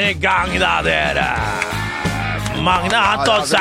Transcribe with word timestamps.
er 0.00 0.10
i 0.10 0.18
gang, 0.20 0.52
da, 0.60 0.80
dere. 0.84 1.28
Magne 2.64 2.96
Antonsen. 2.96 3.58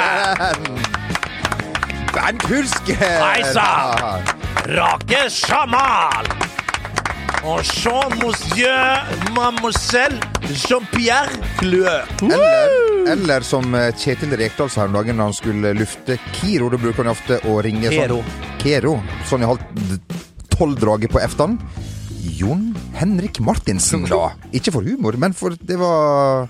Bernt 2.14 2.46
Hulsker. 2.50 3.00
Hei 3.00 3.44
sann! 3.54 4.24
Rake 4.70 5.26
Jamal. 5.34 6.30
Og 7.48 7.64
Jean 7.64 8.12
Monsieur 8.20 9.32
Mademoiselle 9.36 10.20
Jean-Pierre 10.50 11.40
Clue. 11.60 11.94
Eller, 12.28 12.74
eller 13.14 13.46
som 13.48 13.76
eh, 13.76 13.94
Kjetil 13.96 14.36
Rekdal 14.40 14.70
sa 14.70 14.84
her 14.84 14.92
om 14.92 14.98
dagen 15.00 15.22
da 15.22 15.30
han 15.30 15.38
skulle 15.38 15.72
lufte 15.78 16.20
Kiro. 16.36 16.68
Da 16.74 16.82
bruker 16.82 17.06
han 17.06 17.14
ofte 17.14 17.40
å 17.48 17.60
ringe 17.64 17.92
Kero. 17.94 18.20
sånn 18.20 18.60
Kero. 18.64 18.98
Sånn 19.30 19.46
i 19.46 19.50
halv 19.50 19.64
tolv-draget 20.58 21.16
på 21.16 21.24
eftan. 21.24 21.56
Jon 22.38 22.70
Henrik 22.98 23.40
Martinsen, 23.44 24.06
da. 24.10 24.34
Ikke 24.58 24.74
for 24.76 24.86
humor, 24.86 25.18
men 25.20 25.36
for 25.38 25.56
det 25.56 25.78
var 25.82 26.50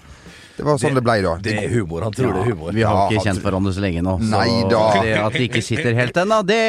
Det 0.59 0.65
var 0.67 0.77
sånn 0.81 0.97
det, 0.97 1.03
ble 1.05 1.15
da. 1.23 1.33
Det 1.39 1.53
er 1.55 1.69
humor. 1.71 2.03
Han 2.03 2.11
tror 2.15 2.33
det 2.35 2.41
er 2.43 2.49
humor. 2.51 2.73
Vi 2.75 2.83
har 2.83 2.97
Ja, 2.99 3.03
ikke 3.15 3.23
kjent 3.29 3.41
hverandre 3.45 3.71
så 3.73 3.81
lenge 3.83 4.01
nå. 4.03 4.17
Så 4.19 4.29
Nei 4.33 4.49
da. 4.69 4.81
det 4.99 5.13
at 5.23 5.33
de 5.39 5.43
ikke 5.47 5.61
sitter 5.63 5.95
helt 5.95 6.17
ennå, 6.19 6.39
det, 6.45 6.59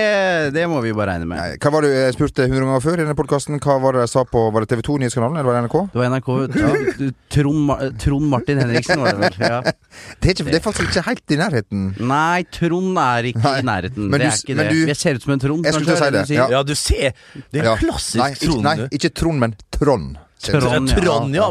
det 0.54 0.64
må 0.70 0.78
vi 0.84 0.92
bare 0.94 1.16
regne 1.16 1.26
med. 1.26 1.40
Nei, 1.42 1.56
Hva 1.58 1.72
var 1.74 1.82
det 1.86 1.90
jeg 1.96 2.14
spurte 2.14 2.46
hundre 2.46 2.62
ganger 2.68 2.84
før 2.84 2.94
i 2.94 3.02
denne 3.02 3.16
podkasten? 3.18 3.58
Hva 3.60 3.76
var 3.82 3.98
det 3.98 4.04
jeg 4.06 4.12
sa 4.14 4.22
på 4.30 4.44
Var 4.54 4.62
det 4.64 4.70
TV 4.70 4.84
2 4.86 4.96
Nyhetskanalen, 5.02 5.36
eller 5.40 5.50
var 5.50 5.58
det 5.58 5.64
NRK? 5.66 5.76
Det 5.90 6.00
var 6.00 6.12
NRK 6.14 6.30
ja, 6.60 7.10
Trond, 7.34 7.98
Trond 8.06 8.30
Martin 8.30 8.62
Henriksen, 8.62 9.02
var 9.02 9.18
det 9.18 9.26
vel. 9.26 9.42
Ja. 9.50 9.60
Det 9.66 10.30
er, 10.30 10.34
ikke, 10.36 10.46
det 10.50 10.60
er 10.60 10.64
faktisk 10.64 10.86
ikke 10.94 11.04
helt 11.10 11.34
i 11.34 11.40
nærheten. 11.42 11.84
Nei, 12.14 12.42
Trond 12.54 13.02
er 13.02 13.30
ikke 13.32 13.42
Nei, 13.44 13.56
i 13.58 13.66
nærheten. 13.72 14.06
men 14.06 14.20
det 14.20 14.22
du- 14.22 14.30
er 14.30 14.38
ikke 14.44 14.56
men 14.56 14.64
det. 14.64 14.78
du- 14.78 14.86
Jeg 14.94 14.96
ser 15.02 15.18
ut 15.18 15.26
som 15.26 15.32
en 15.34 15.42
Trond. 15.42 15.64
Jeg 15.66 15.74
skulle 15.74 15.90
til 15.90 15.98
å 15.98 16.06
si 16.06 16.10
det, 16.14 16.38
ja. 16.38 16.46
Ja, 16.54 16.62
du 16.62 16.74
ser. 16.78 17.12
Det 17.50 17.60
er 17.60 17.64
Ja. 17.72 17.76
klassisk 17.80 18.44
Trond. 18.46 18.62
nei, 18.62 18.76
ikke 18.94 19.10
Trond, 19.14 19.40
men 19.40 19.54
Trond. 19.74 20.16
Trond. 20.40 20.88
Trond, 20.94 21.34
ja. 21.34 21.50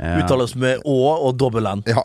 Ja. 0.00 0.16
Uttales 0.24 0.54
med 0.56 0.80
Å 0.88 0.98
og 1.28 1.34
dobbel 1.36 1.66
N. 1.68 1.82
Ja. 1.86 2.02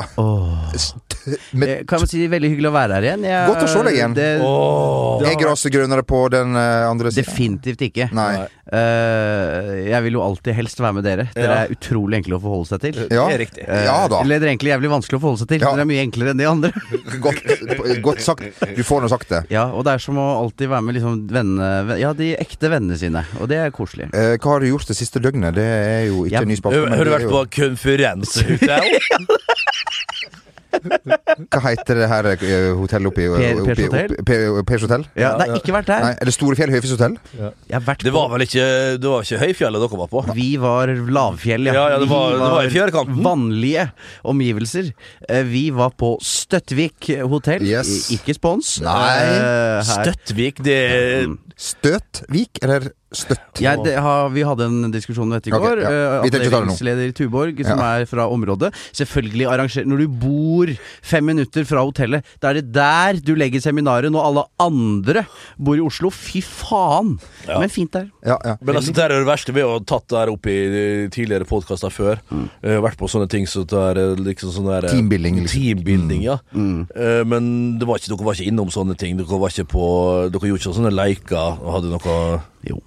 T- 0.75 1.37
Med, 1.57 1.69
Eh, 1.75 1.79
Kan 1.89 2.03
vi 2.03 2.07
si 2.11 2.25
veldig 2.29 2.49
hyggelig 2.51 2.69
å 2.69 2.73
være 2.75 2.97
her 2.99 3.05
igjen. 3.07 3.23
Jeg, 3.25 3.47
Godt 3.49 3.63
å 3.65 3.69
se 3.71 3.79
deg 3.87 3.95
igjen. 3.97 4.13
Det, 4.13 4.25
oh. 4.45 5.15
det 5.17 5.25
er 5.25 5.31
har 5.31 5.35
vært 5.39 5.41
gresset 5.45 5.73
grønnere 5.73 6.03
på 6.05 6.19
den 6.33 6.53
eh, 6.59 6.83
andre 6.85 7.09
siden? 7.15 7.25
definitivt 7.25 7.81
ikke. 7.87 8.09
Nei. 8.13 8.45
Uh, 8.65 9.85
jeg 9.85 10.01
vil 10.07 10.15
jo 10.17 10.21
alltid 10.25 10.55
helst 10.57 10.79
være 10.81 10.97
med 10.97 11.05
dere. 11.05 11.25
Dere 11.35 11.55
Ja. 11.55 11.57
er 11.65 11.73
utrolig 11.73 12.19
enkle 12.19 12.37
å 12.37 12.41
forholde 12.41 12.69
seg 12.69 12.81
til. 12.81 12.99
Ja. 13.13 13.25
Det 13.29 13.35
er 13.35 13.41
riktig. 13.41 13.63
Eh, 13.67 13.83
Ja 13.85 13.97
da. 14.11 14.19
Eller 14.21 14.39
dere 14.41 14.49
er 14.49 14.53
egentlig 14.55 14.71
jævlig 14.73 14.91
vanskelig 14.93 15.17
å 15.17 15.21
forholde 15.23 15.41
seg 15.43 15.49
til. 15.53 15.61
Ja. 15.65 15.71
Dere 15.73 15.85
er 15.85 15.89
mye 15.89 16.03
enklere 16.05 16.33
enn 16.33 16.41
de 16.41 16.47
andre. 16.49 16.71
Godt, 17.25 17.41
godt 18.05 18.21
sagt. 18.25 18.43
Du 18.75 18.83
får 18.85 19.01
nå 19.05 19.09
sagt 19.09 19.29
det. 19.31 19.41
Ja, 19.53 19.65
Og 19.73 19.85
det 19.87 19.95
er 19.95 20.03
som 20.03 20.17
å 20.21 20.25
alltid 20.43 20.69
være 20.69 20.85
med 20.85 20.97
liksom 20.97 21.19
vennene 21.31 21.97
Ja, 22.01 22.11
de 22.17 22.31
ekte 22.37 22.69
vennene 22.73 22.97
sine. 22.99 23.23
Og 23.39 23.49
det 23.49 23.57
er 23.61 23.73
koselig. 23.73 24.09
Uh, 24.13 24.35
hva 24.37 24.55
har 24.57 24.61
du 24.65 24.69
gjort 24.69 24.89
det 24.89 24.97
siste 24.97 25.21
døgnet? 25.23 25.55
Det 25.57 25.65
er 25.65 26.05
jo 26.09 26.25
ikke 26.25 26.41
Ja. 26.41 26.45
ny 26.45 26.57
spalte. 26.59 26.85
Har 26.91 27.05
du 27.05 27.13
vært 27.15 27.29
på 27.29 27.43
på 27.45 27.45
konferansehotell? 27.85 28.89
Hva 30.75 31.61
heter 31.71 31.95
det 32.01 32.07
her 32.11 32.27
eh, 32.33 32.65
hotellet 32.75 33.07
oppi 33.07 33.23
Pers 34.67 34.83
hotell? 34.83 35.05
Ja, 35.17 35.29
det 35.39 35.45
har 35.47 35.61
ikke 35.61 35.73
vært 35.73 35.87
der. 35.87 36.01
Nei, 36.03 36.09
er 36.19 36.27
det 36.27 36.33
Storefjell 36.35 36.73
Høyfjellshotell? 36.73 37.15
Ja. 37.39 37.51
Det 38.03 38.11
var 38.13 38.27
vel 38.33 38.43
ikke 38.43 38.65
Det 38.99 39.07
var 39.09 39.23
ikke 39.23 39.39
Høyfjellet 39.45 39.85
dere 39.85 39.99
var 40.01 40.09
på? 40.11 40.23
Vi 40.35 40.49
var 40.61 40.91
lavfjell, 40.91 41.69
ja. 41.69 41.77
Ja, 41.77 41.85
ja, 41.95 42.01
det 42.03 42.09
var- 42.11 42.35
det 42.35 42.51
var 42.57 42.67
i 42.67 42.73
fjærkanten. 42.73 43.23
Vanlige 43.25 43.87
omgivelser. 44.27 44.91
Eh, 45.29 45.43
Vi 45.47 45.69
var 45.71 45.91
på 45.95 46.17
Støttvik 46.21 47.09
hotell. 47.23 47.63
Yes. 47.63 48.09
Ikke 48.11 48.35
spons. 48.35 48.81
Nei. 48.81 49.15
Eh, 49.23 49.79
her- 49.79 50.03
Støttvik, 50.03 50.59
det 50.63 51.29
Støtvik 51.55 52.59
eller 52.61 52.91
Støtt? 53.15 53.61
Ja, 53.63 53.73
det 53.81 53.95
har, 53.97 54.29
vi 54.35 54.43
hadde 54.45 54.67
en 54.69 54.91
diskusjon 54.93 55.25
om 55.25 55.33
dette 55.33 55.49
i 55.49 55.55
går. 55.55 55.63
går. 55.65 55.81
ja. 55.81 55.89
Eh. 55.89 56.27
Avdelingsleder 56.27 57.09
i 57.09 57.15
Tuborg, 57.15 57.63
som 57.65 57.79
Ja. 57.81 57.89
er 58.01 58.05
fra 58.05 58.27
området. 58.29 58.73
Selvfølgelig 58.93 59.47
arrangerer 59.49 59.85
Når 59.89 59.97
du 59.97 60.07
bor 60.07 60.67
fem 61.01 61.25
minutter 61.25 61.65
fra 61.65 61.81
hotellet, 61.85 62.23
da 62.41 62.49
er 62.49 62.61
det 62.61 62.71
der 62.73 63.19
du 63.25 63.33
legger 63.35 63.61
seminaret 63.61 64.11
når 64.11 64.25
alle 64.29 64.43
andre 64.59 65.25
bor 65.57 65.75
i 65.75 65.81
Oslo. 65.81 66.09
Fy 66.11 66.41
faen! 66.41 67.17
Ja. 67.47 67.59
Men 67.59 67.69
fint 67.69 67.91
der. 67.91 68.11
Ja, 68.25 68.37
ja. 68.45 68.57
Men 68.61 68.75
altså, 68.75 68.93
det 68.93 69.03
er 69.03 69.09
det 69.09 69.25
verste 69.25 69.53
Vi 69.53 69.61
har 69.61 69.79
tatt 69.85 70.07
det 70.09 70.17
her 70.17 70.29
opp 70.33 70.45
i 70.45 70.57
eh, 70.65 71.09
tidligere 71.09 71.45
podkaster 71.45 71.89
før. 71.89 72.19
Mm. 72.29 72.49
har 72.63 72.81
vært 72.85 72.97
på 72.99 73.09
sånne 73.09 73.29
ting 73.29 73.47
som 73.47 73.55
så 73.55 73.63
det 73.71 73.83
er 73.95 74.19
liksom 74.19 74.51
sånn 74.51 74.67
der 74.67 74.87
eh, 74.89 74.91
Teambuilding, 74.91 75.39
liksom. 75.43 75.61
Teambuilding, 75.61 76.25
ja. 76.25 76.37
Eh, 76.55 77.21
Men 77.27 77.77
det 77.79 77.87
var 77.87 78.01
ikke, 78.01 78.11
dere 78.11 78.27
var 78.27 78.37
ikke 78.37 78.51
innom 78.51 78.73
sånne 78.73 78.97
ting. 78.99 79.15
Dere 79.19 79.39
var 79.39 79.53
ikke 79.53 79.69
på 79.71 79.85
Dere 80.33 80.51
gjorde 80.51 80.61
ikke 80.63 80.75
sånne 80.79 80.93
leker 80.95 81.61
og 81.63 81.71
hadde 81.77 81.93
noe 81.93 82.19
Jo. 82.67 82.81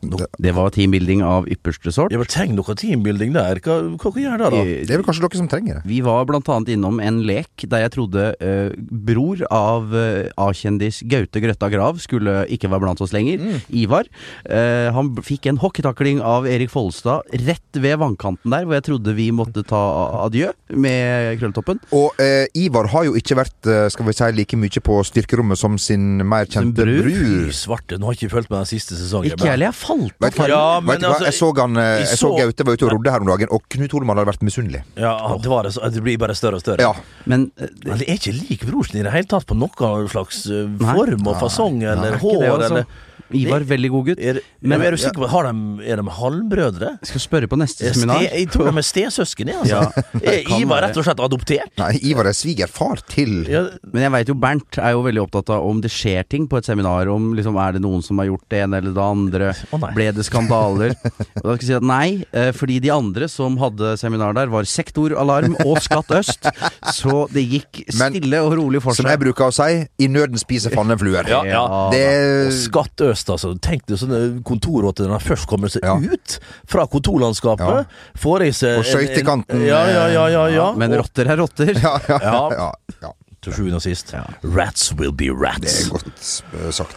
Det 0.00 0.52
var 0.56 0.70
teambuilding 0.74 1.22
av 1.26 1.48
ypperste 1.50 1.92
sort. 1.92 2.12
Ja, 2.14 2.20
men 2.20 2.28
Trenger 2.30 2.60
dere 2.60 2.76
teambuilding 2.78 3.34
der? 3.34 3.60
Hva, 3.64 3.76
hva 4.00 4.12
gjør 4.16 4.40
det, 4.40 4.50
da? 4.54 4.62
Det 4.64 4.94
er 4.94 5.00
vel 5.00 5.06
kanskje 5.06 5.24
dere 5.26 5.40
som 5.40 5.48
trenger 5.50 5.78
det. 5.78 5.82
Vi 5.90 6.00
var 6.06 6.24
blant 6.28 6.48
annet 6.52 6.72
innom 6.76 7.00
en 7.04 7.20
lek 7.26 7.66
der 7.70 7.84
jeg 7.84 7.92
trodde 7.96 8.30
uh, 8.40 8.70
bror 8.78 9.42
av 9.52 9.92
uh, 9.92 10.30
A-kjendis 10.40 11.02
Gaute 11.10 11.42
Grøtta 11.42 11.70
Grav 11.72 12.00
skulle 12.02 12.44
ikke 12.52 12.70
være 12.72 12.84
blant 12.86 13.02
oss 13.04 13.14
lenger. 13.16 13.42
Ivar. 13.68 14.08
Uh, 14.46 14.88
han 14.96 15.12
fikk 15.26 15.50
en 15.50 15.60
hockeytakling 15.60 16.22
av 16.24 16.48
Erik 16.48 16.72
Follestad 16.72 17.28
rett 17.46 17.80
ved 17.80 18.00
vannkanten 18.00 18.54
der, 18.54 18.66
hvor 18.66 18.78
jeg 18.78 18.86
trodde 18.88 19.16
vi 19.18 19.30
måtte 19.34 19.64
ta 19.68 19.80
adjø 20.24 20.50
med 20.74 21.38
krølltoppen. 21.40 21.82
Og 21.96 22.16
Ivar 22.56 22.88
har 22.92 23.06
jo 23.08 23.16
ikke 23.18 23.36
vært 23.38 23.68
skal 23.92 24.06
vi 24.06 24.14
si, 24.16 24.30
like 24.36 24.58
mye 24.58 24.82
på 24.84 24.96
styrkerommet 25.06 25.58
som 25.60 25.76
sin 25.80 26.22
mer 26.26 26.48
Sin 26.48 26.70
kjente 26.70 26.86
bror. 26.86 27.06
bror. 27.06 27.52
Svarte, 27.56 27.98
nå 28.00 28.08
har 28.08 28.16
jeg 28.16 28.24
ikke 28.24 28.34
fulgt 28.36 28.50
med 28.52 28.58
den 28.62 28.70
siste 28.70 28.98
sesongen. 28.98 29.34
Ikke 29.34 29.50
heller. 29.52 29.70
Jeg 29.70 29.78
falt 29.90 30.16
Vet? 30.24 30.38
Ja, 30.50 30.62
Vet 30.80 31.02
du 31.02 31.06
hva? 31.06 31.12
altså, 31.12 31.26
jeg 31.28 31.36
så, 31.36 31.50
han, 31.60 31.76
eh, 31.76 31.90
jeg 32.00 32.08
så 32.14 32.20
så- 32.22 32.32
Gaute 32.38 32.66
var 32.66 32.78
ute 32.78 32.88
og 32.88 32.92
rodde 32.94 33.14
her 33.14 33.26
om 33.26 33.30
dagen, 33.32 33.52
og 33.52 33.66
Knut 33.68 33.92
Holman 33.98 34.16
hadde 34.20 34.30
vært 34.32 34.46
misunnelig. 34.46 34.82
Ja, 34.96 35.14
det, 35.36 35.50
var 35.50 35.66
det, 35.68 35.74
så, 35.76 35.90
det 35.92 36.02
blir 36.06 36.18
bare 36.22 36.34
større 36.38 36.60
og 36.60 36.64
større. 36.64 36.80
Ja. 36.86 36.94
Men 37.26 37.50
det, 37.58 37.70
det 37.84 38.08
er 38.08 38.16
ikke 38.16 38.34
lik 38.38 38.66
brorsen 38.70 39.00
i 39.00 39.04
det 39.06 39.12
hele 39.14 39.28
tatt 39.30 39.46
på 39.50 39.58
noen 39.58 40.08
slags 40.10 40.46
eh, 40.50 40.66
Nei. 40.70 40.96
form 40.96 41.26
og 41.30 41.38
fasong 41.42 41.82
eller 41.82 42.16
er 42.16 42.20
hår 42.22 42.40
det, 42.40 42.50
altså. 42.56 42.74
eller 42.80 43.08
Ivar, 43.34 43.60
veldig 43.68 43.90
god 43.90 44.06
gutt. 44.10 44.18
er, 44.20 44.40
Men- 44.60 44.78
men, 44.78 44.82
er 44.86 44.90
du 44.90 44.96
sikker 44.98 45.22
på 45.22 45.28
har 45.28 45.44
de, 45.52 45.84
Er 45.90 45.96
de 45.96 46.02
halvbrødre? 46.10 46.88
Jeg 47.00 47.08
skal 47.10 47.20
spørre 47.20 47.46
på 47.48 47.56
neste 47.58 47.86
Er 47.86 47.92
seminar. 47.94 48.20
Ste, 48.20 48.30
jeg 48.38 48.48
tror 48.50 48.70
de 48.70 48.78
er 48.78 48.86
stesøsken, 48.86 49.46
jeg, 49.48 49.56
altså. 49.56 50.02
Ja, 50.22 50.30
er 50.32 50.60
Ivar 50.60 50.82
rett 50.82 50.96
og 50.96 51.04
slett 51.06 51.20
adoptert? 51.20 51.72
Nei, 51.78 51.92
Ivar 52.10 52.26
er 52.26 52.36
svigerfar 52.36 53.00
til 53.08 53.46
Ja, 53.50 53.62
Men 53.92 54.02
jeg 54.02 54.10
veit 54.16 54.28
jo 54.28 54.34
Bernt 54.34 54.78
er 54.78 54.92
jo 54.96 55.02
veldig 55.04 55.22
opptatt 55.26 55.50
av 55.50 55.66
om 55.66 55.80
det 55.80 55.90
skjer 55.90 56.24
ting 56.28 56.46
på 56.48 56.58
et 56.58 56.64
seminar. 56.68 57.08
Om 57.12 57.34
liksom 57.36 57.56
er 57.60 57.72
det 57.76 57.82
noen 57.82 58.02
som 58.02 58.18
har 58.18 58.26
gjort 58.30 58.46
det 58.50 58.62
ene 58.64 58.78
eller 58.80 58.92
det 58.96 59.04
andre. 59.04 59.50
Oh. 59.72 59.78
Ble 59.94 60.10
det 60.16 60.24
skandaler? 60.26 60.94
Og 61.42 61.44
da 61.44 61.54
skal 61.56 61.60
jeg 61.60 61.68
si 61.70 61.74
at 61.78 61.82
nei, 61.86 62.24
eh, 62.32 62.50
fordi 62.56 62.80
de 62.80 62.90
andre 62.94 63.28
som 63.28 63.56
hadde 63.60 63.94
seminar 64.00 64.34
der, 64.34 64.46
var 64.52 64.64
Sektoralarm 64.64 65.56
og 65.66 65.78
Skatt 65.84 66.10
Øst. 66.16 66.48
Så 66.96 67.26
det 67.32 67.44
gikk 67.50 67.82
Men- 67.98 68.14
stille 68.16 68.40
og 68.42 68.54
rolig 68.58 68.80
for 68.82 68.92
seg. 68.96 69.04
Som 69.04 69.10
jeg 69.12 69.20
bruker 69.22 69.48
å 69.50 69.52
si, 69.54 69.86
i 70.00 70.08
nøden 70.08 70.38
spiser 70.40 70.70
fannefluer. 70.74 71.28
ja, 71.28 71.42
ja. 71.44 71.64
Det 71.92 72.52
Skatt 72.56 72.96
Øst, 73.10 73.19
altså. 73.28 73.52
Tenk 73.60 73.84
deg 73.86 73.98
sånne 74.00 74.42
kontorrotter 74.42 75.04
når 75.10 75.18
de 75.20 75.28
først 75.28 75.46
kommer 75.46 75.68
seg 75.68 75.82
Ja. 75.84 75.96
ut 75.98 76.38
fra 76.66 76.86
kontorlandskapet. 76.86 77.86
Får 78.16 78.42
i 78.46 78.50
seg 78.52 78.78
På 78.80 78.86
skøytekanten, 78.88 79.66
Ja, 79.66 79.84
ja, 79.86 80.06
ja, 80.08 80.26
ja, 80.28 80.46
ja. 80.48 80.72
Men 80.72 80.92
rotter 80.96 81.26
er 81.28 81.36
rotter. 81.36 81.74
Ja, 81.76 81.98
ja, 82.08 82.18
Ja. 82.22 82.48
ja, 82.50 82.72
ja. 83.02 83.12
til 83.42 83.52
sjuende 83.52 83.76
og 83.76 83.82
sist 83.82 84.12
Ja. 84.12 84.24
Rats 84.44 84.92
will 84.94 85.12
be 85.12 85.28
rats. 85.32 85.60
Det 85.60 85.86
er 85.86 85.90
godt 85.90 86.42
eh, 86.64 86.70
sagt. 86.70 86.96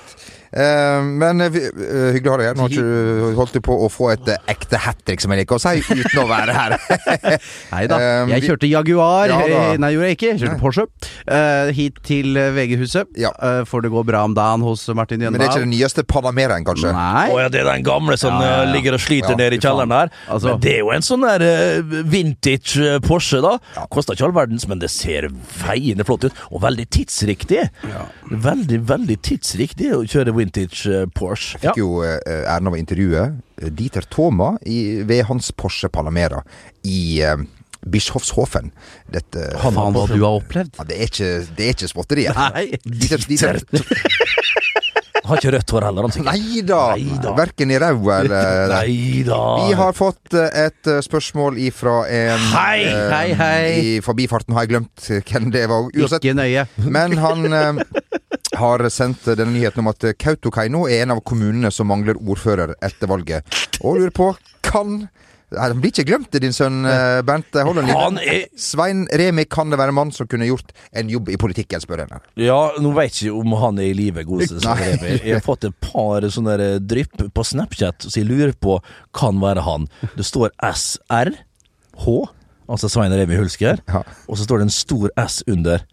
Eh, 0.53 1.01
men 1.17 1.41
eh, 1.41 1.55
eh, 1.57 2.09
hyggelig 2.13 2.29
å 2.29 2.33
ha 2.35 2.37
deg 2.37 2.47
her. 2.51 2.57
Nå 2.59 2.65
har 2.67 2.73
ikke 2.73 2.83
du 2.85 3.37
holdt 3.39 3.55
på 3.65 3.77
å 3.85 3.87
få 3.89 4.11
et 4.13 4.27
ekte 4.53 4.77
hat 4.83 4.99
trick, 5.07 5.23
som 5.23 5.31
jeg 5.33 5.41
liker 5.43 5.57
å 5.57 5.61
si, 5.63 5.81
uten 5.89 6.19
å 6.21 6.25
være 6.29 6.53
her. 6.53 6.75
Nei 7.73 7.83
da. 7.89 7.97
Jeg 8.29 8.45
kjørte 8.45 8.69
Jaguar. 8.69 9.33
Ja 9.33 9.63
Nei, 9.81 9.89
gjorde 9.95 10.11
jeg 10.11 10.17
ikke. 10.19 10.29
Jeg 10.33 10.41
kjørte 10.43 10.53
Nei. 10.53 10.61
Porsche. 10.61 10.85
eh, 11.25 11.71
hit 11.73 11.97
til 12.05 12.37
VG-huset. 12.37 13.09
Ja. 13.17 13.31
eh, 13.41 13.63
for 13.69 13.81
det 13.85 13.89
går 13.93 14.05
bra 14.11 14.21
om 14.27 14.35
dagen 14.37 14.61
hos 14.67 14.85
Martin 14.93 15.23
Men 15.25 15.39
det 15.39 15.47
er 15.47 15.55
ikke 15.55 15.63
den 15.65 15.73
nyeste 15.73 16.05
Panameraen, 16.05 16.65
kanskje? 16.67 16.93
Nei. 16.93 17.25
Oh, 17.33 17.39
ja, 17.41 17.49
det 17.49 17.63
er 17.63 17.71
den 17.71 17.85
gamle 17.87 18.17
som 18.21 18.37
Ja, 18.37 18.51
ja, 18.51 18.61
ja. 18.67 18.69
ligger 18.75 18.99
og 18.99 19.01
sliter 19.03 19.33
Ja, 19.33 19.39
nede 19.41 19.57
i 19.57 19.63
kjelleren 19.63 19.89
der. 19.95 20.13
Altså- 20.27 20.51
men 20.53 20.61
det 20.63 20.75
er 20.75 20.79
jo 20.83 20.91
en 20.93 21.05
sånn 21.05 21.25
der 21.25 21.47
vintage 22.13 22.99
Porsche, 23.07 23.41
da. 23.43 23.55
Koster 23.93 24.13
ikke 24.17 24.27
all 24.29 24.35
verdens, 24.37 24.67
men 24.69 24.79
det 24.83 24.91
ser 24.93 25.29
feiende 25.63 26.05
flott 26.07 26.27
ut. 26.29 26.41
Og 26.51 26.61
veldig 26.63 26.85
tidsriktig. 26.93 27.65
Veldig, 28.29 28.79
veldig 28.89 29.17
tidsriktig 29.25 29.91
å 29.97 30.03
kjøre 30.05 30.33
vintage 30.43 31.07
Porsche. 31.15 31.57
Jeg 31.57 31.71
Fikk 31.71 31.81
jo 31.81 32.03
eh, 32.05 32.19
æren 32.43 32.69
av 32.69 32.77
å 32.77 32.79
intervjue 32.79 33.25
eh, 33.31 33.71
Dieter 33.73 34.07
Thoma 34.11 34.53
i, 34.67 35.01
ved 35.07 35.25
hans 35.29 35.51
Porsche 35.55 35.89
Palamera 35.93 36.43
i 36.87 37.21
eh, 37.23 37.43
Bischofshofen. 37.83 38.71
Dette 39.11 39.49
Faen 39.59 39.75
hva 39.75 40.05
du 40.07 40.19
har 40.21 40.39
opplevd. 40.39 40.77
ja, 40.79 40.87
det, 40.87 40.99
er 40.99 41.11
ikke, 41.11 41.31
det 41.57 41.65
er 41.67 41.75
ikke 41.75 41.91
småtteri. 41.91 42.27
Nei. 42.31 42.65
Dieter, 42.85 43.25
Dieter, 43.27 43.59
Har 45.23 45.39
ikke 45.39 45.53
rødt 45.55 45.71
hår 45.71 45.85
heller, 45.87 46.05
han 46.07 46.13
sikkert. 46.13 46.33
nei 46.35 46.61
da! 46.67 46.79
Neida. 46.99 47.33
Verken 47.37 47.71
i 47.71 47.77
ræva 47.79 48.17
eller 48.23 48.73
Nei 48.73 49.23
da. 49.27 49.39
Vi 49.69 49.77
har 49.79 49.95
fått 49.95 50.35
eh, 50.35 50.65
et 50.65 50.89
eh, 50.91 50.99
spørsmål 51.05 51.59
ifra 51.63 52.01
en 52.11 52.43
Hei, 52.51 52.81
eh, 52.89 53.13
hei, 53.13 53.29
hei. 53.39 53.69
I 53.79 53.93
forbifarten 54.03 54.55
har 54.57 54.65
jeg 54.67 54.73
glemt 54.73 55.07
hvem 55.29 55.47
det 55.53 55.63
var. 55.71 55.87
Uansett. 55.87 56.19
Ikke 56.19 56.35
nøye. 56.35 56.65
Men 56.97 57.15
han 57.23 57.83
har 58.59 58.83
sendt 58.91 59.25
denne 59.31 59.53
nyheten 59.55 59.83
om 59.85 59.91
at 59.93 60.09
Kautokeino 60.19 60.83
er 60.91 61.05
en 61.05 61.15
av 61.15 61.23
kommunene 61.25 61.71
som 61.71 61.87
mangler 61.89 62.19
ordfører 62.19 62.75
etter 62.83 63.09
valget. 63.11 63.47
Og 63.79 64.01
lurer 64.01 64.13
på 64.15 64.33
kan 64.65 65.05
Han 65.59 65.79
blir 65.81 65.91
ikke 65.93 66.05
glemt, 66.07 66.31
din 66.41 66.53
sønn 66.55 66.83
eh, 66.89 67.21
Bernt. 67.25 67.49
Linje. 67.53 68.23
er 68.23 68.45
Svein 68.59 69.05
Remi 69.11 69.45
kan 69.45 69.69
det 69.69 69.77
være 69.79 69.93
en 69.93 69.97
mann 69.99 70.11
som 70.15 70.27
kunne 70.27 70.47
gjort 70.49 70.71
en 70.93 71.09
jobb 71.11 71.29
i 71.29 71.37
politikken, 71.37 71.81
spør 71.83 72.03
jeg. 72.05 72.21
Ja, 72.45 72.59
nå 72.81 72.91
vet 72.97 73.19
jeg 73.21 73.29
ikke 73.31 73.39
om 73.43 73.55
han 73.61 73.79
er 73.83 73.89
i 73.91 73.93
live, 73.97 74.23
godeste 74.27 74.59
Svein 74.63 74.97
Remi. 74.97 75.17
Jeg 75.23 75.37
har 75.37 75.45
fått 75.45 75.67
et 75.69 75.77
par 75.83 76.25
sånne 76.33 76.57
drypp 76.81 77.25
på 77.33 77.45
Snapchat, 77.45 78.07
så 78.09 78.15
jeg 78.21 78.29
lurer 78.29 78.53
på 78.57 78.79
kan 79.13 79.39
være 79.43 79.63
han. 79.67 79.87
Det 80.17 80.25
står 80.25 80.51
SRH, 80.63 82.07
altså 82.69 82.89
Svein 82.89 83.13
Remi 83.13 83.37
Hulsker, 83.39 83.81
Ja. 83.87 84.03
og 84.27 84.37
så 84.37 84.43
står 84.47 84.57
det 84.63 84.69
en 84.69 84.77
stor 84.81 85.09
S 85.27 85.43
under. 85.47 85.83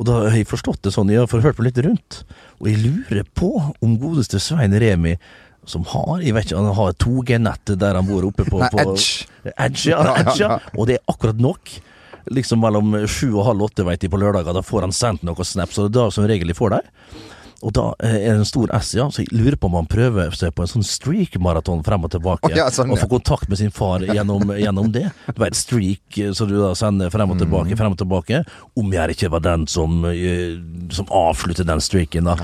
Og 0.00 0.06
da 0.08 0.12
har 0.30 0.36
jeg 0.38 0.48
forstått 0.48 0.80
det 0.86 0.94
sånn, 0.94 1.10
jeg 1.12 1.20
har 1.20 1.42
hørt 1.44 1.58
meg 1.60 1.66
litt 1.74 1.84
rundt, 1.84 2.22
og 2.60 2.68
jeg 2.70 2.78
lurer 2.80 3.24
på 3.36 3.50
om 3.84 3.98
godeste 4.00 4.40
Svein 4.40 4.72
Remi 4.80 5.18
som 5.68 5.84
har 5.92 6.22
jeg 6.24 6.34
vet 6.34 6.48
ikke, 6.48 6.58
han 6.60 6.74
har 6.76 6.96
2G-nett 7.04 7.74
der 7.78 7.98
han 7.98 8.08
bor 8.08 8.26
oppe 8.30 8.46
på, 8.48 8.60
Nei, 8.62 8.70
på 8.72 8.80
Edge. 8.84 9.26
Edge, 9.52 9.90
ja, 9.92 10.00
Edge, 10.16 10.38
ja. 10.40 10.58
Og 10.76 10.88
det 10.88 10.98
er 10.98 11.12
akkurat 11.12 11.40
nok. 11.40 11.74
Liksom 12.30 12.60
mellom 12.62 12.94
sju 13.10 13.32
og 13.32 13.44
halv 13.48 13.66
åtte, 13.68 13.84
vet 13.86 14.04
jeg, 14.04 14.12
på 14.12 14.20
lørdager. 14.20 14.54
Da 14.56 14.62
får 14.64 14.86
han 14.86 14.94
sendt 14.94 15.24
noen 15.26 15.46
snaps, 15.46 15.78
og 15.78 15.88
det 15.88 15.92
er 15.92 15.96
da 15.98 16.14
som 16.14 16.26
regel 16.28 16.50
de 16.52 16.56
får 16.56 16.76
dem. 16.76 16.90
Og 17.62 17.72
da 17.76 17.82
eh, 18.02 18.14
er 18.24 18.32
det 18.34 18.40
en 18.40 18.48
stor 18.48 18.70
S, 18.78 18.94
ja, 18.96 19.04
så 19.12 19.20
jeg 19.24 19.32
lurer 19.36 19.56
på 19.60 19.68
om 19.68 19.74
han 19.76 19.88
prøver 19.90 20.32
seg 20.36 20.54
på 20.56 20.64
en 20.64 20.70
sånn 20.70 20.84
streak-maraton 20.86 21.82
frem 21.84 22.06
og 22.06 22.10
tilbake. 22.14 22.48
oh, 22.48 22.54
ja, 22.56 22.68
sånn, 22.72 22.88
og 22.90 22.96
får 22.98 23.04
få 23.04 23.10
kontakt 23.18 23.48
med 23.52 23.58
sin 23.60 23.70
far 23.74 24.00
gjennom, 24.00 24.48
gjennom 24.64 24.88
det. 24.94 25.10
Du 25.34 25.42
vet, 25.42 25.58
streak 25.58 26.16
eh, 26.22 26.30
som 26.36 26.48
du 26.48 26.56
da 26.60 26.70
sender 26.78 27.10
frem 27.12 27.28
og 27.30 27.36
Mm. 27.36 27.42
tilbake, 27.44 27.76
frem 27.78 27.92
og 27.94 27.98
tilbake. 28.00 28.40
Om 28.80 28.92
jeg 28.96 29.14
ikke 29.16 29.30
var 29.32 29.40
den 29.44 29.66
som, 29.70 30.00
eh, 30.08 30.56
som 30.92 31.06
avslutter 31.12 31.64
den 31.68 31.80
streaken, 31.84 32.24
da. 32.30 32.36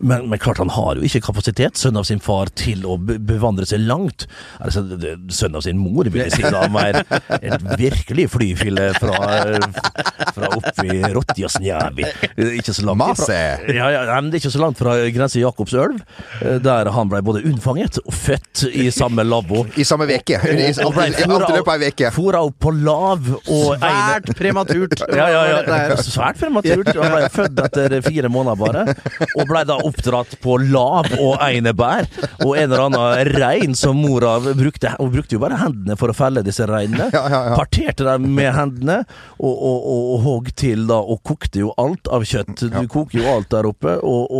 Men, 0.00 0.28
men 0.30 0.38
klart, 0.40 0.58
han 0.62 0.70
har 0.72 0.96
jo 0.96 1.02
ikke 1.06 1.20
kapasitet, 1.26 1.74
sønn 1.78 1.98
av 2.00 2.06
sin 2.08 2.22
far, 2.22 2.46
til 2.56 2.86
å 2.88 2.94
bevandre 2.98 3.66
seg 3.68 3.82
langt. 3.84 4.26
Altså, 4.62 4.84
sønn 5.34 5.54
av 5.58 5.62
sin 5.66 5.78
mor, 5.82 6.04
vil 6.10 6.22
jeg 6.24 6.32
si. 6.38 6.42
da, 6.50 6.64
mer 6.72 7.02
et 7.42 7.66
virkelig 7.78 8.28
flyfille 8.32 8.88
fra, 8.98 9.18
fra 10.34 10.48
oppi 10.56 11.00
Rotjasnjævi. 11.14 12.06
Ikke 12.58 12.74
så 12.74 12.86
langt 12.86 13.02
ifra- 13.02 13.74
ja, 13.74 13.90
ja, 13.94 14.20
men 14.20 14.30
det 14.30 14.40
er 14.40 14.44
ikke 14.44 14.54
så 14.56 14.59
langt 14.62 14.80
fra 14.80 14.96
grensa 15.12 15.40
Jakobselv, 15.40 16.00
eh, 16.40 16.58
der 16.62 16.90
han 16.94 17.10
ble 17.10 17.22
både 17.24 17.44
unnfanget 17.48 18.00
og 18.04 18.14
født 18.14 18.64
i 18.70 18.88
samme 18.94 19.24
lavvo. 19.26 19.64
I 19.76 19.86
samme 19.86 20.08
løpet 21.56 21.72
av 21.72 21.74
ei 21.76 21.84
veke. 21.88 22.12
Fora 22.14 22.42
opp 22.46 22.58
på 22.60 22.72
lav 22.76 23.28
og 23.40 23.80
Svært 23.80 24.30
prematurt. 24.38 25.02
ja, 25.20 25.28
ja, 25.32 25.42
ja. 25.50 25.96
Svært 26.00 26.40
prematurt. 26.40 26.92
Han 26.96 27.14
ble 27.14 27.30
født 27.32 27.62
etter 27.64 27.96
fire 28.04 28.30
måneder 28.32 28.60
bare, 28.60 28.84
og 29.34 29.48
ble 29.50 29.64
da 29.68 29.78
oppdratt 29.86 30.36
på 30.42 30.58
lav 30.68 31.10
og 31.18 31.36
einebær. 31.44 32.08
Og 32.44 32.54
en 32.56 32.66
eller 32.68 32.86
annen 32.88 33.32
rein 33.40 33.76
som 33.78 33.98
mora 34.00 34.36
brukte 34.40 34.94
Hun 34.98 35.10
brukte 35.12 35.36
jo 35.36 35.40
bare 35.42 35.58
hendene 35.60 35.96
for 35.98 36.12
å 36.12 36.16
felle 36.16 36.42
disse 36.46 36.66
reinene. 36.68 37.08
Ja, 37.14 37.24
ja, 37.30 37.40
ja. 37.50 37.56
Parterte 37.58 38.06
dem 38.06 38.28
med 38.36 38.52
hendene, 38.56 39.00
og, 39.38 39.52
og, 39.54 39.78
og, 39.78 40.02
og 40.14 40.24
hogg 40.26 40.50
til 40.58 40.86
da, 40.90 41.00
og 41.00 41.22
kokte 41.26 41.62
jo 41.62 41.72
alt 41.80 42.10
av 42.12 42.24
kjøtt. 42.28 42.66
Du 42.72 42.82
koker 42.90 43.20
jo 43.20 43.28
alt 43.30 43.50
der 43.52 43.68
oppe, 43.70 43.96
og, 44.06 44.30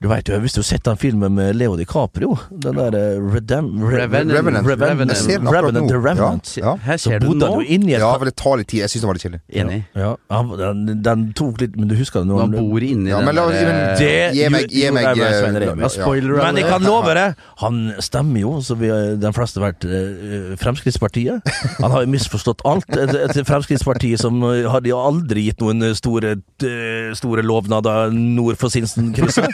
du 0.00 0.06
vet 0.06 0.28
jo, 0.30 0.36
Hvis 0.38 0.54
du 0.54 0.60
har 0.60 0.66
sett 0.68 0.84
den 0.86 0.96
filmen 1.00 1.32
med 1.34 1.56
Leo 1.58 1.74
DiCaprio, 1.78 2.36
den 2.50 2.76
der 2.78 2.94
eh, 2.94 3.18
Redem, 3.34 3.70
Revenant. 3.82 4.30
Revenant. 4.30 4.66
Revenant. 4.68 5.10
Jeg 5.10 5.18
ser 5.24 5.38
den 5.40 5.48
akkurat 5.48 5.64
Revenant, 5.72 5.90
nå. 5.90 5.96
Revenant. 6.04 6.52
Ja, 6.56 6.64
ja. 6.68 6.74
Her 6.84 6.96
Så 7.02 7.10
ser 7.10 7.18
du 7.18 7.26
den 7.26 7.32
bodde 7.32 7.48
han 7.48 7.56
nå. 7.58 7.62
jo 7.64 7.74
inni 7.76 7.96
et 7.96 8.04
Ja, 8.04 8.12
for 8.14 8.30
det 8.30 8.34
tar 8.38 8.60
litt 8.60 8.68
tid. 8.70 8.80
Jeg 8.84 8.92
syns 8.92 9.02
det 9.02 9.08
var 9.10 9.18
litt 9.18 9.24
kjedelig. 9.26 9.40
Enig. 9.62 9.80
ja, 9.98 10.12
han- 10.30 10.52
den, 10.60 11.02
den 11.02 11.24
tok 11.34 11.60
litt 11.64 11.74
Men 11.76 11.88
du 11.90 11.96
husker 11.98 12.20
det? 12.22 12.28
når 12.30 12.40
Han 12.44 12.54
bor 12.54 12.86
inni 12.86 13.10
Ja, 13.10 13.18
den 13.18 13.26
men 13.26 13.34
der, 13.40 13.50
eh, 13.58 13.98
Det 13.98 14.12
Gi 14.38 14.48
meg, 14.54 14.68
gi 14.70 14.90
meg 14.94 15.08
jeg 15.18 15.18
eh, 15.18 15.66
Ja, 15.66 15.74
Men 15.74 16.56
jeg 16.62 16.68
kan 16.70 16.82
love 16.86 17.14
det, 17.18 17.26
han 17.58 17.80
stemmer 17.98 18.40
jo, 18.40 18.52
så 18.62 18.76
vi, 18.78 18.88
de 19.18 19.32
fleste 19.34 19.58
har 19.58 19.72
vært 19.72 19.84
uh, 19.88 20.54
Fremskrittspartiet. 20.62 21.42
Han 21.82 21.90
har 21.90 22.04
jo 22.04 22.10
misforstått 22.12 22.62
alt. 22.68 22.86
Et, 22.94 23.12
et 23.18 23.40
Fremskrittspartiet 23.48 24.20
som 24.22 24.38
eh, 24.46 24.62
hadde 24.70 24.92
jo 24.92 24.98
aldri 25.00 25.48
gitt 25.48 25.60
noen 25.64 25.82
store, 25.98 26.36
uh, 26.38 27.10
store 27.18 27.42
lovnader 27.42 28.14
nord 28.14 28.58
for 28.60 28.70
Sinsenkrysset. 28.72 29.50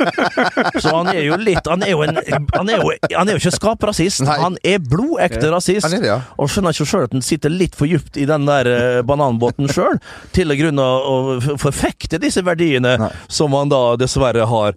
Så 0.81 0.91
han 0.95 1.09
er 1.13 1.21
jo 1.25 1.37
litt 1.41 1.67
Han 1.71 1.83
er 1.87 1.93
jo, 1.95 2.03
en, 2.07 2.19
han 2.55 2.71
er 2.73 2.81
jo, 2.83 2.91
han 3.15 3.29
er 3.31 3.37
jo 3.37 3.41
ikke 3.43 3.53
skaprasist. 3.57 4.25
Nei. 4.27 4.37
Han 4.41 4.59
er 4.67 4.83
blodekte 4.83 5.51
rasist. 5.53 5.87
Han 5.87 5.97
er 5.99 6.05
det, 6.05 6.11
ja. 6.13 6.19
Og 6.41 6.51
skjønner 6.53 6.75
ikke 6.77 6.89
sjøl 6.91 7.07
at 7.09 7.15
han 7.17 7.25
sitter 7.25 7.53
litt 7.55 7.77
for 7.79 7.91
djupt 7.91 8.19
i 8.21 8.27
den 8.29 8.47
der 8.49 8.71
eh, 8.71 9.01
bananbåten 9.07 9.71
sjøl, 9.73 10.01
til 10.37 10.51
å 10.53 10.59
grunne 10.59 10.85
å 10.85 11.17
f- 11.39 11.55
forfekte 11.63 12.21
disse 12.23 12.43
verdiene 12.47 12.97
Nei. 13.01 13.11
som 13.33 13.55
han 13.57 13.73
da 13.73 13.83
dessverre 14.01 14.47
har. 14.51 14.75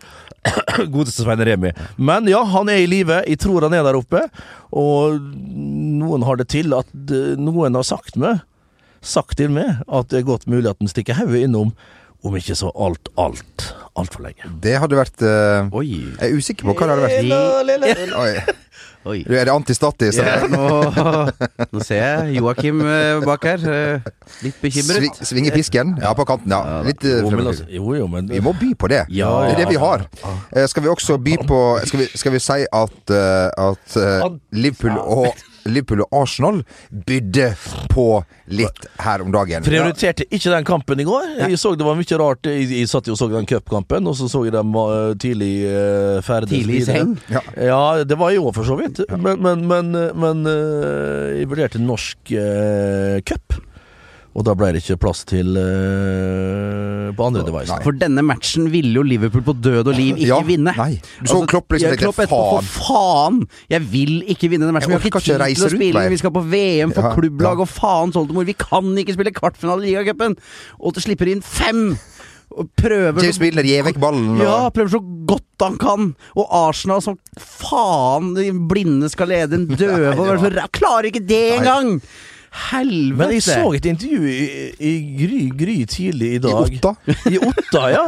Godeste 0.93 1.23
Svein 1.25 1.41
Remi. 1.43 1.73
Men 1.99 2.27
ja, 2.31 2.43
han 2.47 2.69
er 2.71 2.83
i 2.83 2.87
live. 2.87 3.21
Jeg 3.27 3.41
tror 3.43 3.65
han 3.67 3.73
er 3.75 3.83
der 3.87 3.97
oppe. 3.99 4.21
Og 4.71 5.17
noen 5.19 6.23
har 6.27 6.39
det 6.39 6.47
til 6.53 6.75
at 6.77 6.87
eh, 7.11 7.33
noen 7.39 7.75
har 7.79 7.87
sagt 7.87 8.19
meg 8.21 8.43
Sagt 9.07 9.37
til 9.37 9.51
meg 9.53 9.83
at 9.93 10.07
det 10.09 10.17
er 10.23 10.25
godt 10.25 10.47
mulig 10.49 10.71
at 10.71 10.79
han 10.81 10.89
stikker 10.89 11.19
hodet 11.19 11.43
innom 11.45 11.69
om 12.25 12.35
ikke 12.39 12.55
så 12.57 12.71
alt, 12.73 13.09
alt, 13.21 13.67
altfor 13.97 14.23
lenge. 14.25 14.49
Det 14.63 14.73
hadde 14.81 14.97
vært 14.97 15.21
uh, 15.23 15.67
Oi. 15.77 15.89
Jeg 16.17 16.31
er 16.31 16.37
usikker 16.37 16.65
på 16.67 16.73
hva 16.77 16.87
det 16.87 16.95
hadde 16.95 17.09
vært. 17.09 18.15
Oi. 18.23 18.31
Oi. 19.07 19.21
Du, 19.23 19.31
Er 19.37 19.45
det 19.47 19.53
antistatisk? 19.53 20.19
Ja, 20.19 20.41
nå, 20.51 20.65
nå 21.71 21.83
ser 21.85 22.01
jeg 22.01 22.41
Joakim 22.41 22.81
eh, 22.83 23.21
bak 23.23 23.45
her. 23.47 23.61
eh, 23.71 24.09
Litt 24.43 24.57
bekymret. 24.59 24.99
Sving, 24.99 25.13
svinge 25.29 25.53
pisken? 25.55 25.93
Ja, 26.03 26.11
på 26.17 26.25
kanten. 26.27 26.51
Ja. 26.51 26.81
Litt 26.83 27.05
Jo, 27.07 27.29
altså, 27.31 27.69
jo, 27.71 27.93
jo, 27.95 28.09
men 28.11 28.27
Vi 28.27 28.41
må 28.43 28.51
by 28.57 28.73
på 28.75 28.89
det. 28.91 29.05
Ja, 29.15 29.29
det 29.45 29.53
er 29.53 29.61
det 29.61 29.69
vi 29.71 29.79
har. 29.79 30.03
Skal 30.67 30.83
vi 30.83 30.91
også 30.91 31.15
by 31.23 31.37
på 31.47 31.61
Skal 31.87 32.03
vi, 32.03 32.09
skal 32.19 32.35
vi 32.35 32.41
si 32.43 32.65
at, 32.67 33.15
at 33.15 33.97
Liverpool 34.51 34.99
og 34.99 35.31
Liverpool 35.67 36.05
og 36.07 36.21
Arsenal 36.23 36.63
bydde 36.89 37.51
på 37.91 38.07
litt 38.47 38.87
her 39.03 39.23
om 39.25 39.33
dagen. 39.35 39.65
Prioriterte 39.67 40.27
ikke 40.31 40.53
den 40.53 40.67
kampen 40.67 41.03
i 41.03 41.07
går. 41.07 41.33
Jeg 41.43 41.59
så 41.59 41.73
det 41.77 41.85
var 41.87 41.97
mye 41.99 42.19
rart. 42.21 42.47
Jeg, 42.47 42.69
jeg 42.71 42.89
satt 42.91 43.09
jo 43.09 43.17
og 43.17 43.19
så 43.19 43.27
den 43.31 43.47
cupkampen, 43.49 44.07
og 44.07 44.15
så 44.17 44.29
så 44.29 44.43
jeg 44.45 44.53
dem 44.53 44.73
var 44.75 45.15
tidlig 45.21 45.51
uh, 45.65 46.19
ferdig. 46.25 46.61
Tidlig 46.61 46.81
i 46.81 46.85
seng. 46.85 47.15
Ja. 47.33 47.41
Ja, 47.57 47.81
det 48.07 48.17
var 48.19 48.33
jeg 48.33 48.43
òg, 48.43 48.53
for 48.55 48.67
så 48.67 48.77
vidt. 48.79 49.01
Men, 49.17 49.41
men, 49.41 49.65
men, 49.67 49.93
men 50.17 50.43
eh, 50.51 51.39
jeg 51.41 51.49
vurderte 51.49 51.81
norsk 51.81 52.35
uh, 52.37 53.17
cup. 53.25 53.57
Og 54.37 54.45
da 54.45 54.53
ble 54.53 54.67
det 54.75 54.83
ikke 54.83 54.99
plass 55.01 55.23
til 55.25 55.55
uh, 55.57 57.07
på 57.17 57.25
andre 57.25 57.41
device. 57.47 57.71
Nei. 57.71 57.79
For 57.81 57.95
denne 57.97 58.21
matchen 58.21 58.67
ville 58.69 58.91
jo 58.99 59.03
Liverpool 59.07 59.41
på 59.47 59.55
død 59.65 59.89
og 59.89 59.95
liv 59.97 60.13
ikke 60.21 60.27
Ja, 60.29 60.37
vinne. 60.45 60.73
nei. 60.77 60.99
Du 61.23 61.31
så 61.31 61.39
Klopp 61.49 61.73
liksom 61.73 61.95
tenkte, 61.95 62.27
faen. 62.29 62.67
For 62.67 62.91
faen! 62.91 63.39
Jeg 63.73 63.81
vil 63.89 64.19
ikke 64.29 64.51
vinne 64.53 64.69
den 64.69 64.77
matchen. 64.77 64.93
Vi 64.93 64.99
har 64.99 65.07
ikke 65.09 65.23
tid 65.25 65.41
til 65.57 65.65
å 65.65 65.71
spille. 65.73 66.05
Vi 66.13 66.19
skal 66.21 66.35
på 66.37 66.43
VM 66.53 66.93
for 66.93 67.09
Ja, 67.09 67.15
klubblag 67.17 67.57
ja. 67.57 67.65
og 67.65 67.71
faens 67.73 68.19
oldemor. 68.21 68.45
Vi 68.45 68.57
kan 68.61 68.93
ikke 69.01 69.17
spille 69.17 69.33
kvartfinale 69.33 69.81
i 69.87 69.89
ligacupen! 69.95 70.37
Og 70.83 70.93
det 70.97 71.05
slipper 71.07 71.33
inn 71.33 71.41
fem! 71.45 71.97
Prøver 72.79 73.19
James 73.25 73.41
Miller 73.43 73.65
gir 73.67 73.83
vekk 73.89 73.97
ballen. 74.01 74.37
ja, 74.39 74.69
prøver 74.73 74.93
så 74.93 75.01
godt 75.27 75.65
han 75.65 75.75
kan. 75.81 76.05
Og 76.37 76.45
Arsenal 76.61 77.01
som 77.03 77.17
faen 77.41 78.31
de 78.37 78.47
blinde 78.69 79.09
skal 79.11 79.33
lede 79.33 79.57
en 79.59 79.67
døve 79.73 80.13
være 80.45 80.63
Klarer 80.77 81.09
ikke 81.11 81.25
det 81.27 81.41
Nei. 81.49 81.57
engang! 81.59 81.91
Helvete! 82.57 83.17
Men 83.19 83.35
jeg 83.35 83.45
så 83.45 83.71
et 83.77 83.87
intervju 83.91 84.31
i, 84.31 84.41
i 84.79 84.93
Gry, 85.19 85.41
Gry 85.59 85.77
tidlig 85.89 86.33
i 86.37 86.41
dag. 86.43 86.73
I. 86.73 86.81
Otta. 86.81 86.95
I 87.31 87.39
Otta, 87.39 87.83
ja. 87.93 88.05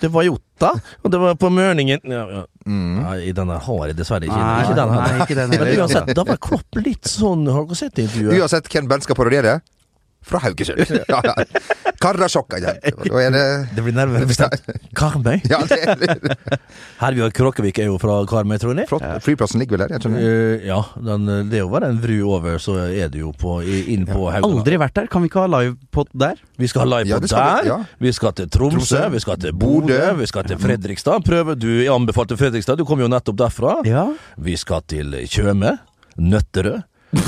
Det 0.00 0.10
var 0.12 0.26
i 0.26 0.28
Otta, 0.28 0.72
og 1.02 1.12
det 1.12 1.18
var 1.22 1.36
på 1.40 1.48
Mørningen 1.54 2.02
ja, 2.10 2.24
ja. 2.28 2.40
Nei, 2.66 3.30
denne 3.36 3.56
har 3.62 3.86
jeg 3.88 3.96
dessverre 3.96 4.26
ikke. 4.26 4.40
Nei, 4.40 4.64
ikke 4.64 4.76
den 4.76 4.92
nei, 4.92 5.06
ikke 5.24 5.36
den 5.38 5.54
Men 5.54 5.70
uansett, 5.78 6.10
da 6.18 6.24
var 6.28 6.40
Klopp 6.42 6.80
litt 6.80 7.08
sånn 7.08 7.46
Har 7.48 7.64
dere 7.68 7.78
sett 7.78 8.00
intervjuet? 8.02 8.36
Uansett 8.40 8.68
hvem 8.72 8.90
Bent 8.90 9.06
skal 9.06 9.16
parodiere. 9.18 9.58
Fra 10.24 10.38
Haugesund. 10.40 10.80
Ja, 11.12 11.20
ja. 11.24 11.34
Karasjokka. 12.00 12.58
Ja. 12.60 12.72
Da 12.80 13.20
er 13.20 13.30
det 13.34 13.42
Det 13.76 13.82
blir 13.84 13.94
nærmere 13.96 14.26
bestemt 14.28 14.64
Karmøy. 14.96 15.38
Ja, 15.50 15.58
det 15.68 15.78
er 15.84 16.58
Herbjørg 17.02 17.32
Kråkevik 17.36 17.78
er 17.82 17.88
jo 17.90 17.98
fra 18.00 18.16
Karmøy, 18.28 18.56
tror 18.60 18.74
jeg. 18.78 18.88
flott. 18.90 19.04
Flyplassen 19.24 19.60
ligger 19.62 19.76
vel 19.78 19.84
der? 19.84 19.94
Jeg 19.96 20.04
tror 20.04 20.16
jeg. 20.18 20.60
ja, 20.68 20.78
den, 21.08 21.26
det 21.50 21.58
er 21.60 21.64
jo 21.64 21.70
bare 21.72 21.90
en 21.92 22.00
vru 22.02 22.16
over, 22.36 22.56
så 22.62 22.76
er 22.88 23.12
det 23.12 23.20
jo 23.22 23.32
på, 23.40 23.58
inn 23.64 24.06
på 24.08 24.26
Haugaland. 24.30 24.60
Aldri 24.62 24.80
vært 24.80 24.96
der. 25.00 25.08
Kan 25.12 25.24
vi 25.24 25.30
ikke 25.32 25.44
ha 25.44 25.50
livepod 25.58 26.10
der? 26.24 26.40
Vi 26.60 26.70
skal 26.72 26.84
ha 26.84 26.88
live 26.98 27.12
Ja, 27.12 27.20
på 27.20 27.28
vi, 27.28 27.32
der. 27.34 27.68
ja. 27.70 27.78
Vi 28.06 28.12
skal 28.16 28.32
til 28.40 28.48
Tromsø, 28.52 28.80
Tromsø, 28.80 29.02
vi 29.14 29.22
skal 29.24 29.40
til 29.44 29.56
Bodø, 29.64 30.00
vi 30.22 30.30
skal 30.30 30.48
til 30.48 30.60
Fredrikstad. 30.64 31.24
Prøve 31.28 31.56
du 31.58 31.68
Jeg 31.82 31.92
anbefalte 31.94 32.36
Fredrikstad, 32.40 32.80
du 32.80 32.84
kom 32.88 33.00
jo 33.04 33.08
nettopp 33.12 33.38
derfra. 33.44 33.76
Ja. 33.88 34.08
Vi 34.40 34.56
skal 34.60 34.84
til 34.88 35.14
Tjøme, 35.28 35.76
Nøtterøy, 36.20 36.80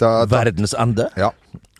Da, 0.00 0.24
da. 0.24 0.26
Verdens 0.30 0.74
ende, 0.78 1.08
Ja. 1.18 1.30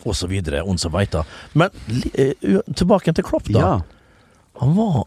Og 0.04 0.14
så 0.16 0.28
videre, 0.30 0.62
og 0.64 0.78
så 0.80 0.90
veita. 0.92 1.24
Men 1.58 1.70
eh, 2.14 2.34
tilbake 2.74 3.12
til 3.16 3.26
Klopp, 3.26 3.48
da. 3.50 3.58
ja. 3.58 3.74
Han 4.58 4.72
var 4.74 5.04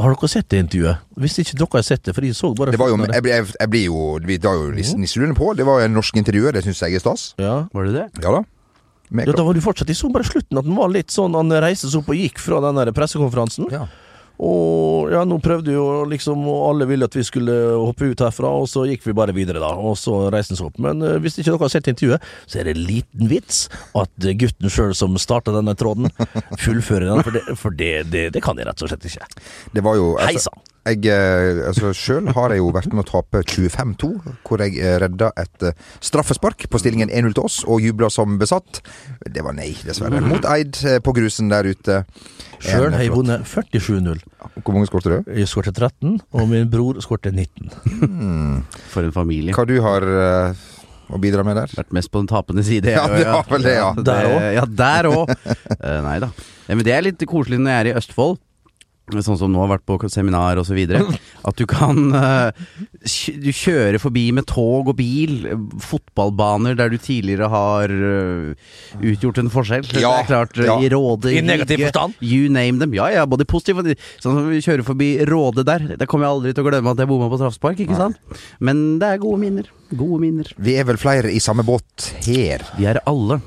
Har 0.00 0.14
dere 0.14 0.28
sett 0.30 0.46
det 0.52 0.60
intervjuet? 0.62 1.00
Hvis 1.18 1.38
ikke 1.42 1.56
dere 1.58 1.74
har 1.74 1.82
sett 1.82 2.04
det, 2.06 2.14
for 2.14 2.22
de 2.22 2.30
så 2.34 2.52
bare 2.54 2.70
Det 2.70 2.78
var 2.80 2.92
jo, 2.92 2.96
jeg, 3.02 3.24
jeg, 3.26 3.46
jeg 3.58 3.70
blir 3.72 3.84
jo 3.88 4.04
Vi 4.24 4.38
tar 4.38 4.54
jo 4.54 4.70
nisseluen 4.72 5.34
på. 5.34 5.52
Det 5.58 5.66
var 5.66 5.80
jo 5.80 5.88
en 5.90 5.96
norsk 5.98 6.16
intervjuer, 6.22 6.54
det 6.54 6.62
syns 6.64 6.82
jeg 6.86 6.94
er 7.00 7.02
stas. 7.02 7.24
Ja. 7.42 7.66
Var 7.74 7.88
det 7.88 7.96
det? 7.98 8.06
Ja 8.24 8.36
da. 8.38 8.44
Ja, 9.10 9.32
da 9.34 9.42
var 9.42 9.56
du 9.58 9.60
fortsatt 9.64 9.90
Jeg 9.90 9.98
så 9.98 10.06
bare 10.14 10.22
slutten 10.22 10.60
at 10.60 10.68
den 10.68 10.76
var 10.78 10.86
litt 10.94 11.10
sånn 11.10 11.34
Han 11.34 11.50
reiste 11.64 11.88
seg 11.90 12.04
opp 12.04 12.12
og 12.14 12.20
gikk 12.20 12.38
fra 12.38 12.60
den 12.62 12.78
der 12.78 12.92
pressekonferansen. 12.94 13.66
Ja. 13.74 13.88
Og 14.40 15.10
ja, 15.12 15.20
nå 15.28 15.36
prøvde 15.44 15.74
jo 15.74 15.84
liksom 16.08 16.46
og 16.48 16.60
Alle 16.70 16.86
ville 16.88 17.04
at 17.04 17.16
vi 17.16 17.24
skulle 17.26 17.54
hoppe 17.76 18.08
ut 18.08 18.22
herfra, 18.24 18.52
og 18.62 18.68
så 18.70 18.86
gikk 18.88 19.04
vi 19.04 19.16
bare 19.16 19.34
videre, 19.36 19.60
da. 19.60 19.74
Og 19.76 19.98
så 20.00 20.30
reiste 20.32 20.54
vi 20.54 20.60
seg 20.62 20.70
opp. 20.70 20.80
Men 20.80 21.04
uh, 21.04 21.18
hvis 21.20 21.36
ikke 21.36 21.50
dere 21.50 21.60
har 21.66 21.74
sett 21.74 21.90
intervjuet, 21.92 22.30
så 22.48 22.62
er 22.62 22.70
det 22.70 22.78
liten 22.78 23.28
vits 23.30 23.66
at 23.98 24.30
gutten 24.40 24.72
sjøl 24.72 24.96
som 24.96 25.18
starta 25.20 25.52
denne 25.56 25.76
tråden, 25.78 26.08
fullfører 26.64 27.10
den. 27.10 27.24
For 27.26 27.36
det, 27.36 27.44
for 27.60 27.76
det, 27.76 27.92
det, 28.14 28.26
det 28.36 28.44
kan 28.44 28.60
jeg 28.60 28.70
rett 28.70 28.86
og 28.86 28.92
slett 28.92 29.08
ikke. 29.10 29.28
Det 29.76 29.84
var 29.84 30.00
jo 30.00 30.14
Hei 30.20 30.32
altså, 30.32 30.48
sann. 30.48 30.66
Jeg, 30.88 31.04
eh, 31.12 31.60
altså 31.68 31.90
Sjøl 31.92 32.30
har 32.32 32.54
jeg 32.54 32.62
jo 32.62 32.70
vært 32.72 32.94
med 32.94 33.04
å 33.04 33.08
tape 33.10 33.42
25-2, 33.44 34.08
hvor 34.48 34.62
jeg 34.64 34.78
eh, 34.80 34.96
redda 35.02 35.28
et 35.40 35.66
eh, 35.68 35.76
straffespark 36.00 36.64
på 36.72 36.80
stillingen 36.80 37.12
1-0 37.12 37.36
til 37.36 37.44
oss, 37.44 37.58
og 37.68 37.84
jubla 37.84 38.08
som 38.12 38.38
besatt. 38.40 38.80
Det 39.28 39.44
var 39.44 39.56
nei, 39.58 39.74
dessverre. 39.84 40.22
Mot 40.24 40.48
Eid 40.48 40.80
på 41.04 41.14
grusen 41.16 41.52
der 41.52 41.68
ute. 41.68 42.00
Sjøl 42.64 42.96
har 42.96 43.04
jeg 43.04 43.12
vunnet 43.12 43.44
47-0. 43.44 44.24
Hvor 44.64 44.76
mange 44.76 44.88
skåret 44.88 45.10
du? 45.12 45.32
Jeg 45.36 45.52
skårte 45.52 45.74
13, 45.76 46.16
og 46.32 46.48
min 46.48 46.68
bror 46.72 47.00
skårte 47.04 47.32
19. 47.32 47.68
For 48.92 49.04
en 49.04 49.14
familie. 49.14 49.56
Hva 49.56 49.68
du 49.68 49.76
har 49.84 50.08
å 51.10 51.18
bidra 51.20 51.44
med 51.44 51.58
der? 51.60 51.72
Vært 51.76 51.92
mest 51.96 52.12
på 52.12 52.22
den 52.22 52.30
tapende 52.30 52.64
side. 52.64 52.92
Ja, 52.96 53.04
det 53.10 53.26
var 53.28 53.48
vel 53.52 53.66
det, 53.68 53.76
ja. 53.76 53.90
Der 54.00 54.28
også? 54.30 54.52
Ja, 54.56 54.68
der 54.80 55.10
òg. 55.12 55.34
nei 56.08 56.20
da. 56.24 56.30
Men 56.70 56.86
det 56.86 56.94
er 56.94 57.04
litt 57.04 57.24
koselig 57.28 57.60
når 57.60 57.74
jeg 57.74 57.82
er 57.84 57.90
i 57.90 57.98
Østfold. 58.00 58.38
Sånn 59.10 59.38
som 59.40 59.50
nå 59.52 59.62
har 59.64 59.72
vært 59.74 59.86
på 59.88 59.98
seminar 60.12 60.60
videre. 60.70 61.02
At 61.48 61.56
du 61.58 61.64
kan 61.68 62.12
eh, 62.14 62.52
Du 63.42 63.50
kjører 63.52 63.98
forbi 64.02 64.28
med 64.36 64.46
tog 64.50 64.90
og 64.90 64.96
bil. 64.98 65.48
Fotballbaner 65.82 66.76
der 66.78 66.92
du 66.92 66.98
tidligere 67.00 67.50
har 67.52 67.90
eh, 67.90 68.70
utgjort 69.12 69.42
en 69.42 69.50
forskjell. 69.52 69.88
Ja, 69.96 70.14
det 70.20 70.24
er 70.24 70.30
klart, 70.30 70.58
eh, 70.58 70.68
ja. 70.68 70.78
I 70.80 70.90
Råde, 70.92 71.34
I 71.34 71.44
negativ 71.44 71.84
forstand? 71.86 72.18
You 72.20 72.50
name 72.52 72.78
them. 72.82 72.94
Ja 72.96 73.10
ja, 73.12 73.26
både 73.28 73.48
positiv 73.48 73.82
og 73.82 73.90
Sånn 74.20 74.36
som 74.36 74.48
vi 74.50 74.62
kjører 74.62 74.86
forbi 74.86 75.10
Råde 75.28 75.64
der. 75.66 75.86
Det 75.98 76.08
kommer 76.10 76.28
jeg 76.28 76.36
aldri 76.36 76.54
til 76.54 76.64
å 76.64 76.70
glemme 76.70 76.94
at 76.94 77.00
jeg 77.02 77.10
bomma 77.10 77.30
på 77.32 77.40
Trafspark, 77.40 77.80
ikke 77.82 77.98
sant? 77.98 78.20
Men 78.62 79.00
det 79.00 79.14
er 79.14 79.22
gode 79.22 79.40
minner. 79.42 79.70
Gode 79.90 80.20
minner. 80.22 80.52
Vi 80.60 80.76
er 80.78 80.86
vel 80.88 81.00
flere 81.00 81.32
i 81.32 81.40
samme 81.42 81.64
båt 81.66 82.12
her. 82.26 82.64
Vi 82.78 82.86
er 82.90 83.02
alle 83.10 83.40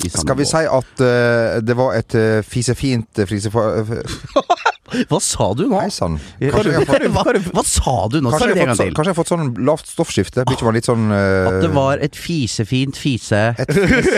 i 0.00 0.08
samme 0.08 0.24
Skal 0.24 0.38
vi 0.38 0.46
båt. 0.46 0.52
si 0.52 0.64
at 0.78 1.04
uh, 1.04 1.60
det 1.64 1.76
var 1.76 1.96
et 1.98 2.18
uh, 2.18 2.42
fisefint 2.46 3.20
uh, 3.20 3.26
frisefa... 3.28 3.70
Hva 5.10 5.20
sa 5.22 5.50
du 5.56 5.64
nå? 5.70 5.78
Hei 5.80 5.90
sann. 5.94 6.16
Hva, 6.40 7.64
sa 7.66 7.94
du 8.10 8.18
nå? 8.20 8.32
Kanskje 8.32 8.50
jeg 8.54 8.66
har 8.68 8.76
fått, 8.76 8.94
kanskje 8.96 9.06
jeg 9.06 9.12
har 9.12 9.18
fått 9.18 9.32
sånn 9.32 9.50
lavt 9.66 9.90
stoffskifte? 9.90 10.44
Blir 10.48 10.58
ikke 10.58 10.68
man 10.68 10.78
litt 10.78 10.88
sånn 10.90 11.08
uh... 11.12 11.48
At 11.50 11.58
det 11.64 11.72
var 11.74 12.02
et 12.04 12.18
fisefint 12.18 12.98
fise... 13.00 13.42
et, 13.54 13.74
fis, 13.74 14.12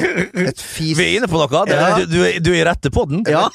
et 0.49 0.65
fis 0.65 0.99
Vi 0.99 1.07
er 1.09 1.17
inne 1.21 1.31
på 1.31 1.41
noe. 1.41 1.65
Det, 1.69 1.79
Ja. 1.83 1.97
du, 2.05 2.19
du, 2.41 2.53
er- 2.55 2.61
i 2.63 2.67
rette 2.69 2.93
på 2.95 3.07
den. 3.11 3.25
Ja! 3.31 3.47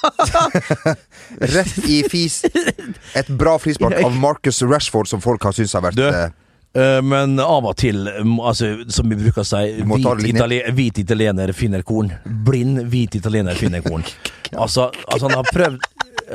Rett 1.57 1.77
i 1.87 2.01
fis. 2.09 2.41
Et 2.47 3.29
bra 3.39 3.57
frispark 3.61 3.97
av 4.03 4.15
Marcus 4.17 4.61
Rashford, 4.65 5.09
som 5.09 5.23
folk 5.23 5.43
har 5.47 5.55
syntes 5.57 5.75
har 5.77 5.85
vært 5.89 5.99
Du, 5.99 6.05
eh, 6.07 6.29
Eh, 6.77 7.01
Men 7.01 7.39
av 7.39 7.65
og 7.65 7.75
til, 7.79 8.07
mm, 8.07 8.37
altså, 8.43 8.71
som 8.91 9.09
vi 9.09 9.17
bruker 9.17 9.41
å 9.41 9.47
si, 9.47 9.61
hvit, 9.81 10.25
itali 10.33 10.59
hvit 10.77 10.99
italiener 11.01 11.53
finner 11.55 11.81
korn. 11.87 12.11
Blind 12.45 12.83
hvit 12.91 13.17
italiener 13.21 13.55
finner 13.59 13.85
korn. 13.85 14.05
Altså, 14.47 14.85
altså 15.11 15.27
han 15.27 15.33
har 15.41 15.47
prøvd 15.51 15.81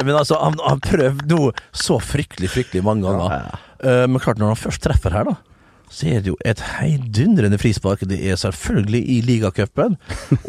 Men 0.00 0.16
altså, 0.16 0.38
han 0.40 0.58
har 0.64 0.82
prøvd 0.84 1.24
noe 1.30 1.52
så 1.76 1.98
fryktelig, 2.02 2.50
fryktelig 2.54 2.84
mange 2.86 3.04
ganger. 3.06 3.56
Ja, 3.82 4.06
Men 4.06 4.22
klart, 4.22 4.38
når 4.40 4.54
han 4.54 4.62
først 4.62 4.84
treffer 4.84 5.14
her, 5.14 5.32
da 5.32 5.38
så 5.92 6.08
er 6.08 6.22
det 6.24 6.30
jo 6.30 6.38
et 6.48 6.60
heidundrende 6.78 7.58
frispark. 7.60 8.06
Det 8.08 8.16
er 8.24 8.38
selvfølgelig 8.40 9.02
i 9.12 9.18
ligacupen, 9.26 9.98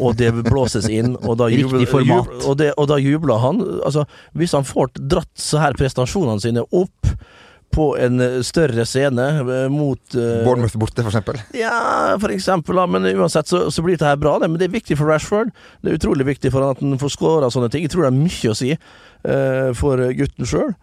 og 0.00 0.16
det 0.16 0.30
blåses 0.46 0.88
inn. 0.88 1.18
Og 1.20 1.36
da 1.40 1.50
jubler, 1.52 1.84
jubler- 1.84 2.46
og, 2.48 2.56
det, 2.60 2.70
og 2.80 2.88
da 2.88 2.96
jubler 3.02 3.42
han. 3.42 3.60
Altså, 3.84 4.06
hvis 4.32 4.56
han 4.56 4.64
får 4.64 4.94
dratt 4.96 5.32
så 5.36 5.60
her 5.60 5.76
prestasjonene 5.76 6.40
sine 6.40 6.64
opp 6.72 7.12
på 7.74 7.86
en 7.98 8.22
eh, 8.22 8.40
større 8.46 8.86
scene 8.88 9.26
eh, 9.42 9.66
mot 9.72 10.16
uh, 10.16 10.44
Bournemouth 10.46 10.76
borte, 10.78 11.02
for 11.02 11.10
eksempel. 11.10 11.40
ja, 11.58 12.14
for 12.22 12.34
eksempel, 12.34 12.80
men 12.90 13.08
uansett 13.14 13.50
så, 13.50 13.66
så 13.74 13.84
blir 13.84 13.98
dette 13.98 14.08
her 14.08 14.20
bra. 14.20 14.36
Det, 14.38 14.50
men 14.50 14.60
det 14.60 14.68
er 14.68 14.76
viktig 14.76 14.98
for 15.00 15.10
Rashford. 15.10 15.52
Det 15.82 15.92
er 15.92 15.98
utrolig 15.98 16.28
viktig 16.28 16.52
for 16.54 16.64
han 16.64 16.76
at 16.76 16.82
han 16.84 17.00
får 17.02 17.14
skåra 17.16 17.50
sånne 17.52 17.70
ting. 17.72 17.86
Jeg 17.86 17.94
tror 17.94 18.06
det 18.06 18.12
er 18.12 18.20
mye 18.20 18.52
å 18.52 18.58
si 18.58 18.72
uh, 18.74 19.70
for 19.78 20.02
gutten 20.18 20.48
sjøl. 20.48 20.74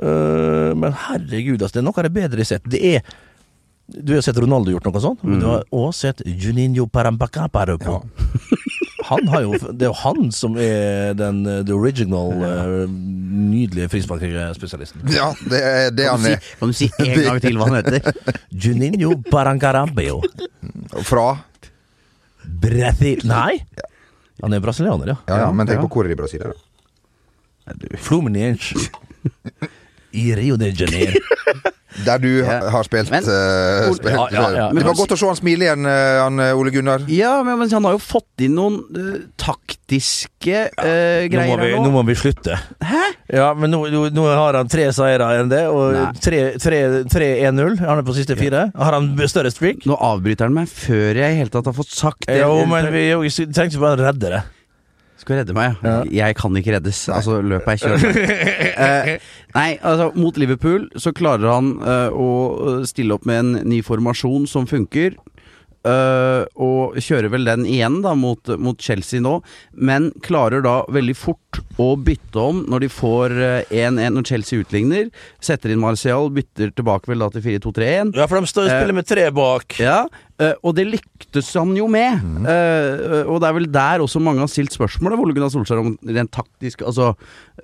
men 0.00 0.94
herregud, 0.96 1.60
altså, 1.60 1.74
det 1.74 1.80
er 1.82 1.84
noe 1.84 1.98
av 2.00 2.06
det 2.06 2.14
bedre 2.14 2.40
jeg 2.40 2.46
har 2.46 2.50
sett. 2.54 2.68
Det 2.72 2.80
er 2.94 3.02
Du 3.90 4.14
har 4.14 4.22
sett 4.24 4.38
Ronaldo 4.38 4.72
gjort 4.72 4.86
noe 4.86 5.02
sånt, 5.02 5.24
men 5.26 5.42
du 5.42 5.46
har 5.50 5.64
også 5.74 6.06
sett 6.06 6.22
Juninho 6.24 6.86
Parampacaparo 6.88 7.76
på. 7.82 7.98
Han 9.10 9.28
har 9.32 9.42
jo, 9.44 9.52
det 9.74 9.84
er 9.86 9.90
jo 9.90 9.96
han 10.04 10.30
som 10.34 10.54
er 10.60 11.12
den 11.18 11.40
eh, 11.50 11.60
the 11.66 11.74
original, 11.74 12.30
eh, 12.46 12.84
nydelige 12.90 13.88
frisparkspesialisten. 13.92 15.02
Ja, 15.10 15.32
det 15.50 15.60
er 15.66 15.90
det 15.94 16.06
Kan 16.08 16.20
han 16.20 16.24
du, 16.24 16.30
er. 16.30 16.40
si, 16.40 16.54
kan 16.60 16.70
du 16.70 16.76
si 16.78 16.88
en 17.02 17.22
gang 17.28 17.40
til 17.42 17.58
hva 17.58 17.68
han 17.72 17.78
heter? 17.80 18.38
Juninho 18.54 19.16
Parancarambeo. 19.30 20.20
Fra 21.06 21.26
Brasil... 22.60 23.26
Nei! 23.28 23.58
Han 24.40 24.54
er 24.56 24.62
brasilianer, 24.64 25.10
ja. 25.12 25.16
Ja, 25.28 25.40
ja, 25.44 25.50
men 25.52 25.68
tenk 25.68 25.82
på 25.84 25.90
hvor 25.98 26.06
er 26.06 26.14
de 26.14 26.16
i 26.16 26.20
Brasil, 26.22 26.46
da. 26.46 26.54
Fluminense. 28.00 28.86
I 30.12 30.30
Rio 30.38 30.56
de 30.60 30.72
Janeiro. 30.72 31.20
Der 32.06 32.18
du 32.22 32.28
Ja. 32.38 32.60
har 32.70 32.84
spilt, 32.86 33.10
Men- 33.10 33.24
uh, 33.26 33.90
spilt 33.92 34.14
Ja, 34.32 34.44
ja. 34.54 34.66
Det 34.72 34.84
var 34.86 34.94
godt 34.94 35.10
å 35.12 35.18
se 35.18 35.26
han 35.26 35.36
smile 35.36 35.66
igjen, 35.66 35.84
eh, 35.90 36.20
han 36.22 36.38
eh, 36.40 36.54
Ole 36.56 36.70
Gunnar. 36.72 37.02
Ja, 37.10 37.42
men, 37.44 37.58
men 37.58 37.68
han 37.74 37.84
har 37.84 37.96
jo 37.96 38.00
fått 38.00 38.44
inn 38.46 38.54
noen 38.56 38.78
uh, 38.94 39.16
taktiske 39.36 40.62
Nå 40.78 40.92
greier 41.34 41.58
må, 41.58 41.64
vi, 41.66 41.72
nå 41.74 41.82
nå. 41.84 41.90
må 41.98 42.04
vi 42.06 42.14
slutte. 42.16 42.56
Hæ? 42.86 43.02
Ja, 43.34 43.50
men 43.58 43.74
nå, 43.74 43.82
nå, 43.92 44.04
nå 44.16 44.26
har 44.30 44.56
han 44.60 44.70
tre 44.70 44.86
seire 44.96 45.28
enn 45.42 45.50
det, 45.50 45.64
og 45.68 45.98
Nei. 45.98 46.06
3-1-0. 46.62 47.76
Han 47.82 47.98
er 48.00 48.06
på 48.06 48.14
siste 48.16 48.38
fire. 48.38 48.68
Har 48.78 48.96
han 48.96 49.10
større 49.28 49.52
streak? 49.52 49.84
Nå 49.90 49.98
avbryter 49.98 50.46
han 50.48 50.56
meg 50.56 50.70
før 50.72 51.20
jeg 51.20 51.34
i 51.36 51.42
hele 51.42 51.52
tatt 51.52 51.68
har 51.68 51.76
fått 51.76 51.92
sagt 51.92 52.26
det. 52.30 52.38
Jo, 52.40 52.62
men 52.70 52.88
vi 52.94 53.08
vi 53.20 53.34
tenkte 53.50 53.82
bare 53.82 53.98
å 53.98 54.04
redde 54.08 54.32
det. 54.38 54.42
Skal 55.20 55.42
redde 55.42 55.52
meg, 55.56 55.76
ja. 55.84 55.98
Jeg 56.08 56.36
kan 56.38 56.54
ikke 56.56 56.72
reddes. 56.78 57.02
Altså, 57.12 57.40
løpet 57.44 57.74
er 57.74 57.80
kjørt. 57.82 58.20
eh, 58.86 59.10
nei, 59.56 59.70
altså, 59.84 60.08
mot 60.16 60.38
Liverpool 60.40 60.86
så 61.00 61.12
klarer 61.16 61.50
han 61.52 61.74
eh, 61.84 62.14
å 62.14 62.80
stille 62.88 63.18
opp 63.18 63.28
med 63.28 63.42
en 63.42 63.50
ny 63.68 63.82
formasjon 63.84 64.48
som 64.48 64.68
funker. 64.70 65.18
eh, 65.84 66.42
og 66.60 66.96
kjører 67.00 67.32
vel 67.32 67.44
den 67.48 67.66
igjen 67.68 68.00
da 68.04 68.14
mot, 68.16 68.48
mot 68.60 68.80
Chelsea 68.80 69.20
nå, 69.24 69.38
men 69.76 70.10
klarer 70.24 70.64
da 70.64 70.82
veldig 70.92 71.16
fort 71.16 71.49
å 71.80 71.96
bytte 71.98 72.38
om 72.38 72.64
når 72.70 72.84
de 72.84 72.88
får 72.92 73.34
eh, 73.34 73.72
1-1 73.88 74.14
når 74.16 74.26
Chelsea 74.30 74.60
utligner. 74.62 75.10
Setter 75.42 75.72
inn 75.74 75.80
Martial, 75.82 76.30
bytter 76.30 76.70
tilbake 76.76 77.10
vel 77.10 77.18
da 77.24 77.30
til 77.34 77.42
4-2-3-1. 77.42 78.14
Ja, 78.20 78.26
for 78.30 78.38
de 78.40 78.46
står, 78.50 78.68
og 78.68 78.74
spiller 78.76 78.98
med 79.00 79.08
tre 79.08 79.26
bak. 79.34 79.78
Ja, 79.82 80.04
eh, 80.40 80.52
og 80.62 80.76
det 80.78 80.86
lyktes 80.92 81.50
han 81.58 81.74
jo 81.76 81.88
med. 81.90 82.20
Eh, 82.46 83.24
og 83.26 83.40
det 83.42 83.48
er 83.50 83.56
vel 83.58 83.68
der 83.72 84.04
også 84.04 84.22
mange 84.22 84.44
har 84.44 84.50
stilt 84.52 84.74
spørsmålet, 84.76 85.18
Ole 85.20 85.34
Gunnar 85.36 85.50
Solskjær 85.54 85.82
om 85.82 85.94
rent 86.06 86.30
taktisk 86.34 86.82
Altså, 86.86 87.10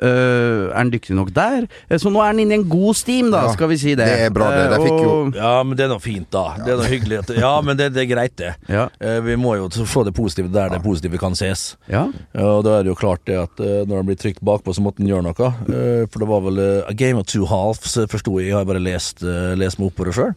eh, 0.00 0.66
er 0.71 0.76
han 0.76 0.90
dyktig 0.93 1.14
nok 1.16 1.31
der? 1.37 1.66
Eh, 1.90 1.99
så 2.00 2.11
nå 2.12 2.21
er 2.23 2.33
han 2.33 2.40
inne 2.43 2.57
i 2.57 2.61
en 2.61 2.69
god 2.69 2.97
steam, 2.99 3.31
da, 3.33 3.45
Ja, 3.47 3.52
skal 3.55 3.69
vi 3.73 3.78
si 3.81 3.95
det. 3.95 4.07
det 4.07 4.26
er 4.26 4.35
bra, 4.35 4.50
det. 4.55 4.66
De 4.75 4.81
fikk 4.83 5.00
jo- 5.05 5.33
Ja, 5.37 5.62
men 5.62 5.76
det 5.76 5.85
er 5.87 5.93
noe 5.95 6.00
fint, 6.02 6.31
da. 6.31 6.45
Det 6.59 6.73
er 6.75 6.76
noe 6.83 6.90
hyggelig. 6.90 7.19
At, 7.23 7.35
ja, 7.37 7.55
men 7.61 7.76
det, 7.76 7.93
det 7.95 8.02
er 8.05 8.11
greit, 8.14 8.37
det. 8.37 8.55
Ja. 8.69 8.88
Eh, 9.00 9.21
Vi 9.26 9.37
må 9.37 9.57
jo 9.57 9.69
få 9.87 10.05
det 10.05 10.14
positive 10.14 10.50
der 10.52 10.69
det 10.71 10.83
positive 10.83 11.19
kan 11.19 11.35
ses. 11.35 11.76
ja. 11.88 12.07
Ja, 12.35 12.47
og 12.59 12.64
da 12.64 12.78
er 12.78 12.83
det 12.85 12.90
jo 12.93 12.99
klart 12.99 13.25
det 13.26 13.37
at 13.38 13.61
eh, 13.61 13.75
når 13.85 14.00
han 14.00 14.09
blir 14.09 14.18
trykt 14.21 14.45
bakpå, 14.47 14.75
så 14.75 14.85
måtte 14.85 15.02
han 15.02 15.11
gjøre 15.11 15.26
noe. 15.26 15.50
Eh, 15.66 16.06
for 16.11 16.23
det 16.23 16.30
var 16.30 16.47
vel 16.47 16.62
eh, 16.62 16.88
a 16.88 16.95
game 16.97 17.21
of 17.21 17.28
two 17.30 17.45
halves, 17.50 17.97
eh, 18.00 18.09
forsto 18.11 18.38
jeg. 18.40 18.50
Jeg 18.50 18.59
har 18.59 18.66
bare 18.68 18.83
lest, 18.83 19.23
eh, 19.26 19.52
lest 19.59 19.80
meg 19.80 19.90
opp 19.90 19.99
på 20.00 20.09
det 20.09 20.16
sjøl. 20.16 20.33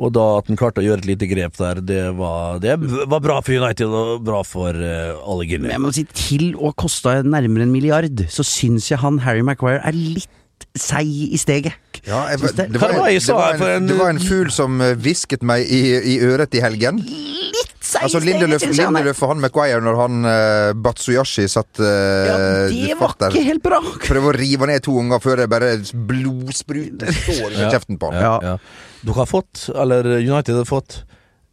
Og 0.00 0.14
da 0.16 0.24
at 0.38 0.48
han 0.48 0.56
klarte 0.56 0.80
å 0.80 0.86
gjøre 0.86 1.02
et 1.02 1.10
lite 1.10 1.28
grep 1.28 1.58
der, 1.60 1.82
det 1.84 2.04
var, 2.16 2.60
det 2.62 2.78
var 2.80 3.20
bra 3.20 3.40
for 3.44 3.52
United 3.52 3.92
og 3.92 4.22
bra 4.24 4.40
for 4.48 4.72
alle 4.72 5.58
Men 5.60 5.74
jeg 5.74 5.82
må 5.84 5.92
si, 5.92 6.06
til 6.16 6.54
å 6.56 6.72
koste 6.72 7.18
nærmere 7.20 7.66
en 7.66 7.74
milliard, 7.74 8.24
så 8.32 8.46
syns 8.46 8.88
jeg 8.88 9.02
han 9.02 9.20
Harry 9.26 9.44
Maguire 9.44 9.82
er 9.84 9.92
litt 9.92 10.64
seig 10.72 11.10
i 11.34 11.40
steget. 11.40 11.76
Ja, 12.06 12.22
jeg, 12.30 12.40
det- 12.40 12.68
det, 12.72 12.80
var 12.80 12.94
var 12.96 13.08
en, 13.10 13.18
det, 13.20 13.34
var 13.34 13.74
en, 13.76 13.86
det 13.90 13.96
var 13.98 14.10
en 14.14 14.20
fugl 14.22 14.50
som 14.54 14.80
eh, 14.80 14.94
hvisket 14.96 15.42
meg 15.46 15.66
i, 15.68 15.80
i 16.14 16.20
øret 16.24 16.54
i 16.56 16.62
helgen. 16.64 17.02
Litt 17.04 17.74
seig 17.84 18.06
Altså 18.06 18.22
Lindeløf. 18.24 18.64
Lindeløf 18.70 19.20
og 19.24 19.32
han 19.34 19.42
Maguire 19.42 19.80
når 19.84 19.98
han 20.00 20.24
uh, 20.24 20.70
Batsuyashi 20.80 21.44
satt 21.50 21.80
uh, 21.82 21.86
Ja, 22.28 22.38
det 22.70 22.96
var 23.00 23.16
ikke 23.28 23.44
helt 23.44 23.64
bra. 23.64 23.82
Prøve 24.06 24.32
å 24.32 24.36
rive 24.36 24.68
ned 24.70 24.84
to 24.86 24.96
unger 25.00 25.20
før 25.22 25.42
det 25.42 25.48
bare 25.52 25.74
blodspruter 25.92 27.12
står 27.16 27.56
i 27.56 27.68
kjeften 27.68 28.00
på 28.00 28.12
han. 28.12 28.22
Ja, 28.22 28.34
ja. 28.44 28.56
Dere 29.00 29.16
har 29.22 29.28
fått, 29.28 29.66
eller 29.74 30.06
United 30.20 30.60
har 30.60 30.68
fått, 30.68 31.02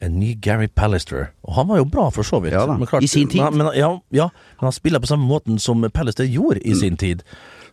en 0.03 0.19
ny 0.19 0.33
Gary 0.43 0.67
Pallister. 0.67 1.31
Og 1.47 1.55
han 1.57 1.67
var 1.71 1.79
jo 1.81 1.87
bra, 1.89 2.09
for 2.13 2.27
så 2.27 2.39
vidt. 2.43 2.53
Ja 2.53 2.65
da, 2.69 2.75
Men 2.77 3.03
i 3.03 3.07
sin 3.09 3.29
tid. 3.31 3.41
Men, 3.41 3.57
men, 3.57 3.71
ja, 3.77 3.89
ja, 4.13 4.27
men 4.59 4.67
han 4.69 4.75
spiller 4.75 5.01
på 5.01 5.09
samme 5.09 5.25
måten 5.25 5.57
som 5.59 5.81
Pallister 5.93 6.27
gjorde 6.27 6.61
i 6.61 6.75
sin 6.77 6.97
tid. 7.01 7.23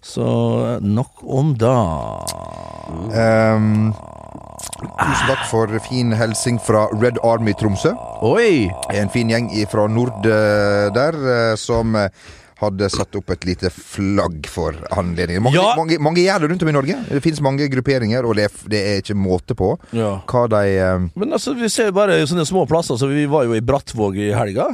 Så 0.05 0.25
nok 0.85 1.23
om 1.25 1.55
da. 1.59 1.75
Um, 2.85 3.93
tusen 5.01 5.27
takk 5.31 5.45
for 5.49 5.73
fin 5.89 6.13
hilsing 6.17 6.61
fra 6.63 6.87
Red 7.01 7.19
Army 7.25 7.55
Tromsø. 7.57 7.95
Oi! 8.27 8.69
En 8.95 9.09
fin 9.13 9.33
gjeng 9.33 9.49
fra 9.73 9.87
nord 9.91 10.27
eh, 10.29 10.91
der 10.95 11.17
eh, 11.17 11.55
som 11.61 11.97
eh, 11.97 12.11
hadde 12.61 12.87
satt 12.93 13.17
opp 13.19 13.33
et 13.35 13.47
lite 13.49 13.71
flagg 13.73 14.47
for 14.53 14.77
anledningen. 14.95 15.43
Mange, 15.49 15.57
Ja. 15.59 15.73
mange, 15.77 15.99
mange 16.05 16.23
gjør 16.23 16.45
det 16.45 16.51
rundt 16.53 16.63
om 16.69 16.71
i 16.71 16.77
Norge. 16.77 17.01
Det 17.11 17.23
finnes 17.25 17.43
mange 17.45 17.67
grupperinger, 17.73 18.29
og 18.29 18.37
det 18.39 18.51
det 18.71 18.85
er 18.93 19.01
ikke 19.03 19.17
måte 19.19 19.57
på 19.59 19.73
Ja. 19.97 20.19
hva 20.29 20.45
de 20.53 20.63
um... 20.85 21.11
Men 21.17 21.33
altså, 21.33 21.57
vi 21.59 21.69
ser 21.73 21.91
bare 21.97 22.21
sånne 22.29 22.47
små 22.47 22.69
plasser. 22.69 23.01
Så 23.01 23.09
vi 23.11 23.25
var 23.27 23.49
jo 23.49 23.57
i 23.57 23.65
Brattvåg 23.65 24.21
i 24.21 24.31
helga. 24.37 24.69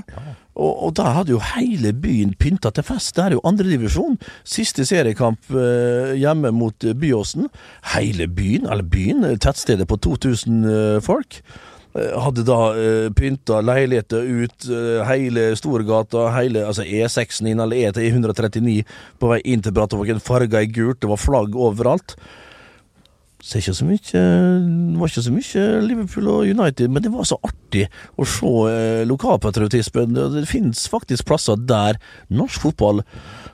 Og, 0.60 0.72
og 0.86 0.92
der 0.98 1.14
hadde 1.16 1.32
jo 1.32 1.40
hele 1.54 1.94
byen 1.96 2.34
pynta 2.38 2.68
til 2.76 2.84
fest. 2.84 3.14
Det 3.16 3.24
er 3.24 3.36
jo 3.38 3.42
andredivisjon. 3.48 4.18
Siste 4.44 4.84
seriekamp 4.88 5.48
eh, 5.56 6.12
hjemme 6.20 6.52
mot 6.52 6.84
eh, 6.84 6.96
Byåsen. 7.00 7.48
Hele 7.94 8.28
byen, 8.28 8.68
eller 8.68 8.84
byen, 8.84 9.24
eh, 9.24 9.38
tettstedet 9.40 9.88
på 9.88 9.96
2000 10.04 10.58
eh, 10.68 10.98
folk. 11.06 11.40
eh, 11.94 12.12
Hadde 12.26 12.44
da 12.46 12.58
pynta 13.16 13.62
leiligheter 13.64 14.28
ut 14.44 14.68
hele 15.08 15.48
Storgata, 15.58 16.28
hele 16.36 16.66
altså 16.68 16.84
E6-en 16.84 17.50
inn, 17.50 17.64
eller 17.64 17.90
E139 17.90 18.76
på 19.18 19.32
vei 19.32 19.40
inn 19.48 19.64
til 19.64 19.74
Brattvågen, 19.74 20.22
farga 20.22 20.62
i 20.62 20.70
gult, 20.70 21.00
det 21.02 21.10
var 21.10 21.18
flagg 21.24 21.56
overalt. 21.56 22.14
Så 23.40 23.56
ikke 23.60 23.72
så 23.72 23.86
mye, 23.88 24.00
det 24.12 24.98
var 25.00 25.08
ikke 25.08 25.22
så 25.24 25.32
mye 25.32 25.62
Liverpool 25.86 26.26
og 26.28 26.42
United, 26.50 26.90
men 26.92 27.00
det 27.06 27.12
var 27.14 27.24
så 27.24 27.38
artig 27.46 27.86
å 28.20 28.26
se 28.28 28.50
eh, 28.68 29.00
lokalpatriotismen. 29.08 30.12
Det 30.36 30.42
finnes 30.50 30.82
faktisk 30.92 31.24
plasser 31.30 31.56
der 31.56 31.96
norsk 32.36 32.66
fotball 32.68 33.00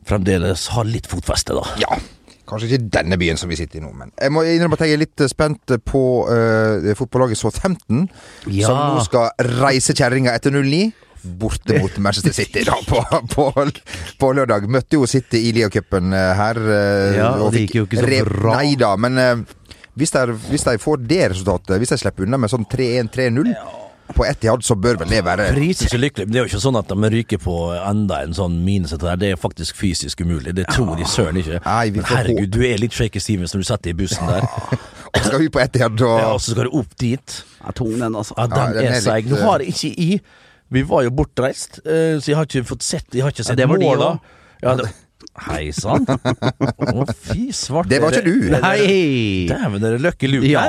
fremdeles 0.07 0.66
har 0.75 0.87
litt 0.90 1.07
fotfeste, 1.11 1.55
da. 1.55 1.62
Ja. 1.83 2.00
Kanskje 2.47 2.69
ikke 2.73 2.90
denne 2.95 3.16
byen 3.19 3.38
som 3.38 3.50
vi 3.50 3.57
sitter 3.59 3.81
i 3.81 3.83
nå, 3.83 3.88
men 3.99 4.12
jeg 4.23 4.31
må 4.35 4.45
innrømme 4.47 4.76
at 4.78 4.85
jeg 4.87 4.95
er 4.95 5.00
litt 5.02 5.23
spent 5.31 5.73
på 5.87 6.02
uh, 6.31 6.93
fotballaget 6.99 7.40
Southampton, 7.40 8.05
Ja. 8.47 8.69
som 8.69 8.78
nå 8.95 9.02
skal 9.07 9.33
reise 9.62 9.95
kjerringa 9.99 10.35
etter 10.35 10.55
09. 10.55 10.85
Borte 11.26 11.81
mot 11.83 11.97
Manchester 11.99 12.31
City 12.37 12.62
da 12.69 12.76
på, 12.87 13.00
på, 13.33 13.47
på 14.21 14.28
lørdag. 14.37 14.69
Møtte 14.71 14.95
jo 14.95 15.09
City 15.11 15.40
i 15.49 15.55
Lia-cupen 15.57 16.12
eh, 16.14 16.35
her. 16.38 16.61
eh, 16.71 17.16
Ja, 17.19 17.33
og 17.43 17.50
det 17.50 17.64
gikk 17.64 17.75
jo 17.81 17.87
ikke 17.88 17.99
så 18.05 18.21
bra. 18.28 18.52
Nei 18.61 18.76
da, 18.78 18.93
men 19.00 19.19
eh, 19.19 19.40
hvis, 19.97 20.12
de, 20.15 20.37
hvis 20.50 20.65
de 20.69 20.76
får 20.83 21.03
det 21.09 21.23
resultatet, 21.33 21.79
hvis 21.81 21.93
de 21.95 21.99
slipper 22.05 22.26
unna 22.26 22.38
med 22.41 22.53
sånn 22.53 22.67
3-1-3-0 22.69 23.53
på 24.15 24.23
Etihad, 24.23 24.62
så 24.62 24.76
bør 24.79 25.00
vel 25.00 25.11
det 25.11 25.19
være 25.26 25.49
Priser 25.57 25.91
seg 25.91 25.99
men 26.21 26.31
det 26.31 26.38
er 26.38 26.45
jo 26.45 26.50
ikke 26.53 26.61
sånn 26.62 26.76
at 26.79 26.93
de 26.93 27.09
ryker 27.17 27.41
på 27.43 27.55
enda 27.75 28.21
en 28.23 28.37
sånn 28.38 28.61
minusett 28.62 29.03
der. 29.03 29.17
Det 29.19 29.31
er 29.35 29.41
faktisk 29.41 29.75
fysisk 29.81 30.21
umulig. 30.23 30.53
Det 30.55 30.69
tror 30.71 30.93
de 31.00 31.09
søren 31.11 31.41
ikke. 31.41 31.59
Nei, 31.65 31.91
Men 31.97 32.07
herregud, 32.12 32.53
du 32.55 32.61
er 32.69 32.79
litt 32.79 32.95
shaky 32.95 33.19
Stevens 33.25 33.57
når 33.57 33.65
du 33.65 33.69
setter 33.73 33.91
i 33.91 33.97
bussen 33.99 34.31
der. 34.31 34.47
Og 35.17 35.25
skal 35.25 35.41
vi 35.43 35.49
på 35.50 35.62
Etihad, 35.65 35.99
og 36.07 36.21
Ja, 36.21 36.29
og 36.37 36.41
så 36.45 36.55
skal 36.55 36.69
du 36.71 36.76
opp 36.79 36.95
dit. 37.03 37.38
Ja, 37.65 37.73
tung 37.75 37.97
den, 37.99 38.15
altså. 38.15 38.37
Ja, 38.38 38.47
den, 38.53 38.76
den 38.79 38.87
er 38.93 38.99
er 39.00 39.03
seig. 39.09 39.26
litt, 39.26 39.33
Nå 39.35 39.43
har 39.43 39.65
jeg 39.65 39.75
ikke 39.75 39.93
i 40.07 40.21
Vi 40.76 40.83
var 40.93 41.03
jo 41.07 41.11
bortreist, 41.19 41.81
eh, 41.83 42.17
så 42.21 42.31
jeg 42.31 42.37
har 42.38 42.47
ikke 42.47 42.62
fått 42.69 42.83
sett 42.87 43.15
Jeg 43.15 43.23
har 43.26 43.35
ikke 43.35 43.45
sett 43.47 43.59
det 43.59 43.67
var 43.71 43.79
de 43.83 43.87
måla. 43.91 44.12
også. 44.15 44.38
Ja, 44.62 44.75
det, 44.79 44.88
hei 45.47 45.71
sann. 45.76 46.07
Å, 46.07 47.07
fy 47.12 47.50
svarte. 47.55 47.90
Det 47.93 48.00
var 48.02 48.14
ikke 48.16 48.26
du. 48.26 48.49
Nei! 48.55 49.47
Dæven, 49.50 49.81
det 49.83 49.93
er 49.93 50.02
Lucky 50.02 50.31
Luke 50.31 50.49
Ja. 50.50 50.64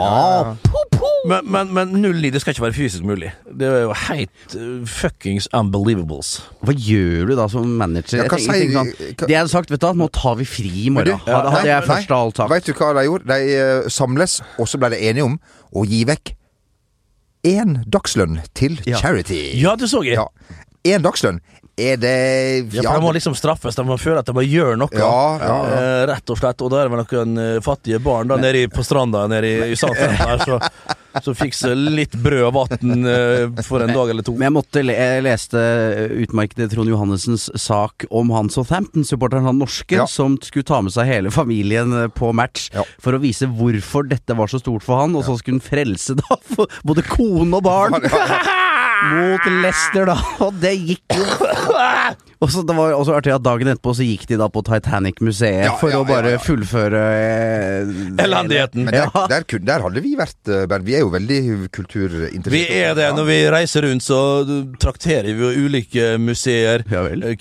Men, 1.27 1.47
men, 1.51 1.71
men 1.75 1.95
0-9, 2.00 2.29
det 2.31 2.39
skal 2.41 2.53
ikke 2.53 2.63
være 2.67 2.75
fysisk 2.77 3.03
mulig. 3.07 3.31
Det 3.59 3.67
er 3.67 3.81
jo 3.88 3.95
helt 4.07 4.55
uh, 4.55 4.86
fuckings 4.88 5.50
unbelievables. 5.55 6.38
Hva 6.63 6.75
gjør 6.77 7.31
du 7.31 7.36
da 7.39 7.47
som 7.51 7.67
manager? 7.79 8.21
Ja, 8.21 8.27
Jeg 8.27 8.31
hva 8.31 8.39
tenker, 8.39 8.59
tenker 8.62 8.77
sånn, 8.77 9.19
det 9.25 9.33
jeg 9.33 9.41
hadde 9.41 9.51
sagt, 9.51 9.74
vet 9.74 9.83
du 9.83 9.89
nå 10.00 10.07
tar 10.15 10.38
vi 10.39 10.47
fri 10.47 10.71
i 10.86 10.93
morgen. 10.93 11.17
du, 11.17 11.17
morgen. 11.17 11.36
Hadde, 11.36 11.53
hadde 11.57 11.71
jeg 11.74 11.88
først 11.89 12.13
av 12.15 12.25
alt 12.27 12.41
sagt. 12.41 12.53
Vet 12.53 12.69
du 12.69 12.74
hva 12.77 12.91
de 13.00 13.05
gjorde? 13.09 13.27
De 13.33 13.59
uh, 13.59 13.91
samles, 13.91 14.39
og 14.62 14.69
så 14.71 14.79
ble 14.81 14.93
de 14.95 15.01
enige 15.09 15.27
om 15.27 15.39
å 15.75 15.83
gi 15.89 16.03
vekk 16.07 16.33
én 17.47 17.77
dagslønn 17.88 18.39
til 18.57 18.79
Ja. 18.88 18.97
charity. 19.01 19.41
Ja, 19.59 19.75
det 19.75 19.89
så 19.91 20.03
jeg. 20.05 20.15
Ja. 20.19 20.27
Én 20.88 21.03
dagslønn. 21.03 21.41
Er 21.77 21.98
det 22.01 22.74
Ja, 22.74 22.81
for 22.89 22.98
De 22.98 23.05
må 23.05 23.12
liksom 23.13 23.36
straffes, 23.38 23.75
de 23.77 23.84
må 23.86 24.00
føle 24.01 24.17
at 24.24 24.25
de 24.25 24.34
må 24.34 24.41
gjøre 24.41 24.77
noe. 24.81 24.89
Ja, 24.98 25.38
ja, 25.38 25.48
ja. 25.48 25.57
Eh, 25.77 26.03
rett 26.10 26.31
og 26.34 26.39
slett. 26.39 26.62
Og 26.65 26.72
da 26.74 26.79
er 26.81 26.88
det 26.89 26.96
vel 26.96 27.03
noen 27.05 27.41
eh, 27.43 27.60
fattige 27.62 28.00
barn 28.01 28.31
da 28.31 28.38
nede 28.41 28.63
på 28.74 28.81
stranda 28.86 29.27
nede 29.29 29.46
i, 29.51 29.75
i 29.75 30.15
her, 30.17 30.41
så, 30.41 30.57
så 31.22 31.36
fikser 31.38 31.75
litt 31.77 32.15
brød 32.17 32.47
og 32.49 32.56
vann 32.58 33.06
eh, 33.06 33.62
for 33.67 33.86
en 33.86 33.93
dag 33.93 34.10
eller 34.10 34.25
to. 34.25 34.34
Men 34.34 34.47
jeg 34.49 34.56
måtte 34.58 34.84
jeg 34.89 35.21
leste 35.28 35.62
utmerkede 36.25 36.69
Trond 36.73 36.89
Johannessens 36.89 37.45
sak 37.62 38.08
om 38.10 38.34
han 38.34 38.49
Southampton-supporteren, 38.54 39.45
han 39.45 39.62
norske, 39.62 39.99
Ja. 40.01 40.08
som 40.10 40.39
skulle 40.41 40.65
ta 40.67 40.82
med 40.82 40.93
seg 40.97 41.06
hele 41.13 41.30
familien 41.34 41.93
eh, 41.93 42.08
på 42.10 42.34
match 42.34 42.71
Ja. 42.73 42.88
for 42.97 43.13
å 43.13 43.21
vise 43.21 43.45
hvorfor 43.54 44.10
dette 44.10 44.34
var 44.38 44.49
så 44.49 44.58
stort 44.62 44.82
for 44.86 45.04
han, 45.04 45.13
og 45.15 45.25
så 45.30 45.38
skulle 45.38 45.62
han 45.62 45.65
frelse 45.69 46.17
da 46.17 46.41
både 46.84 47.06
kone 47.06 47.54
og 47.62 47.63
barn 47.69 48.01
mot 49.13 49.49
Leicester, 49.63 50.05
da. 50.10 50.17
Og 50.45 50.53
det 50.62 50.75
gikk 50.77 51.17
jo 51.17 51.25
Og 52.38 52.51
så 52.53 52.62
Det 52.62 52.75
var 52.77 52.93
også 52.93 53.15
artig 53.17 53.31
at 53.33 53.41
dagen 53.45 53.69
etterpå 53.71 53.93
så 53.97 54.05
gikk 54.05 54.27
de 54.29 54.38
da 54.38 54.45
på 54.53 54.62
Titanic-museet 54.65 55.63
Ja, 55.65 55.73
for 55.79 55.89
ja, 55.89 56.01
å 56.03 56.05
bare 56.07 56.36
ja, 56.36 56.38
ja. 56.38 56.43
fullføre 56.45 57.01
eh, 57.17 57.93
Elendigheten. 58.21 58.86
Men 58.86 58.93
der, 58.93 59.10
der, 59.31 59.45
der, 59.47 59.63
der 59.71 59.86
hadde 59.88 60.03
vi 60.05 60.12
vært, 60.19 60.38
eh, 60.45 60.67
Bernt. 60.69 60.86
Vi 60.88 60.93
er 60.97 61.01
jo 61.01 61.10
veldig 61.13 61.39
kulturinteresserte. 61.73 62.53
Vi 62.53 62.62
er 62.77 62.93
det. 62.97 63.07
Når 63.17 63.25
vi 63.29 63.38
reiser 63.53 63.88
rundt, 63.88 64.05
så 64.05 64.19
trakterer 64.81 65.31
vi 65.33 65.47
jo 65.47 65.65
ulike 65.65 66.05
museer. 66.21 66.86
Ja 66.93 67.01
vel. 67.07 67.25
Eh, 67.25 67.33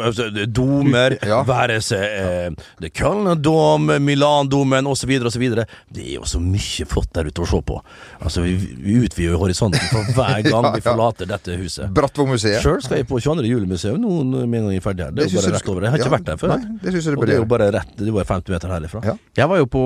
altså, 0.00 0.30
domer, 0.48 1.18
Ja. 1.26 1.42
være 1.44 1.80
seg 1.84 2.00
eh, 2.04 2.48
det 2.80 2.94
Kölner 2.96 3.36
Dom, 3.36 3.92
Milan-domen 4.00 4.88
osv. 4.88 5.12
osv. 5.28 5.44
Det 5.60 6.04
er 6.06 6.14
jo 6.16 6.24
så 6.28 6.40
mye 6.40 6.88
flott 6.88 7.12
der 7.16 7.28
ute 7.28 7.44
å 7.44 7.50
se 7.50 7.60
på. 7.60 7.76
Altså, 8.24 8.40
vi, 8.46 8.56
vi 8.80 9.02
utvider 9.04 9.29
jo 9.34 9.40
horisonten 9.40 9.82
for 9.90 10.12
hver 10.16 10.42
gang 10.50 10.68
Ja, 10.68 10.72
vi 10.74 10.84
forlater 10.84 11.28
dette 11.30 11.56
huset. 11.60 11.90
Brattvågmuseet. 11.96 12.60
Sjøl 12.64 12.80
skal 12.84 13.00
jeg 13.00 13.08
på 13.10 13.20
22. 13.22 13.46
juli-museet 13.48 14.00
nå 14.00 14.22
med 14.24 14.60
en 14.60 14.68
gang 14.68 14.74
jeg 14.74 14.82
er 14.82 14.86
ferdig 14.86 15.06
her. 15.06 15.14
Det 15.16 15.26
er 15.26 15.34
jo 15.34 15.40
bare 15.40 15.54
rett 15.56 15.70
over. 15.72 15.86
Jeg 15.86 15.94
har 15.94 16.02
ikke 16.02 16.10
ja, 16.10 16.14
vært 16.16 16.28
der 16.30 16.40
før. 16.40 16.54
nei, 16.54 16.78
det 16.82 16.94
synes 16.94 17.08
jeg 17.08 17.14
det 17.14 17.20
og 17.20 17.26
det 17.28 17.36
er 17.36 17.40
jo 17.40 17.48
bare 17.50 17.70
rett, 17.76 17.92
det 17.98 18.08
er 18.08 18.16
bare 18.16 18.28
50 18.30 18.54
meter 18.56 18.74
herifra. 18.74 19.02
Ja. 19.10 19.16
Jeg 19.40 19.52
var 19.52 19.62
jo 19.62 19.68
på 19.76 19.84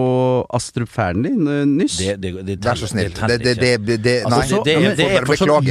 Astrup 0.58 0.92
Fearnley 0.94 1.64
nyss. 1.70 1.98
Det, 2.00 2.16
det, 2.22 2.32
det, 2.46 2.58
Vær 2.64 2.80
så 2.80 2.90
snill. 2.90 3.12
Det, 3.14 3.38
Det, 3.44 3.54
det, 3.60 3.72
det, 3.86 3.98
det, 4.04 4.16
nei, 4.28 4.40
Altså, 4.40 4.62
det, 4.66 4.76
det, 4.80 4.94
det, 4.98 5.08
er 5.18 5.28
for 5.28 5.40
sånn. 5.40 5.70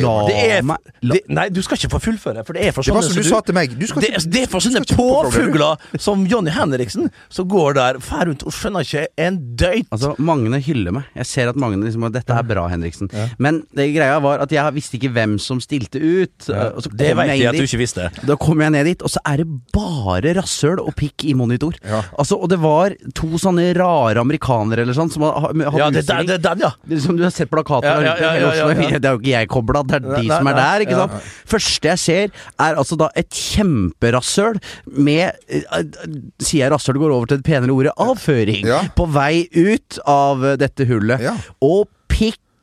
La 1.04 1.20
Nei, 1.34 1.48
du 1.54 1.62
skal 1.66 1.80
ikke 1.80 1.94
få 1.96 2.02
fullføre, 2.08 2.44
for 2.48 2.58
det 2.58 2.68
er 2.68 2.76
for 2.76 2.86
Det 2.86 2.96
var 2.96 3.06
som 3.06 3.18
du 3.18 3.28
sa 3.28 3.42
til 3.46 3.58
meg. 3.58 3.76
Du 3.80 3.86
skal 3.90 4.06
det, 4.06 4.44
er 4.44 4.50
for 4.52 4.64
sånne 4.64 4.84
påfugler 4.90 6.00
som 6.02 6.26
Johnny 6.30 6.54
Henriksen, 6.54 7.10
som 7.34 7.48
går 7.50 7.78
der 7.80 8.00
fær 8.04 8.28
rundt 8.30 8.46
og 8.48 8.56
skjønner 8.56 8.88
ikke 8.88 9.06
en 9.26 9.40
døyt. 9.60 9.88
Altså, 9.94 10.14
Magne 10.24 10.60
hyller 10.64 10.96
meg. 11.00 11.10
Jeg 11.18 11.30
ser 11.30 11.52
at 11.52 11.60
Magne 11.60 11.84
liksom 11.86 12.06
Dette 12.14 12.36
er 12.36 12.48
bra, 12.48 12.68
Henriksen. 12.72 13.12
Men 13.42 13.62
det 13.73 13.88
greia 13.95 14.19
var 14.23 14.43
at 14.43 14.52
jeg 14.54 14.76
visste 14.76 14.97
ikke 14.99 15.12
hvem 15.15 15.38
som 15.41 15.62
stilte 15.63 15.99
ut. 16.02 16.34
så 16.45 16.91
det 16.91 17.13
vet 17.17 17.32
jeg 17.34 17.39
jeg 17.43 17.49
at 17.52 17.58
du 17.58 17.65
ikke 17.65 17.82
visste. 17.82 18.10
Da 18.28 18.38
kom 18.39 18.62
jeg 18.63 18.73
ned 18.76 18.88
dit, 18.89 19.04
og 19.06 19.12
så 19.13 19.21
er 19.30 19.43
det 19.43 19.47
bare 19.73 20.34
rasshøl 20.38 20.82
og 20.84 20.93
pikk 20.99 21.26
i 21.30 21.34
monitor. 21.38 21.78
Ja. 21.84 22.04
Altså, 22.19 22.38
Og 22.43 22.49
det 22.52 22.60
var 22.62 22.95
to 23.15 23.38
sånne 23.41 23.69
rare 23.78 24.19
amerikanere 24.21 24.84
eller 24.84 24.97
sånn 24.97 25.12
som 25.13 25.23
hadde 25.28 25.80
Ja, 25.80 25.89
det 25.93 26.04
utstilling. 26.04 26.28
det 26.28 26.39
den, 26.43 26.65
ja. 26.65 26.99
Som 27.06 27.17
du 27.17 27.23
har 27.23 27.34
sett 27.34 27.52
plakater 27.52 27.89
av 27.93 28.04
ja, 28.04 28.15
ja, 28.19 28.34
ja, 28.36 28.54
ja, 28.54 28.73
ja. 28.73 28.99
Det 28.99 29.10
er 29.10 29.15
jo 29.15 29.21
ikke 29.21 29.34
jeg 29.34 29.49
kobla, 29.54 29.84
det 29.88 29.99
er 29.99 30.06
de 30.10 30.28
som 30.28 30.52
er 30.52 30.60
der, 30.60 30.86
ikke 30.86 30.97
ja. 30.97 31.08
sant. 31.08 31.32
Første 31.54 31.93
jeg 31.93 32.04
ser, 32.04 32.34
er 32.67 32.80
altså 32.82 32.97
da 32.99 33.10
et 33.19 33.30
kjemperasshøl 33.30 34.60
med 34.97 35.26
eh, 35.47 35.63
eh, 35.63 36.08
Sier 36.43 36.65
jeg 36.65 36.73
rasshøl, 36.73 36.99
går 37.02 37.13
over 37.15 37.32
til 37.32 37.41
det 37.41 37.47
penere 37.47 37.73
ordet 37.73 37.93
avføring. 38.02 38.67
Ja. 38.67 38.84
På 38.97 39.08
vei 39.12 39.45
ut 39.54 39.99
av 40.10 40.43
dette 40.60 40.88
hullet. 40.89 41.23
Ja. 41.23 41.36
Og 41.63 41.88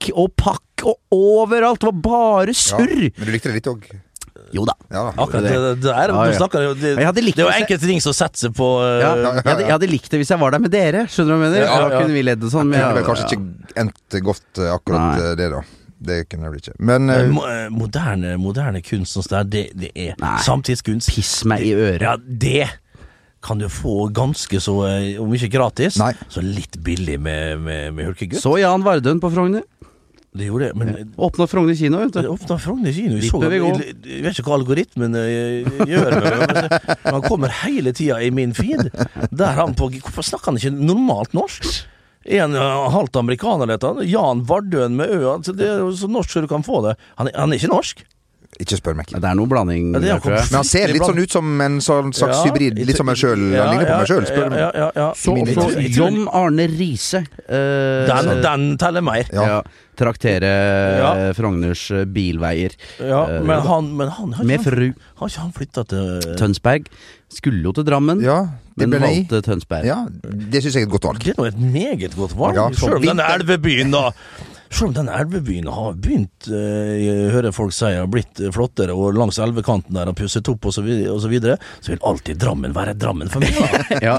pikk 0.01 0.17
og 0.17 0.31
pakk 0.37 0.85
og 0.89 0.97
overalt. 1.13 1.81
Det 1.81 1.91
var 1.91 1.99
bare 2.05 2.55
ja, 2.55 2.55
surr. 2.57 3.11
men 3.17 3.27
du 3.29 3.33
likte 3.35 3.51
det 3.51 3.59
litt 3.61 3.69
òg. 3.71 3.85
Jo 4.51 4.65
da. 4.67 4.73
Ja, 4.91 5.03
da. 5.07 5.11
Akkurat 5.23 5.45
det, 5.45 5.51
det 5.55 5.83
der, 5.85 6.11
Ja, 6.11 6.23
ja. 6.27 6.33
snakker 6.35 6.65
det, 6.75 6.95
Jeg 6.99 7.15
det 7.15 7.23
er 7.37 7.43
jo 7.45 7.51
enkelte 7.55 7.87
ting 7.87 8.01
som 8.03 8.13
setter 8.17 8.49
seg 8.49 8.55
på 8.57 8.67
uh, 8.81 8.99
Ja, 8.99 9.11
jeg, 9.15 9.45
hadde, 9.47 9.63
jeg 9.63 9.71
hadde 9.77 9.91
likt 9.91 10.11
det 10.11 10.19
hvis 10.19 10.33
jeg 10.33 10.41
var 10.41 10.51
der 10.51 10.59
med 10.65 10.73
dere. 10.75 11.05
Skjønner 11.07 11.31
du 11.31 11.37
hva 11.37 11.45
jeg 11.45 11.53
mener? 11.53 11.67
Ja, 11.67 11.77
ja. 11.77 11.85
Da 11.93 12.01
kunne 12.01 12.17
vi 12.17 12.23
ledd 12.27 12.43
og 12.49 12.51
sånn. 12.51 12.67
men 12.73 12.81
Det 12.81 12.83
kunne 12.83 12.97
vel 12.97 13.05
jeg- 13.05 13.11
kanskje 13.11 13.29
ikke 13.29 13.79
endt 13.85 14.19
godt 14.27 14.59
eh, 14.65 14.73
akkurat 14.75 15.05
Nei. 15.05 15.29
eh, 15.29 15.35
det, 15.39 15.49
da. 15.55 15.61
Det 16.11 16.19
kunne 16.33 16.51
det 16.51 16.63
ikke. 16.65 16.75
Men 16.81 17.11
uh, 17.13 17.17
mo- 17.31 17.47
moderne, 17.77 18.35
moderne 18.41 18.83
kunst 18.83 19.15
sånn 19.15 19.29
som 19.29 19.51
det, 19.51 19.69
det, 19.77 19.93
det 19.95 20.09
er 20.09 20.19
Nei. 20.19 20.37
samtidskunst. 20.43 21.13
Piss 21.15 21.45
meg 21.47 21.63
i 21.69 21.75
øret. 21.77 22.03
Ja, 22.09 22.17
det 22.19 22.71
kan 23.45 23.61
du 23.63 23.69
få 23.73 24.11
ganske 24.13 24.59
så 24.61 24.75
Om 25.23 25.31
ikke 25.33 25.49
gratis, 25.53 25.97
Nei. 26.01 26.11
så 26.29 26.43
litt 26.45 26.75
billig 26.85 27.21
med, 27.23 27.61
med, 27.63 27.95
med 27.95 28.11
hulkegutt. 28.11 28.43
Så 28.43 28.59
Jan 28.59 28.83
Vardøen 28.83 29.21
på 29.23 29.31
Frogner. 29.33 29.63
Det 30.31 30.47
gjorde 30.47 30.69
det, 30.69 30.75
men 30.79 31.13
Åpna 31.19 31.47
Frogner 31.51 31.75
kino, 31.75 31.99
vet 32.05 32.15
du. 32.15 32.29
åpna 32.31 32.59
Frogner 32.63 32.93
kino. 32.95 33.17
Jeg, 33.19 33.31
så, 33.33 33.41
vi 33.43 33.57
jeg, 33.59 33.95
jeg 34.07 34.23
vet 34.23 34.39
ikke 34.39 34.53
hva 34.53 34.59
algoritmen 34.61 35.17
eh, 35.19 35.67
gjør, 35.91 36.15
men 36.23 37.17
han 37.17 37.25
kommer 37.27 37.51
hele 37.65 37.91
tida 37.99 38.21
i 38.23 38.31
min 38.31 38.55
feed. 38.55 38.93
Der 39.35 39.59
han 39.59 39.75
på 39.75 39.91
Hvorfor 39.97 40.23
snakker 40.23 40.53
han 40.53 40.61
ikke 40.61 40.71
normalt 40.79 41.35
norsk? 41.35 41.67
En 42.31 42.55
uh, 42.55 42.87
halvt 42.95 43.17
amerikaner, 43.17 43.67
dette. 43.73 43.91
han. 43.91 44.07
Jan 44.07 44.47
Vardøen 44.47 44.95
med 45.01 45.11
Ø. 45.11 45.21
Altså, 45.35 45.57
det 45.57 45.67
er 45.67 45.91
så 45.99 46.07
norsk 46.07 46.31
som 46.37 46.47
du 46.47 46.51
kan 46.53 46.63
få 46.63 46.85
det. 46.87 46.95
Han 47.19 47.31
er, 47.33 47.35
han 47.35 47.51
er 47.51 47.59
ikke 47.59 47.75
norsk. 47.75 48.05
Ikke 48.61 48.77
spør 48.77 48.97
meg. 48.99 49.09
Det 49.15 49.25
er 49.25 49.37
noe 49.39 49.49
blanding 49.49 49.93
Ja, 49.95 50.01
er 50.01 50.09
jeg. 50.19 50.23
Men 50.51 50.57
han 50.59 50.67
ser 50.69 50.91
litt 50.93 51.05
sånn 51.07 51.21
ut 51.23 51.33
som 51.33 51.61
en 51.65 51.79
sånn 51.81 52.11
slags 52.13 52.43
Ja, 52.43 52.51
hybrid. 52.51 52.81
Litt 52.85 52.99
som 52.99 53.07
meg 53.09 53.17
sjøl. 53.17 53.45
ja, 53.55 53.63
Han 53.65 53.71
ligner 53.73 53.87
på 53.87 53.95
ja, 53.95 53.99
meg 54.03 54.11
sjøl, 54.11 54.27
spør 54.29 54.43
du 54.43 54.53
meg. 54.53 54.61
Ja, 54.61 54.71
ja, 54.75 54.89
ja. 54.99 55.07
Så 55.17 55.37
også. 55.39 55.85
John 55.95 56.19
Arne 56.29 56.67
Riise. 56.69 57.23
eh, 57.47 58.11
Den, 58.11 58.43
den 58.45 58.67
teller 58.83 59.07
mer. 59.07 59.31
Traktere 60.01 60.51
Ja. 61.01 61.13
eh, 61.29 61.31
Frogners 61.37 61.85
eh, 61.95 62.05
bilveier. 62.09 62.75
Ja, 62.99 63.23
Eh, 63.31 63.41
men 63.47 63.61
han, 63.69 63.93
men 63.97 64.09
han 64.17 64.33
har 64.39 64.45
Med 64.49 64.61
ikke, 64.61 64.73
fru. 64.73 64.87
har 65.21 65.29
ikke 65.35 65.45
han 65.45 65.53
flytta 65.57 65.87
til 65.93 66.37
Tønsberg. 66.41 66.87
Skulle 67.31 67.63
jo 67.63 67.73
til 67.77 67.85
Drammen, 67.87 68.23
Ja, 68.25 68.41
men 68.81 68.91
valgte 68.99 69.43
Tønsberg. 69.47 69.85
Ja, 69.87 70.01
det 70.25 70.63
syns 70.65 70.75
jeg 70.75 70.83
er 70.83 70.89
et 70.89 70.95
godt 70.97 71.05
valg. 71.11 71.21
Det 71.23 71.35
er 71.37 71.39
nå 71.43 71.47
et 71.51 71.61
meget 71.61 72.17
godt 72.17 72.35
valg. 72.39 72.57
Ja, 72.59 72.71
Selv 72.75 72.97
om 72.99 73.05
den 73.07 73.21
elvebyen 73.23 73.93
da 73.95 74.09
selv 74.71 74.93
om 74.93 74.95
den 74.95 75.09
elvebyen 75.11 75.67
har 75.67 75.97
begynt, 75.99 76.47
eh, 76.47 77.31
hører 77.35 77.51
folk 77.53 77.73
si, 77.75 77.89
har 77.91 78.07
blitt 78.07 78.39
flottere, 78.55 78.95
og 78.95 79.17
langs 79.19 79.39
elvekanten 79.43 79.97
der 79.99 80.07
har 80.07 80.15
pusset 80.15 80.47
opp 80.49 80.65
og 80.71 80.73
så, 80.77 80.85
videre, 80.87 81.11
og 81.13 81.19
så 81.25 81.29
videre, 81.33 81.57
så 81.83 81.91
vil 81.91 81.99
alltid 82.07 82.39
Drammen 82.39 82.73
være 82.77 82.95
Drammen 82.95 83.29
for 83.33 83.41
meg. 83.43 83.51
Ja. 84.07 84.19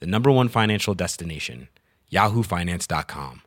the 0.00 0.06
number 0.06 0.30
one 0.30 0.48
financial 0.48 0.94
destination, 0.94 1.68
yahoofinance.com. 2.12 3.42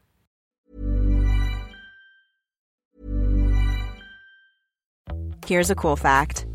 Here's 5.48 5.72
a 5.72 5.76
cool 5.76 5.96
fact 5.96 6.46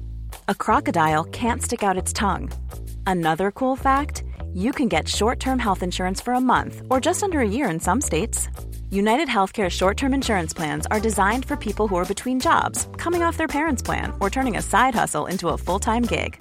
a 0.48 0.54
crocodile 0.54 1.24
can't 1.24 1.62
stick 1.62 1.82
out 1.82 1.98
its 1.98 2.12
tongue. 2.12 2.50
Another 3.06 3.50
cool 3.50 3.76
fact 3.76 4.22
you 4.54 4.72
can 4.72 4.88
get 4.88 5.08
short 5.08 5.38
term 5.38 5.58
health 5.58 5.82
insurance 5.82 6.20
for 6.20 6.32
a 6.32 6.40
month 6.40 6.82
or 6.88 7.00
just 7.00 7.22
under 7.22 7.40
a 7.40 7.48
year 7.48 7.68
in 7.68 7.80
some 7.80 8.00
states. 8.00 8.48
United 8.90 9.28
Healthcare 9.28 9.68
short 9.68 9.96
term 9.96 10.14
insurance 10.14 10.54
plans 10.54 10.86
are 10.86 11.00
designed 11.00 11.44
for 11.44 11.56
people 11.56 11.88
who 11.88 11.96
are 11.96 12.04
between 12.04 12.40
jobs, 12.40 12.88
coming 12.96 13.22
off 13.22 13.36
their 13.36 13.48
parents' 13.48 13.82
plan, 13.82 14.12
or 14.20 14.30
turning 14.30 14.56
a 14.56 14.62
side 14.62 14.94
hustle 14.94 15.26
into 15.26 15.48
a 15.48 15.58
full 15.58 15.78
time 15.78 16.02
gig. 16.02 16.40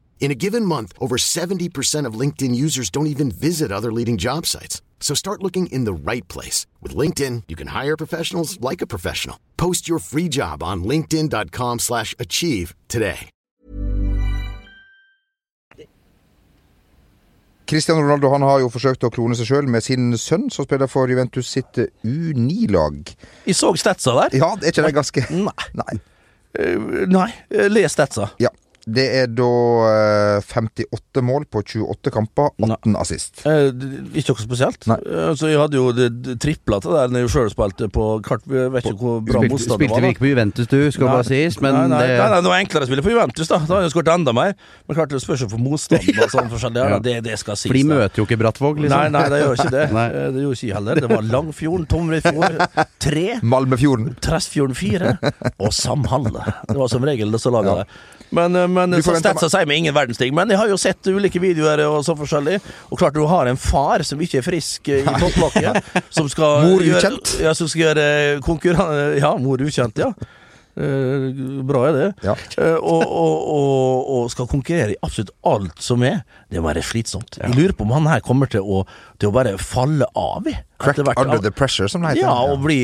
In 0.21 0.29
a 0.31 0.35
given 0.35 0.65
month, 0.65 0.93
over 0.99 1.17
70% 1.17 2.05
of 2.05 2.13
LinkedIn 2.13 2.53
users 2.55 2.89
don't 2.91 3.07
even 3.07 3.31
visit 3.31 3.71
other 3.71 3.91
leading 3.91 4.17
job 4.17 4.45
sites. 4.45 4.81
So 4.99 5.15
start 5.15 5.41
looking 5.41 5.65
in 5.71 5.83
the 5.85 5.93
right 5.93 6.25
place. 6.27 6.67
With 6.79 6.95
LinkedIn, 6.95 7.43
you 7.49 7.55
can 7.57 7.67
hire 7.69 7.97
professionals 7.97 8.61
like 8.61 8.81
a 8.81 8.87
professional. 8.87 9.37
Post 9.57 9.89
your 9.89 9.99
free 9.99 10.29
job 10.29 10.63
on 10.63 10.83
linkedin.com 10.83 11.79
slash 11.79 12.15
achieve 12.19 12.75
today. 12.87 13.29
Cristiano 17.65 18.01
Ronaldo 18.01 18.29
han 18.33 18.43
har 18.43 18.59
jo 18.59 18.67
forsøkt 18.69 19.05
å 19.07 19.09
klone 19.15 19.35
seg 19.39 19.47
sjøl 19.47 19.67
med 19.71 19.81
sin 19.85 20.11
sønn, 20.19 20.49
som 20.51 20.67
spiller 20.67 20.89
for 20.91 21.07
Juventus 21.07 21.47
sitt 21.55 21.79
U9-lag. 22.03 23.13
Jeg 23.47 23.55
så 23.55 23.71
statsa 23.79 24.11
der. 24.17 24.35
Ja, 24.41 24.49
er 24.59 24.73
ikke 24.73 24.83
det 24.89 24.97
ganske 24.97 25.23
Nei. 25.31 25.69
Nei. 25.79 25.93
Eh, 26.59 26.75
Nei, 27.07 27.29
eh, 27.49 27.69
les 27.71 27.95
statsa. 27.95 28.27
Ja. 28.43 28.51
Det 28.85 29.03
er 29.21 29.27
da 29.29 29.47
eh, 29.85 30.41
58 30.41 31.21
mål 31.21 31.43
på 31.53 31.61
28 31.61 32.09
kamper, 32.15 32.49
18 32.65 32.95
assist. 32.97 33.43
Eh, 33.45 33.69
ikke 34.17 34.33
noe 34.33 34.41
spesielt. 34.45 34.87
Nei. 34.89 34.97
Eh, 35.05 35.27
Altså, 35.31 35.47
jeg 35.51 35.59
hadde 35.61 35.77
jo 35.77 35.91
det- 35.93 36.09
det 36.25 36.39
tripla 36.41 36.79
til 36.81 36.91
det 36.91 36.97
der 36.99 37.07
når 37.13 37.19
jeg 37.21 37.29
sjøl 37.35 37.49
spilte 37.53 37.87
på 37.93 38.05
kart. 38.25 38.41
Jeg 38.49 38.71
vet 38.73 38.83
ikke 38.89 38.97
hvor 38.99 39.21
bra 39.23 39.39
Spilte, 39.39 39.51
motstander 39.53 39.77
spilte 39.77 39.93
var. 39.93 40.01
vi 40.01 40.09
ikke 40.15 40.23
på 40.25 40.29
Juventus, 40.31 40.67
du, 40.67 40.91
skal 40.91 41.05
Nei. 41.07 41.13
bare 41.13 41.23
sies, 41.29 41.61
men 41.61 41.73
nei, 41.73 41.87
nei, 41.87 42.01
det 42.07 42.17
nei, 42.19 42.29
nei, 42.29 42.41
det 42.41 42.49
var 42.51 42.59
enklere 42.65 42.83
å 42.83 42.89
spille 42.89 43.03
på 43.05 43.11
Juventus, 43.13 43.47
da. 43.47 43.57
Da 43.59 43.73
hadde 43.75 43.85
jeg 43.85 43.93
skåret 43.93 44.13
enda 44.15 44.33
mer. 44.33 44.55
Men 44.87 44.95
klart 44.97 45.09
det 45.13 45.21
spørs 45.21 45.39
jo 45.45 45.47
for 45.53 45.57
motstanden 45.61 46.23
og 46.23 46.29
sånn 46.33 46.49
forskjellig. 46.49 46.81
Ja. 46.81 46.89
Ja. 46.91 46.99
Det, 46.99 47.23
det 47.23 47.37
skal 47.39 47.55
sies. 47.55 47.69
For 47.71 47.77
de 47.77 47.83
møter 47.87 48.17
jo 48.19 48.25
ikke 48.25 48.37
Brattvåg, 48.41 48.81
liksom. 48.81 48.97
Nei, 48.97 49.09
nei, 49.13 49.29
det 49.29 49.39
gjør 49.45 49.55
ikke 49.61 49.71
det. 49.71 49.85
Nei. 49.99 50.07
Eh, 50.09 50.31
Det 50.33 50.41
gjorde 50.43 50.57
ikke 50.57 50.67
jeg 50.67 50.75
heller. 50.75 50.95
Det 51.05 51.09
var 51.09 51.21
Langfjorden, 51.29 51.85
Tomrefjord 51.87 52.57
3, 53.05 53.39
Malmefjorden. 53.43 54.09
Tressfjorden 54.19 54.75
4 54.75 55.13
og 55.61 55.71
Samhandle. 55.71 56.43
Det 56.67 56.75
var 56.77 56.89
som 56.91 57.05
regel 57.07 57.31
det 57.31 57.39
som 57.39 57.53
laga 57.53 57.77
det. 57.83 57.87
Men, 58.31 58.55
eh, 58.55 58.67
men 58.73 58.97
så 59.03 59.15
Stetsa 59.19 59.49
sier 59.51 59.67
meg 59.69 59.81
ingen 59.81 59.95
verdens 59.95 60.19
ting. 60.21 60.33
Men 60.37 60.51
jeg 60.53 60.59
har 60.61 60.71
jo 60.71 60.77
sett 60.81 61.11
ulike 61.11 61.41
videoer 61.43 61.83
og 61.87 62.01
så 62.07 62.15
forskjellig. 62.17 62.59
Og 62.91 62.99
klart 63.01 63.15
du 63.17 63.23
har 63.29 63.49
en 63.51 63.59
far 63.59 64.03
som 64.07 64.21
ikke 64.21 64.41
er 64.41 64.45
frisk 64.47 64.91
eh, 64.93 65.03
i 65.05 65.15
topplokket. 65.21 65.81
som 66.09 66.29
skal 66.31 66.63
Mor 66.69 66.85
gjøre- 66.85 67.01
ukjent. 67.01 67.35
Ja, 67.43 67.55
som 67.57 67.69
skal 67.71 67.89
gjøre 67.89 68.05
konkurran... 68.45 69.17
Ja, 69.21 69.33
mor 69.41 69.61
ukjent, 69.63 69.99
ja. 70.01 70.13
Uh, 70.71 71.61
bra 71.67 71.81
er 71.89 71.95
det. 71.97 72.05
Ja. 72.23 72.31
Uh, 72.55 72.77
og, 72.79 73.01
og, 73.03 73.33
og, 73.51 74.11
og 74.15 74.29
skal 74.31 74.47
konkurrere 74.47 74.93
i 74.93 74.99
absolutt 75.03 75.33
alt 75.43 75.81
som 75.83 76.03
er. 76.07 76.21
Det 76.47 76.61
må 76.63 76.69
være 76.69 76.83
slitsomt. 76.85 77.41
Jeg 77.41 77.51
lurer 77.57 77.75
på 77.75 77.83
om 77.83 77.91
han 77.97 78.07
her 78.07 78.23
kommer 78.23 78.47
til 78.51 78.63
å, 78.63 78.85
til 79.21 79.29
å 79.29 79.33
bare 79.35 79.55
falle 79.61 80.07
av 80.17 80.47
i. 80.49 80.55
Crack 80.81 80.97
under 81.21 81.37
the 81.37 81.51
pressure, 81.53 81.85
som 81.91 82.01
det 82.01 82.15
heter. 82.15 82.23
Ja, 82.25 82.33
og 82.49 82.63
bli 82.63 82.77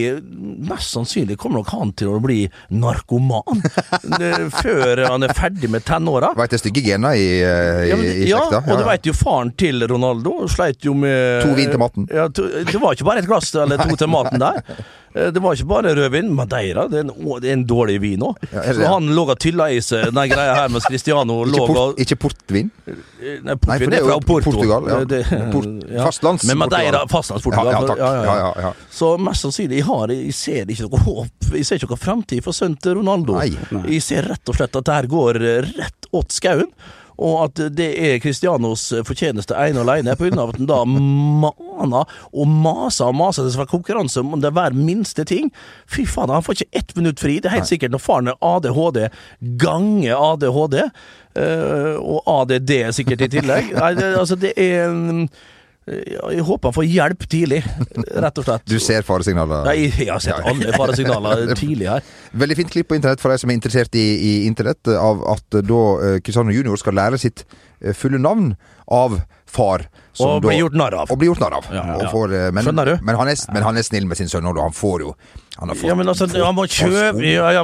Mest 0.68 0.92
sannsynlig 0.94 1.38
kommer 1.42 1.64
nok 1.64 1.72
han 1.74 1.94
til 1.98 2.12
å 2.14 2.20
bli 2.22 2.44
narkoman 2.78 3.64
eh, 4.22 4.44
før 4.54 5.02
han 5.08 5.26
er 5.26 5.34
ferdig 5.38 5.70
med 5.74 5.86
tenåra. 5.88 6.30
Veit 6.38 6.54
det 6.54 6.60
stygge 6.62 6.84
gena 6.86 7.16
i, 7.18 7.26
eh, 7.42 7.88
i, 7.88 7.90
Ja, 7.90 7.98
men, 7.98 8.06
i 8.12 8.30
ja, 8.30 8.44
slekta? 8.46 8.62
og 8.70 8.82
det 8.84 8.88
veit 8.92 9.10
jo 9.10 9.16
faren 9.18 9.54
til 9.58 9.82
Ronaldo 9.90 10.36
sleit 10.52 10.86
jo 10.86 10.94
med 10.98 11.42
To 11.48 11.56
vin 11.58 11.74
til 11.74 11.82
maten. 11.82 12.08
Ja, 12.14 12.28
to, 12.30 12.46
det 12.70 12.78
var 12.84 12.94
ikke 12.98 13.10
bare 13.10 13.26
et 13.26 13.30
glass 13.30 13.50
eller 13.58 13.82
to 13.82 13.98
til 14.04 14.14
maten 14.14 14.42
der. 14.46 14.62
Eh, 15.18 15.32
Det 15.34 15.42
var 15.42 15.58
ikke 15.58 15.70
bare 15.72 15.96
rødvin. 15.98 16.30
Madeira 16.38 16.86
det 16.92 17.02
er 17.02 17.08
en, 17.08 17.14
det 17.42 17.50
er 17.50 17.58
en 17.58 17.66
dårlig 17.70 17.98
vin 18.04 18.28
òg. 18.30 18.38
Ja, 18.54 18.62
han 18.94 19.10
lå 19.18 19.26
og 19.34 19.40
tylla 19.42 19.72
i 19.74 19.82
seg 19.82 20.12
den 20.14 20.30
greia 20.30 20.54
her 20.62 20.70
mens 20.70 20.86
Cristiano 20.86 21.40
lå 21.50 21.66
og 21.74 21.98
ikke 22.04 22.20
portvin? 22.28 22.70
Nei, 22.86 23.40
Nei, 23.42 23.56
for 23.58 23.66
portvin 23.66 23.90
det 23.90 23.98
er 23.98 24.06
jo 24.06 24.12
fra 24.12 24.20
Porto. 24.28 24.52
Portugal, 24.54 24.88
ja. 24.94 25.02
Det- 25.10 25.26
Port- 25.54 25.90
ja. 25.90 26.04
Fastlands- 26.28 26.48
Men 26.52 26.58
Madeira 26.58 27.00
Portugal. 27.00 27.08
fastlandsportugal. 27.16 27.72
Ja, 27.72 27.80
ja, 27.80 27.88
takk. 27.88 27.98
Ja, 27.98 28.36
ja, 28.36 28.54
ja. 28.68 28.74
Så 28.92 29.14
mest 29.18 29.42
sannsynlig, 29.48 29.80
jeg, 29.82 29.88
har, 29.88 30.08
jeg 30.14 30.34
ser 30.34 30.66
ikke 30.76 30.90
noe 30.90 31.00
håp. 31.08 31.50
Jeg 31.54 31.66
ser 31.66 31.76
ikke 31.82 31.92
noen 31.94 32.04
fremtid 32.06 32.44
for 32.44 32.52
sønnen 32.54 32.78
til 32.82 33.00
Ronaldo. 33.00 33.40
Nei, 33.40 33.50
Jeg 33.88 34.02
ser 34.06 34.30
rett 34.32 34.50
og 34.50 34.56
slett 34.60 34.76
at 34.76 34.86
det 34.86 34.94
her 35.02 35.08
går 35.12 35.42
eh, 35.42 35.74
rett 35.78 36.12
åt 36.12 36.32
skauen. 36.32 36.72
Og 37.18 37.40
at 37.48 37.62
det 37.74 37.88
er 37.98 38.20
Cristianos 38.22 38.92
fortjeneste 39.08 39.56
ene 39.58 39.82
og 39.82 39.88
alene, 39.90 40.14
av 40.14 40.52
at 40.52 40.60
han 40.60 40.68
da 40.70 40.84
maner 40.86 42.06
og 42.30 42.46
maser 42.48 43.10
og 43.10 43.18
maser 43.18 43.48
til 43.50 43.66
konkurranse 43.66 44.22
om 44.22 44.38
det 44.44 44.52
hver 44.54 44.76
minste 44.78 45.26
ting. 45.26 45.50
Fy 45.90 46.06
faen, 46.06 46.30
han 46.30 46.46
får 46.46 46.60
ikke 46.60 46.78
ett 46.78 46.94
minutt 46.96 47.20
fri. 47.24 47.40
Det 47.42 47.50
er 47.50 47.58
helt 47.58 47.72
sikkert 47.72 47.96
når 47.96 48.04
faren 48.06 48.30
er 48.30 48.38
ADHD 48.46 49.08
ganger 49.58 50.14
ADHD, 50.14 50.78
eh, 51.42 51.96
og 51.98 52.22
ADD 52.38 52.76
sikkert 52.94 53.26
i 53.26 53.32
tillegg. 53.40 53.74
Nei, 53.74 53.94
det, 53.98 54.12
altså, 54.22 54.38
det 54.38 54.54
er 54.54 54.94
Jeg 55.88 56.44
håper 56.44 56.68
han 56.68 56.76
får 56.76 56.88
hjelp 56.92 57.22
tidlig, 57.32 57.62
rett 58.20 58.40
og 58.42 58.44
slett. 58.44 58.66
Du 58.68 58.76
ser 58.84 59.06
faresignaler? 59.08 59.64
Nei, 59.70 59.86
jeg 59.88 60.10
har 60.12 60.20
sett 60.24 60.50
alle 60.52 60.74
faresignaler 60.76 61.54
tidlig 61.56 61.88
her. 61.88 62.04
Veldig 62.44 62.58
fint 62.60 62.74
klipp 62.74 62.90
på 62.92 62.98
internett 62.98 63.24
for 63.24 63.32
deg 63.32 63.40
som 63.40 63.54
er 63.54 63.56
interessert 63.56 63.96
i, 63.96 64.04
i 64.04 64.34
internett, 64.50 64.84
av 64.92 65.24
at 65.32 65.60
eh, 65.60 65.64
da 65.64 65.80
Kristian 66.20 66.22
Cristiano 66.28 66.56
Junior 66.58 66.82
skal 66.82 66.98
lære 67.00 67.20
sitt 67.22 67.46
eh, 67.80 67.96
fulle 67.96 68.20
navn 68.20 68.52
av 68.92 69.16
far. 69.48 69.88
som 70.12 70.36
Og 70.36 70.42
blir 70.44 70.50
bli 70.58 70.60
gjort 70.60 70.76
narr 70.76 70.98
av. 71.06 71.12
Og 71.12 71.22
bli 71.22 71.30
gjort 71.32 71.40
narr 71.46 71.56
av. 71.62 71.72
Ja, 71.72 71.86
ja, 72.04 72.12
får, 72.12 72.36
eh, 72.36 72.50
men, 72.52 72.68
Skjønner 72.68 72.92
du? 72.92 72.94
Men 73.08 73.20
han, 73.22 73.32
er, 73.32 73.40
men 73.56 73.68
han 73.70 73.80
er 73.80 73.88
snill 73.88 74.10
med 74.12 74.20
sin 74.20 74.28
sønn, 74.32 74.46
og 74.52 74.60
han 74.60 74.76
får 74.76 75.06
jo 75.08 75.16
Han 75.62 75.72
har 75.72 75.80
fått 75.80 75.88
Ja, 75.90 75.96
men 75.96 76.12
altså, 76.12 76.28
han 76.36 76.56
må 76.58 76.68
kjøpe 76.68 77.24
ja, 77.24 77.48
ja. 77.62 77.64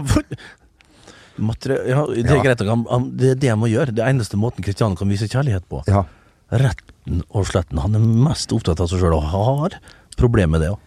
Materi 1.44 1.76
ja, 1.90 2.06
Det 2.08 2.24
er 2.30 2.36
Ja. 2.38 2.42
greit, 2.46 2.64
han, 2.72 2.88
han, 2.90 3.12
det 3.18 3.36
er 3.36 3.40
det 3.44 3.52
han 3.52 3.60
må 3.60 3.68
gjøre. 3.72 3.92
Det 3.92 4.04
er 4.06 4.16
eneste 4.16 4.40
måten 4.40 4.64
Kristian 4.64 4.96
kan 4.96 5.12
vise 5.12 5.28
kjærlighet 5.28 5.68
på. 5.68 5.84
Ja. 5.92 6.06
Retten 6.54 6.93
og 7.30 7.48
sletten. 7.50 7.82
Han 7.84 7.98
er 7.98 8.04
mest 8.30 8.54
opptatt 8.56 8.80
av 8.84 8.90
seg 8.92 9.02
sjøl 9.04 9.18
og 9.18 9.28
har 9.34 9.78
problemer 10.20 10.56
med 10.58 10.66
det 10.66 10.72
òg. 10.76 10.80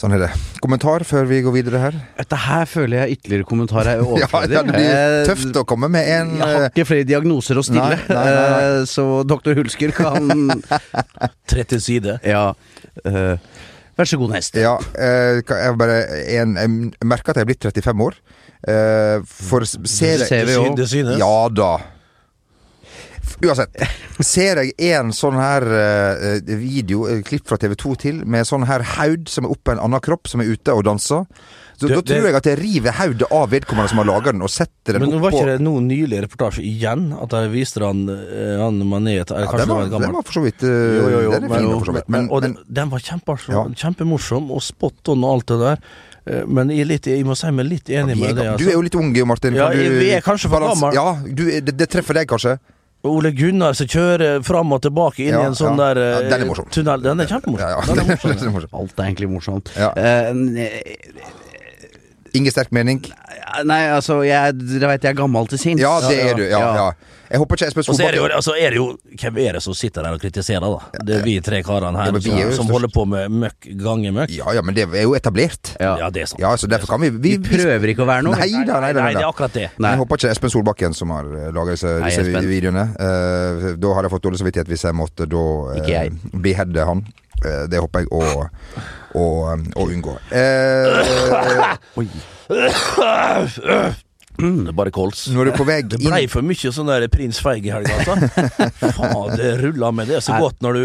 Sånn 0.00 0.10
er 0.16 0.24
det. 0.24 0.28
Kommentar 0.58 1.04
før 1.06 1.28
vi 1.30 1.36
går 1.44 1.54
videre 1.54 1.78
her? 1.78 1.98
Dette 2.18 2.38
her 2.48 2.64
føler 2.66 3.04
jeg 3.04 3.18
ytterligere 3.18 3.46
kommentar 3.46 3.86
er 3.92 4.00
overflødig. 4.02 4.54
ja, 4.56 4.62
det 4.66 4.74
blir 4.74 4.88
Eh, 4.90 5.18
tøft 5.28 5.60
å 5.60 5.62
komme 5.70 5.88
med 5.92 6.08
en 6.10 6.32
Jeg 6.34 6.42
har 6.42 6.64
eh, 6.64 6.72
ikke 6.72 6.86
flere 6.88 7.06
diagnoser 7.06 7.60
å 7.60 7.64
stille, 7.64 8.00
Nei, 8.00 8.08
nei, 8.10 8.24
nei, 8.34 8.48
nei. 8.50 8.88
så 8.94 9.06
doktor 9.22 9.54
Hulsker 9.60 9.94
kan 9.94 10.50
30 11.54 11.84
side. 11.86 12.18
Ja. 12.26 12.48
eh, 13.06 13.62
vær 13.94 14.10
så 14.10 14.18
god, 14.18 14.34
hest. 14.34 14.58
Ja, 14.58 14.74
jeg 14.98 15.78
bare 15.78 16.00
en, 16.40 16.58
Jeg 16.58 17.08
merker 17.14 17.30
at 17.30 17.38
jeg 17.38 17.46
er 17.46 17.52
blitt 17.52 17.68
35 17.70 18.06
år. 18.08 18.18
Eh, 18.66 19.18
for 19.30 19.62
ser 19.68 20.26
jeg. 20.26 20.74
Det 20.74 20.90
synes. 20.90 21.18
Ja 21.22 21.34
da. 21.54 21.72
Uansett. 23.42 23.74
Ser 24.22 24.60
jeg 24.62 24.74
en 24.94 25.10
sånn 25.16 25.34
her 25.40 25.64
uh, 25.66 26.54
video, 26.60 27.08
eh, 27.10 27.22
klipp 27.26 27.48
fra 27.50 27.58
TV2 27.60 27.96
til, 27.98 28.22
med 28.30 28.46
sånn 28.46 28.66
her 28.68 28.84
haud 28.94 29.28
som 29.32 29.48
er 29.48 29.54
oppå 29.56 29.74
en 29.74 29.82
annen 29.82 30.02
kropp, 30.04 30.30
som 30.30 30.42
er 30.44 30.52
ute 30.54 30.74
og 30.74 30.84
danser, 30.86 31.24
så 31.74 31.88
Det- 31.88 31.96
da 31.96 32.02
tror 32.06 32.26
jeg 32.28 32.34
at 32.38 32.46
jeg 32.46 32.58
river 32.60 32.92
hodet 32.94 33.26
av 33.34 33.50
vedkommende 33.50 33.88
som 33.90 33.98
har 33.98 34.06
laga 34.06 34.30
den, 34.30 34.42
og 34.42 34.48
setter 34.48 34.94
den 34.94 35.02
Men 35.02 35.20
var 35.20 35.32
oppå 35.32 35.40
ikke 35.42 35.46
det 35.58 35.60
noen 35.66 35.88
nylig 35.90 36.20
reportasje 36.22 36.62
igjen? 36.62 37.08
At 37.20 37.30
de 37.34 37.48
viste 37.50 37.82
han, 37.82 38.06
han 38.06 38.78
Manet 38.86 39.28
ja, 39.34 39.46
Kanskje 39.50 39.58
den, 39.58 39.68
var 39.74 39.88
var, 39.90 40.00
den 40.00 40.12
var 40.14 40.22
for 40.22 40.32
så 40.38 40.42
vidt 40.44 40.62
Jo, 40.62 41.08
jo, 41.10 41.20
jo, 41.24 41.30
Den 41.32 41.44
er 41.50 41.58
fin, 41.58 41.70
for 41.74 41.90
så 41.90 41.94
vidt. 41.98 42.08
Men, 42.08 42.28
og 42.30 42.42
den, 42.42 42.56
den 42.70 42.90
var 42.90 43.00
kjempeartig, 43.02 43.50
Ja. 43.50 43.64
kjempemorsom 43.74 44.52
og 44.54 44.62
spot 44.62 45.08
on 45.10 45.24
og 45.24 45.32
alt 45.34 45.46
det 45.50 45.58
der. 45.64 45.78
Men 46.46 46.70
jeg, 46.70 46.86
litt, 46.86 47.06
jeg 47.10 47.24
må 47.26 47.34
si 47.36 47.50
meg 47.50 47.66
litt 47.66 47.90
enig 47.90 48.14
ja, 48.14 48.14
er 48.14 48.20
med 48.22 48.36
det. 48.38 48.46
Altså. 48.54 48.62
Du 48.62 48.70
er 48.70 48.78
jo 48.78 48.84
litt 48.86 48.94
ung, 48.94 49.10
Martin. 49.26 49.58
Ja, 49.58 49.66
Kan 49.68 49.82
du 49.82 49.98
vi 49.98 50.10
er 50.14 50.22
kanskje 50.24 50.48
for 50.48 50.60
gammel. 50.64 50.94
Ja, 50.94 51.18
du, 51.26 51.44
det, 51.60 51.74
det 51.76 51.90
treffer 51.90 52.14
deg 52.14 52.30
kanskje? 52.30 52.54
Ole 53.04 53.30
Gunnar 53.36 53.74
som 53.76 53.86
kjører 53.90 54.42
fram 54.46 54.72
og 54.72 54.80
tilbake 54.86 55.26
inn 55.26 55.34
Ja, 55.34 55.42
i 55.44 55.48
en 55.50 55.56
sånn 55.58 55.76
ja. 55.78 55.90
der 55.92 56.00
eh, 56.00 56.12
Ja, 56.14 56.20
den 56.32 56.44
er 56.46 56.48
morsom. 56.48 56.68
tunnel. 56.72 57.02
Den 57.04 57.20
er 57.20 57.26
kjempemorsom. 57.28 57.68
Ja, 57.68 57.72
ja. 57.74 58.44
Er 58.48 58.52
morsom. 58.54 58.70
Alt 58.80 58.94
er 58.98 59.04
egentlig 59.10 59.28
morsomt. 59.34 59.72
Ja. 59.76 59.90
Eh, 59.92 60.30
ne- 60.32 60.70
Ingen 62.34 62.50
sterk 62.52 62.72
mening? 62.74 63.02
nei, 63.62 63.84
altså, 63.94 64.22
jeg, 64.26 64.56
dere 64.58 64.88
vet 64.94 65.04
jeg 65.06 65.14
er 65.14 65.18
gammel 65.20 65.46
til 65.46 65.60
sinns. 65.62 65.82
Ja, 65.82 66.00
det 66.02 66.16
er 66.18 66.34
du. 66.34 66.42
Ja, 66.48 66.58
Ja. 66.58 66.72
ja. 66.74 67.10
Jeg 67.34 67.40
håper 67.40 67.56
ikke 67.56 67.66
Espen 67.70 67.82
Og 67.88 67.96
så 67.96 68.04
er 68.04 68.12
det, 68.12 68.18
jo, 68.18 68.24
Solbakken 68.26 68.36
altså 68.36 68.52
er 68.60 68.74
det 68.74 68.76
jo 68.76 68.84
Hvem 69.18 69.38
er 69.42 69.56
det 69.56 69.62
som 69.64 69.74
sitter 69.74 70.04
der 70.04 70.12
og 70.14 70.20
kritiserer, 70.22 70.60
da? 70.60 71.00
Det 71.08 71.14
er 71.16 71.22
vi 71.24 71.32
tre 71.42 71.62
karene 71.64 71.98
her 71.98 72.10
Ja, 72.12 72.20
som, 72.20 72.20
som 72.20 72.66
størst. 72.68 72.72
holder 72.76 72.90
på 72.92 73.04
med 73.08 73.32
møkk 73.32 73.68
gange 73.80 74.12
møkk. 74.14 74.34
Ja, 74.36 74.52
ja, 74.54 74.62
men 74.62 74.76
det 74.76 74.84
er 74.84 75.06
jo 75.06 75.14
etablert. 75.16 75.72
Ja. 75.80 75.94
Ja, 76.04 76.10
det 76.14 76.22
er 76.22 76.30
sant. 76.30 76.42
Ja, 76.44 76.52
så 76.60 76.68
derfor 76.70 76.92
kan 76.92 77.00
vi 77.00 77.10
Vi 77.24 77.32
prøver 77.42 77.90
ikke 77.94 78.04
å 78.04 78.08
være 78.10 78.26
noe. 78.28 78.36
Nei 78.38 78.50
da, 78.68 78.78
nei 78.84 78.92
da. 78.92 79.00
Nei, 79.00 79.08
Nei, 79.08 79.14
det 79.16 79.24
er 79.24 79.30
akkurat 79.32 79.56
det. 79.56 79.66
Nei. 79.80 79.94
Jeg 79.96 80.02
håper 80.04 80.20
ikke 80.20 80.34
Espen 80.36 80.52
Solbakken 80.52 80.94
som 81.00 81.10
har 81.16 81.32
laga 81.56 81.74
disse, 81.74 81.96
Nei, 82.04 82.12
disse 82.12 82.44
videoene. 82.44 82.86
Uh, 83.00 83.72
da 83.80 83.96
har 83.96 84.06
jeg 84.06 84.14
fått 84.18 84.28
dårlig 84.28 84.42
samvittighet 84.44 84.70
hvis 84.74 84.86
jeg 84.90 84.98
måtte 85.00 85.26
da 85.26 85.44
uh, 85.80 86.38
beheade 86.44 86.86
han. 86.92 87.02
Eh, 87.42 87.64
det 87.70 87.80
håper 87.82 88.04
jeg 88.04 88.10
å, 88.14 88.46
å, 89.18 89.24
å 89.54 89.86
unngå. 89.88 90.16
Eh, 90.30 91.76
Oi. 92.00 92.08
Det 94.34 94.68
er 94.68 94.74
bare 94.74 94.90
kols. 94.94 95.28
når 95.30 95.46
du 95.46 95.50
er 95.52 95.56
på 95.56 95.66
vei 95.68 95.78
Det 95.86 96.00
blei 96.02 96.24
for 96.30 96.42
mye 96.46 96.72
sånn 96.74 96.90
der 96.90 97.06
Prins 97.12 97.38
Feig 97.42 97.68
i 97.68 97.72
helga, 97.74 98.00
altså. 98.02 98.14
Faen, 98.98 99.36
det 99.38 99.52
rulla 99.62 99.92
med 99.94 100.10
det 100.10 100.22
så 100.26 100.40
godt 100.42 100.58
når 100.64 100.80
du 100.80 100.84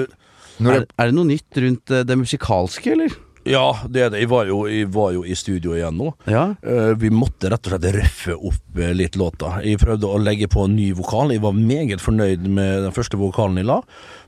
når 0.59 0.75
Er, 0.75 0.85
er 0.99 1.07
det 1.09 1.15
noe 1.15 1.27
nytt 1.29 1.57
rundt 1.63 1.91
eh, 1.95 2.03
det 2.03 2.17
musikalske, 2.19 2.91
eller? 2.91 3.13
Ja, 3.49 3.65
det 3.89 4.03
er 4.05 4.11
det. 4.13 4.21
Jeg 4.21 4.29
var 4.29 4.49
jo, 4.49 4.59
jeg 4.69 4.89
var 4.93 5.13
jo 5.15 5.23
i 5.25 5.35
studio 5.37 5.73
igjen 5.77 5.97
nå. 5.97 6.11
Ja. 6.29 6.51
Uh, 6.61 6.93
vi 6.99 7.09
måtte 7.13 7.49
rett 7.49 7.65
og 7.65 7.73
slett 7.73 7.95
røffe 7.95 8.35
opp 8.35 8.81
eh, 8.81 8.91
litt 8.93 9.17
låta. 9.19 9.55
Jeg 9.65 9.81
prøvde 9.81 10.09
å 10.09 10.19
legge 10.21 10.49
på 10.51 10.67
en 10.67 10.75
ny 10.77 10.91
vokal. 10.97 11.33
Jeg 11.33 11.41
var 11.45 11.55
meget 11.57 12.03
fornøyd 12.03 12.45
med 12.45 12.85
den 12.85 12.93
første 12.95 13.17
vokalen 13.19 13.57
jeg 13.57 13.69
la, 13.69 13.79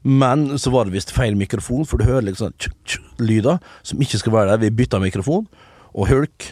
men 0.02 0.50
så 0.62 0.74
var 0.74 0.88
det 0.88 0.96
visst 0.96 1.14
feil 1.14 1.38
mikrofon, 1.38 1.86
for 1.86 2.02
du 2.02 2.10
hører 2.10 2.32
liksom 2.32 2.56
tsk, 2.58 2.98
lyder 3.22 3.62
som 3.86 4.02
ikke 4.02 4.24
skal 4.24 4.36
være 4.40 4.56
der. 4.56 4.66
Vi 4.66 4.74
bytta 4.82 5.02
mikrofon, 5.04 5.46
og 5.92 6.10
Hulk 6.10 6.52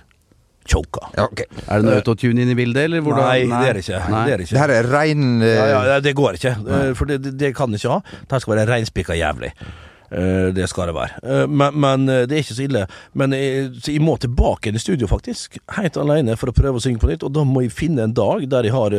choka. 0.70 1.10
ja, 1.18 1.26
okay. 1.26 1.50
Er 1.66 1.82
det 1.82 1.88
noe 1.88 2.00
autotune 2.04 2.44
inn 2.44 2.54
i 2.54 2.58
bildet, 2.58 2.86
eller 2.86 3.02
hvordan? 3.02 3.26
Nei, 3.26 3.40
det 3.50 3.70
er 3.72 3.78
det 3.80 3.86
ikke. 3.88 4.02
Nei. 4.14 4.24
Det, 4.28 4.34
er 4.34 4.44
ikke. 4.46 4.54
Det 4.54 4.62
her 4.62 4.74
er 4.76 4.90
rein 4.94 5.28
uh... 5.42 5.50
Ja, 5.50 5.84
ja, 5.96 6.00
det 6.06 6.14
går 6.18 6.38
ikke, 6.38 6.56
eh, 6.62 6.90
for 6.98 7.10
det, 7.10 7.22
det, 7.26 7.38
det 7.42 7.56
kan 7.58 7.74
det 7.74 7.82
ikke 7.82 7.96
ha. 7.98 8.18
Det 8.22 8.36
her 8.38 8.44
skal 8.46 8.60
være 8.60 8.68
reinspikka 8.70 9.18
jævlig. 9.18 9.56
Eh, 10.12 10.50
det 10.54 10.68
skal 10.70 10.90
det 10.90 10.96
være. 10.98 11.20
Eh, 11.24 11.46
men, 11.48 11.76
men 11.80 12.10
eh, 12.10 12.24
det 12.30 12.38
er 12.38 12.44
ikke 12.44 12.58
så 12.58 12.66
ille. 12.66 12.86
Men 13.14 13.36
jeg, 13.36 13.70
jeg 13.86 14.02
må 14.04 14.16
tilbake 14.22 14.68
igjen 14.68 14.80
i 14.80 14.82
studio, 14.82 15.10
faktisk. 15.10 15.60
Helt 15.78 16.00
alene 16.02 16.38
for 16.40 16.52
å 16.52 16.56
prøve 16.56 16.80
å 16.80 16.84
synge 16.84 17.02
på 17.02 17.12
nytt. 17.12 17.26
Og 17.28 17.36
da 17.36 17.46
må 17.48 17.66
jeg 17.66 17.76
finne 17.76 18.08
en 18.08 18.18
dag 18.18 18.48
der 18.50 18.70
jeg 18.70 18.76
har 18.78 18.98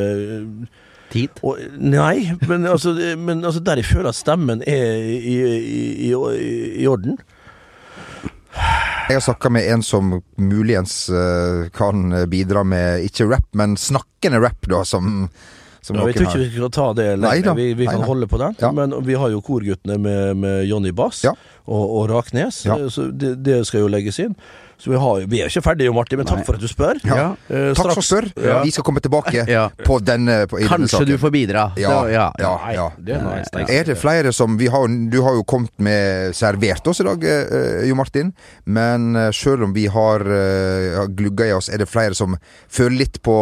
Tid? 1.10 1.40
og, 1.42 1.58
Nei, 1.82 2.30
men 2.46 2.68
altså, 2.70 2.92
men 3.18 3.40
altså 3.42 3.58
der 3.66 3.80
jeg 3.80 3.88
føler 3.88 4.12
at 4.12 4.18
stemmen 4.18 4.60
er 4.62 5.00
i, 5.02 5.16
i, 5.18 5.38
i, 6.06 6.12
i, 6.84 6.86
orden. 6.86 7.16
Jeg 9.08 9.16
har 9.16 9.24
snakka 9.24 9.50
med 9.50 9.66
en 9.72 9.82
som 9.82 10.12
muligens 10.38 10.94
kan 11.74 12.14
bidra 12.30 12.62
med 12.62 13.08
ikke 13.08 13.26
rap, 13.26 13.48
men 13.58 13.74
snakkende 13.74 14.38
rap, 14.38 14.70
da, 14.70 14.84
som 14.86 15.26
Ja, 15.88 16.06
jeg 16.06 16.14
tror 16.14 16.26
ikke 16.28 16.42
vi 16.44 16.50
skal 16.52 16.72
ta 16.76 16.86
det 16.92 17.06
lenger. 17.18 17.54
Vi, 17.56 17.68
vi 17.74 17.86
kan 17.88 18.00
Neida. 18.00 18.06
holde 18.06 18.26
på 18.30 18.38
den. 18.38 18.56
Ja. 18.60 18.70
Men 18.76 18.94
vi 19.06 19.14
har 19.18 19.32
jo 19.32 19.40
korguttene 19.40 19.96
med, 19.98 20.36
med 20.36 20.64
Jonny 20.68 20.92
Bass 20.92 21.24
og, 21.24 21.34
og 21.66 22.10
Raknes, 22.10 22.64
så 22.92 23.06
det, 23.10 23.38
det 23.44 23.62
skal 23.66 23.86
jo 23.86 23.88
legges 23.92 24.20
inn. 24.22 24.36
Så 24.80 24.90
vi, 24.90 24.96
har, 24.96 25.24
vi 25.28 25.40
er 25.44 25.50
ikke 25.52 25.62
ferdige, 25.64 25.92
Martin, 25.94 26.20
men 26.20 26.28
takk 26.28 26.40
Nei. 26.40 26.46
for 26.48 26.56
at 26.58 26.64
du 26.64 26.70
spør. 26.70 27.00
Ja. 27.04 27.26
Uh, 27.50 27.70
Takk 27.76 27.92
for 27.98 28.06
spør. 28.06 28.28
Ja. 28.40 28.60
Vi 28.64 28.72
skal 28.74 28.86
komme 28.86 29.02
tilbake 29.04 29.44
Ja. 29.48 29.66
på 29.84 29.98
denne, 30.00 30.46
på, 30.48 30.58
i 30.58 30.64
denne 30.64 30.86
Kanskje 30.88 31.04
du 31.08 31.14
får 31.20 31.34
bidra. 31.34 31.66
Ja, 31.80 31.92
ja. 32.08 32.26
ja, 32.40 32.52
Nei, 32.64 32.74
ja. 32.78 32.86
det 32.98 33.16
er 33.18 33.26
nice. 33.26 33.52
Nei. 33.54 33.66
Er 33.76 33.90
det 33.90 33.98
flere 34.00 34.32
som 34.36 34.56
vi 34.60 34.70
har, 34.72 34.88
Du 35.12 35.20
har 35.26 35.36
jo 35.36 35.44
kommet 35.44 35.72
med 35.76 36.34
servert 36.36 36.86
oss 36.90 37.02
i 37.04 37.06
dag, 37.06 37.24
uh, 37.28 37.84
Jo 37.88 37.98
Martin. 37.98 38.32
Men 38.64 39.12
uh, 39.16 39.28
selv 39.36 39.68
om 39.68 39.76
vi 39.76 39.86
har 39.92 40.24
uh, 40.24 41.04
glugga 41.12 41.50
i 41.50 41.54
oss, 41.56 41.68
er 41.68 41.84
det 41.84 41.88
flere 41.90 42.16
som 42.16 42.36
føler 42.70 43.04
litt 43.04 43.20
på, 43.22 43.36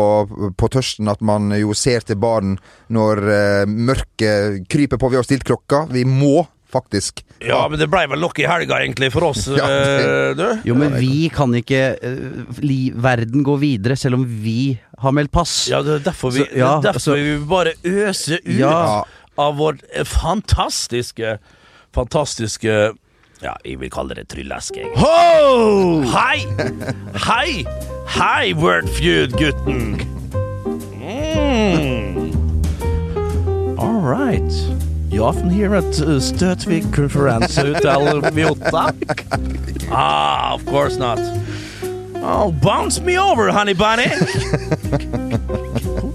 på 0.59 0.71
tørsten. 0.75 1.09
At 1.09 1.23
man 1.25 1.53
jo 1.57 1.75
ser 1.77 2.05
til 2.07 2.19
baren 2.21 2.57
når 2.93 3.21
eh, 3.33 3.65
mørket 3.69 4.69
kryper 4.71 5.01
på. 5.01 5.11
Vi 5.13 5.19
har 5.21 5.27
stilt 5.27 5.45
klokka. 5.49 5.87
Vi 5.93 6.05
må 6.09 6.47
faktisk 6.73 7.23
Ja, 7.41 7.63
men 7.71 7.79
det 7.81 7.87
blei 7.91 8.03
vel 8.11 8.21
nok 8.21 8.39
i 8.43 8.47
helga, 8.51 8.81
egentlig, 8.83 9.09
for 9.15 9.29
oss, 9.31 9.47
Ja, 9.57 9.69
eh, 9.69 10.33
du. 10.37 10.47
Jo, 10.69 10.75
men 10.79 10.97
vi 10.99 11.29
kan 11.33 11.55
ikke 11.57 11.83
eh, 11.97 12.19
li, 12.65 12.81
Verden 12.95 13.45
går 13.47 13.61
videre 13.63 13.97
selv 13.97 14.19
om 14.19 14.25
vi 14.43 14.75
har 14.99 15.15
meldt 15.15 15.31
pass. 15.33 15.53
Ja, 15.71 15.79
det 15.87 16.01
er 16.01 16.07
derfor 16.11 16.33
vi, 16.35 16.43
Så, 16.43 16.51
ja, 16.59 16.73
er 16.79 16.83
derfor 16.89 17.05
så, 17.05 17.15
vi 17.15 17.37
bare 17.49 17.73
øser 17.87 18.41
ut 18.43 18.57
Ja. 18.59 19.05
av 19.39 19.55
vår 19.61 19.79
eh, 19.95 20.05
fantastiske, 20.09 21.37
fantastiske 21.95 22.75
ja, 23.39 23.53
jeg 23.63 23.79
vil 23.79 23.91
kalle 23.95 24.17
det 24.19 24.25
trylleske. 24.33 24.83
Ho! 24.99 26.03
Hei! 26.11 26.41
Hei! 27.23 27.63
Hei, 28.17 28.51
Wordfeud-gutten! 28.59 30.01
Mm. 30.99 32.35
All 33.79 34.01
right. 34.03 34.51
You 35.11 35.25
often 35.25 35.51
hear 35.51 35.75
at 35.75 36.01
uh, 36.01 36.21
Conference 36.93 37.57
Hotel 37.57 38.21
Viota? 38.23 38.95
Ah, 39.91 40.55
of 40.55 40.65
course 40.67 40.97
not. 40.97 41.19
Oh, 42.17 42.53
bounce 42.53 43.01
me 43.01 43.19
over, 43.19 43.51
honey 43.51 43.75
bunny! 43.75 44.09
Who 44.09 44.19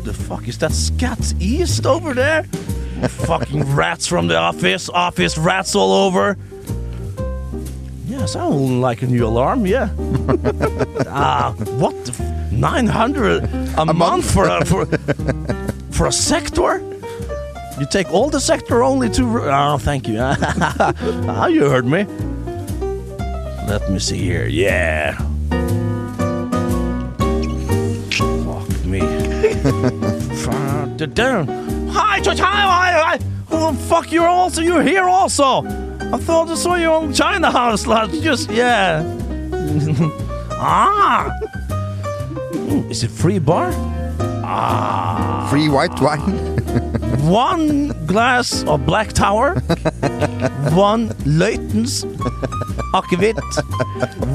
the 0.03 0.13
fuck 0.13 0.47
is 0.47 0.58
that 0.60 0.71
Scat 0.73 1.34
East 1.39 1.86
over 1.86 2.13
there? 2.13 2.43
Fucking 3.25 3.75
rats 3.75 4.06
from 4.06 4.27
the 4.27 4.38
office, 4.38 4.89
office 4.89 5.38
rats 5.38 5.75
all 5.75 5.91
over. 5.91 6.38
Yes, 8.06 8.36
I 8.36 8.47
would 8.47 8.79
like 8.79 9.01
a 9.01 9.08
new 9.08 9.25
alarm, 9.25 9.65
yeah. 9.65 9.89
Ah, 11.15 11.53
what 11.77 11.93
the 12.06 12.12
f- 12.12 12.51
900 12.51 13.43
a, 13.77 13.93
month, 13.93 14.32
for 14.32 14.47
a 14.47 14.65
for, 14.65 14.86
for 15.91 16.08
a 16.08 16.12
sector? 16.12 16.82
You 17.79 17.88
take 17.88 18.12
all 18.13 18.29
the 18.29 18.39
sector 18.39 18.83
only 18.83 19.09
to 19.09 19.23
Oh, 19.51 19.77
thank 19.77 20.07
you. 20.07 20.17
ah, 20.19 21.47
you 21.47 21.69
heard 21.69 21.86
me. 21.86 22.05
Let 23.67 23.89
me 23.89 23.97
see 23.99 24.17
here. 24.17 24.45
Yeah. 24.45 25.17
Fuck 28.45 28.86
me. 28.86 28.99
Hi, 31.91 32.19
George. 32.19 32.39
Hi, 32.39 32.62
hi, 32.62 33.17
hi. 33.17 33.19
Oh, 33.51 33.73
fuck, 33.73 34.12
you're 34.12 34.27
also, 34.27 34.62
you're 34.62 34.83
here 34.83 35.09
also. 35.09 35.63
I 36.13 36.17
thought 36.17 36.49
I 36.49 36.55
saw 36.55 36.75
you 36.75 36.89
on 36.91 37.13
China 37.13 37.51
House 37.51 37.88
last. 37.88 38.13
Just 38.21 38.49
yeah. 38.51 39.03
ah. 40.51 41.31
Mm, 42.51 42.89
Is 42.91 43.03
it 43.03 43.12
free 43.12 43.39
bar? 43.39 43.71
Ah. 44.43 45.47
Free 45.49 45.69
white 45.69 45.99
wine. 45.99 46.62
One 47.23 47.89
glass 48.05 48.63
of 48.63 48.86
Black 48.86 49.13
Tower. 49.13 49.53
One 50.73 51.09
Løitens 51.25 52.05
akevitt. 52.93 53.39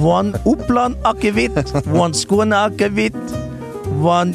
One 0.01 0.33
Oppland 0.45 0.97
akevitt. 1.03 1.87
One 1.87 2.13
Skåne 2.13 2.55
akevitt. 2.71 3.17
One. 4.01 4.35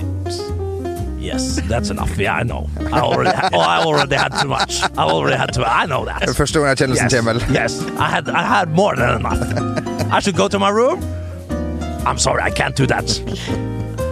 Yes, 1.19 1.59
that's 1.69 1.89
enough. 1.89 2.17
Yeah, 2.17 2.35
I 2.35 2.43
know. 2.43 2.69
I 2.91 2.99
already, 2.99 3.29
ha- 3.31 3.49
oh, 3.53 3.59
I 3.59 3.79
already 3.83 4.15
had 4.15 4.33
too 4.41 4.49
much. 4.49 4.81
I 4.97 5.03
already 5.03 5.37
had 5.37 5.53
too. 5.53 5.63
I 5.63 5.85
know 5.85 6.03
that. 6.05 6.21
Første 6.35 6.59
gang 6.59 6.67
erkjennelsen 6.67 7.09
Yes, 7.09 7.13
kommer. 7.13 7.53
yes. 7.53 7.81
I 7.97 8.09
had, 8.09 8.27
I 8.29 8.43
had 8.43 8.69
more 8.75 8.95
than 8.95 9.19
enough. 9.21 9.39
I 10.11 10.19
should 10.19 10.35
go 10.35 10.47
to 10.49 10.59
my 10.59 10.69
room. 10.69 10.99
I'm 12.05 12.17
sorry, 12.19 12.41
I 12.43 12.49
can't 12.51 12.75
do 12.75 12.85
that. 12.87 13.07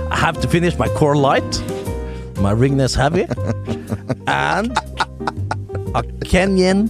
I 0.10 0.16
have 0.16 0.40
to 0.42 0.48
finish 0.48 0.78
my 0.78 0.88
core 0.88 1.18
light, 1.18 1.62
my 2.40 2.54
ringness 2.54 2.96
heavy, 2.96 3.26
and 4.28 4.72
a 5.96 6.04
Kenyan 6.26 6.90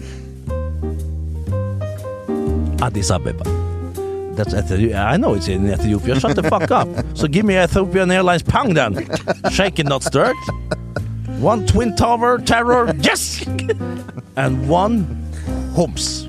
Addis 2.81 3.11
Ababa. 3.11 3.43
That's 4.35 4.53
Ethiopia. 4.53 5.01
I 5.03 5.17
know 5.17 5.33
it's 5.33 5.47
in 5.47 5.69
Ethiopia. 5.69 6.19
Shut 6.19 6.35
the 6.35 6.43
fuck 6.43 6.71
up. 6.71 6.87
So 7.15 7.27
give 7.27 7.45
me 7.45 7.61
Ethiopian 7.61 8.09
Airlines 8.11 8.43
pound 8.43 8.77
then. 8.77 9.07
Shaken, 9.51 9.87
not 9.87 10.03
stirred. 10.03 10.35
One 11.39 11.65
Twin 11.65 11.95
Tower 11.95 12.37
Terror, 12.39 12.93
yes! 13.01 13.45
And 14.37 14.69
one 14.69 15.05
Homs. 15.75 16.27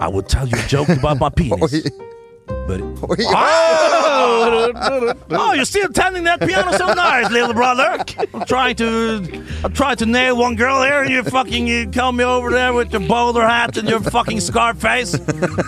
I 0.00 0.08
would 0.08 0.28
tell 0.28 0.48
you 0.48 0.58
a 0.58 0.66
joke 0.66 0.88
about 0.88 1.18
my 1.20 1.28
penis. 1.36 1.88
But 2.46 2.80
oh, 2.82 3.14
oh, 5.30 5.52
you're 5.52 5.64
still 5.64 5.88
tending 5.88 6.24
that 6.24 6.40
piano 6.40 6.72
so 6.72 6.92
nice, 6.92 7.30
little 7.30 7.54
brother. 7.54 8.04
I'm 8.32 8.44
trying 8.44 8.76
to, 8.76 9.44
I'm 9.64 9.72
trying 9.72 9.96
to 9.96 10.06
nail 10.06 10.36
one 10.36 10.56
girl 10.56 10.82
here, 10.82 11.02
and 11.02 11.10
you 11.10 11.22
fucking 11.22 11.66
you 11.66 11.90
come 11.90 12.16
me 12.16 12.24
over 12.24 12.50
there 12.50 12.72
with 12.72 12.92
your 12.92 13.02
bowler 13.02 13.46
hat 13.46 13.76
and 13.76 13.88
your 13.88 14.00
fucking 14.00 14.40
scar 14.40 14.74
face, 14.74 15.18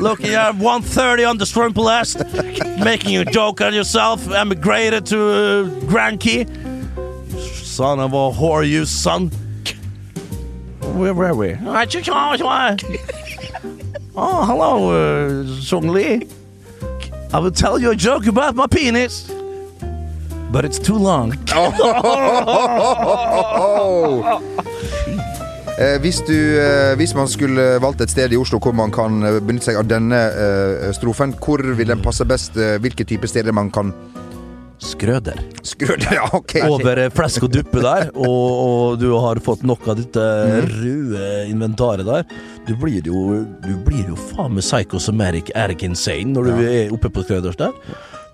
looking 0.00 0.31
at 0.35 0.55
130 0.57 1.24
on 1.24 1.38
the 1.38 1.44
Strumplest, 1.44 2.85
making 2.85 3.16
a 3.16 3.24
joke 3.24 3.61
on 3.61 3.74
yourself, 3.74 4.29
emigrated 4.31 5.07
to 5.07 5.20
uh, 5.20 5.62
Grand 5.87 6.20
Key. 6.20 6.46
Son 7.62 8.00
of 8.00 8.12
a 8.12 8.31
whore, 8.33 8.68
you 8.68 8.85
son. 8.85 9.31
Where 10.94 11.12
were 11.12 11.35
we? 11.35 11.57
Oh, 14.18 14.46
hello, 14.46 14.90
uh, 14.92 15.61
Song 15.61 15.88
Lee. 15.88 16.26
I 17.37 17.38
will 17.38 17.51
tell 17.51 17.79
you 17.79 17.90
a 17.90 17.94
joke 17.94 18.27
about 18.27 18.57
my 18.57 18.66
penis. 18.66 19.31
But 20.51 20.64
it's 20.64 20.79
too 20.79 20.96
long. 20.96 21.37
Eh, 25.79 26.01
hvis, 26.01 26.22
du, 26.25 26.33
eh, 26.33 26.96
hvis 26.96 27.12
man 27.14 27.29
skulle 27.29 27.77
valgt 27.85 28.01
et 28.01 28.09
sted 28.09 28.33
i 28.33 28.37
Oslo 28.40 28.57
hvor 28.64 28.72
man 28.72 28.88
kan 28.88 29.20
eh, 29.20 29.35
benytte 29.44 29.68
seg 29.68 29.77
av 29.77 29.85
denne 29.85 30.16
eh, 30.33 30.87
strofen, 30.96 31.35
hvor 31.37 31.61
vil 31.61 31.92
den 31.92 32.01
passe 32.01 32.25
best? 32.25 32.57
Eh, 32.57 32.79
hvilke 32.81 33.05
typer 33.05 33.29
steder 33.29 33.53
man 33.53 33.68
kan 33.68 33.92
Skrøder. 34.87 35.40
Skrøder. 35.66 36.12
Ja, 36.14 36.27
ok. 36.37 36.57
Over 36.68 37.01
eh, 37.03 37.12
flesk 37.14 37.46
og 37.46 37.53
duppe 37.57 37.83
der, 37.85 38.11
og, 38.14 38.27
og 38.66 39.01
du 39.01 39.09
har 39.18 39.40
fått 39.44 39.64
nok 39.66 39.87
av 39.90 39.99
dette 40.01 40.27
røde 40.70 41.31
inventaret 41.51 42.07
der. 42.07 42.27
Du 42.68 42.75
blir 42.79 43.07
jo, 43.07 43.42
du 43.64 43.72
blir 43.87 44.12
jo 44.12 44.18
faen 44.33 44.57
meg 44.57 44.66
psychosomatic 44.66 45.53
erg 45.59 45.83
insane 45.87 46.33
når 46.35 46.51
du 46.51 46.62
er 46.66 46.94
oppe 46.94 47.11
på 47.12 47.27
Skrøders 47.27 47.59
der. 47.61 47.75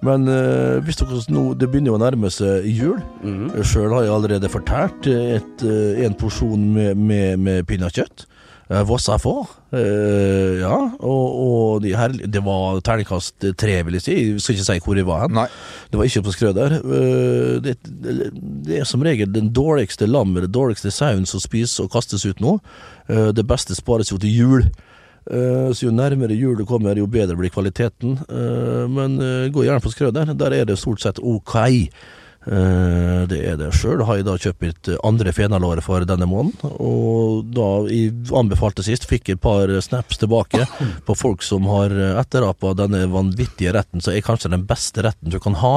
Men 0.02 0.26
øh, 0.28 0.82
hvis 0.82 0.98
dere 0.98 1.20
nå, 1.30 1.52
det 1.54 1.68
begynner 1.70 1.92
jo 1.92 1.98
å 1.98 2.02
nærme 2.02 2.30
seg 2.34 2.66
jul. 2.66 2.98
Mm. 3.22 3.52
Sjøl 3.62 3.92
har 3.94 4.08
jeg 4.08 4.14
allerede 4.16 4.50
fortært 4.50 5.06
et, 5.06 5.62
eh, 5.62 6.02
en 6.06 6.16
porsjon 6.18 6.64
med, 6.74 6.98
med, 6.98 7.38
med 7.38 7.66
pinnekjøtt. 7.70 8.26
Uh, 8.72 8.82
Vossa 8.88 9.18
får. 9.20 9.50
Ja, 9.72 10.76
og, 11.00 11.26
og 11.42 11.82
de 11.84 11.94
her, 11.96 12.12
det 12.12 12.40
var 12.44 12.80
terningkast 12.84 13.44
tre, 13.60 13.78
vil 13.86 13.96
jeg 13.96 14.04
si. 14.04 14.14
Jeg 14.16 14.40
skal 14.44 14.56
ikke 14.56 14.66
si 14.66 14.76
hvor 14.84 14.98
jeg 15.00 15.08
var 15.08 15.22
hen. 15.26 15.34
Nei. 15.36 15.46
Det 15.90 16.00
var 16.00 16.08
ikke 16.08 16.22
på 16.26 16.34
Skrøder. 16.34 16.74
Eh, 16.80 17.60
Det, 17.64 17.76
det, 17.84 18.78
er 18.80 18.88
som 18.88 19.02
regel 19.04 19.32
den 19.32 19.50
dårligste 19.52 20.08
lammet, 20.08 20.46
den 20.46 20.54
dårligste 20.54 20.92
sauen 20.92 21.26
som 21.28 21.40
spises 21.40 21.80
og 21.84 21.90
kastes 21.92 22.24
ut 22.28 22.40
nå. 22.40 22.58
Eh, 23.08 23.30
Det 23.32 23.44
beste 23.48 23.76
spares 23.76 24.12
jo 24.12 24.18
til 24.20 24.32
jul. 24.32 24.66
Eh, 25.30 25.68
Så 25.72 25.86
jo 25.86 25.92
nærmere 25.92 26.36
jul 26.36 26.56
du 26.58 26.64
kommer, 26.66 26.96
jo 26.96 27.06
bedre 27.06 27.36
blir 27.36 27.52
kvaliteten. 27.52 28.18
Men 28.92 29.18
gå 29.52 29.64
gjerne 29.64 29.80
på 29.84 29.92
Skrøder. 29.92 30.34
Der 30.34 30.52
er 30.52 30.64
det 30.64 30.78
stort 30.78 31.00
sett 31.00 31.18
ok. 31.18 31.88
Eh, 32.46 33.22
Det 33.30 33.38
er 33.46 33.56
det 33.56 33.70
sjøl. 33.76 34.02
Har 34.06 34.18
jeg 34.18 34.26
da 34.26 34.34
kjøpt 34.40 34.90
andre 35.06 35.32
fenalår 35.34 35.80
for 35.84 36.04
denne 36.08 36.26
måneden. 36.26 36.58
Og 36.82 37.46
da 37.54 37.68
jeg 37.88 38.12
anbefalte 38.34 38.82
sist, 38.82 39.06
fikk 39.08 39.30
jeg 39.30 39.38
et 39.38 39.44
par 39.44 39.70
snaps 39.84 40.18
tilbake 40.18 40.66
på 41.06 41.16
folk 41.18 41.44
som 41.46 41.68
har 41.70 41.94
etterapa 42.20 42.74
denne 42.78 43.04
vanvittige 43.12 43.74
retten, 43.76 44.02
som 44.02 44.14
er 44.14 44.24
kanskje 44.26 44.50
den 44.52 44.66
beste 44.68 45.04
retten 45.06 45.30
du 45.32 45.38
kan 45.42 45.54
ha 45.62 45.74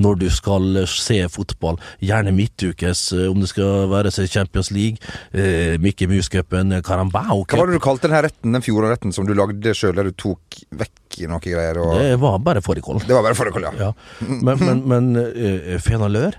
når 0.00 0.20
du 0.24 0.28
skal 0.32 0.82
se 0.90 1.20
fotball. 1.32 1.78
Gjerne 2.00 2.32
midtukes, 2.36 3.10
eh, 3.12 3.28
om 3.30 3.42
det 3.42 3.52
skal 3.52 3.88
være 3.92 4.12
seg 4.14 4.32
Champions 4.32 4.72
League, 4.72 4.98
eh, 5.36 5.76
Mickey 5.82 6.08
Mouse-cupen, 6.10 6.80
Carambao 6.86 7.44
Hva 7.44 7.60
var 7.60 7.68
det 7.70 7.76
du 7.78 7.84
kalte 7.84 8.08
denne 8.08 8.24
retten, 8.26 8.56
den 8.56 8.64
fjoråretten 8.64 9.12
som 9.12 9.28
du 9.28 9.34
lagde 9.36 9.76
sjøl, 9.76 9.94
der 9.96 10.08
du 10.08 10.16
tok 10.16 10.64
vekk 10.80 10.94
noe 11.30 11.40
greier? 11.42 11.80
Og... 11.82 11.94
Det 11.96 12.18
var 12.22 12.36
bare 12.44 12.62
fårikål. 12.64 13.00
Det 13.06 13.16
var 13.16 13.24
bare 13.24 13.38
fårikål, 13.38 13.70
ja. 13.70 13.88
Ja. 13.88 13.94
Men, 14.20 14.60
men, 14.60 14.84
men 14.90 15.10
uh, 15.16 15.76
fenalør 15.82 16.36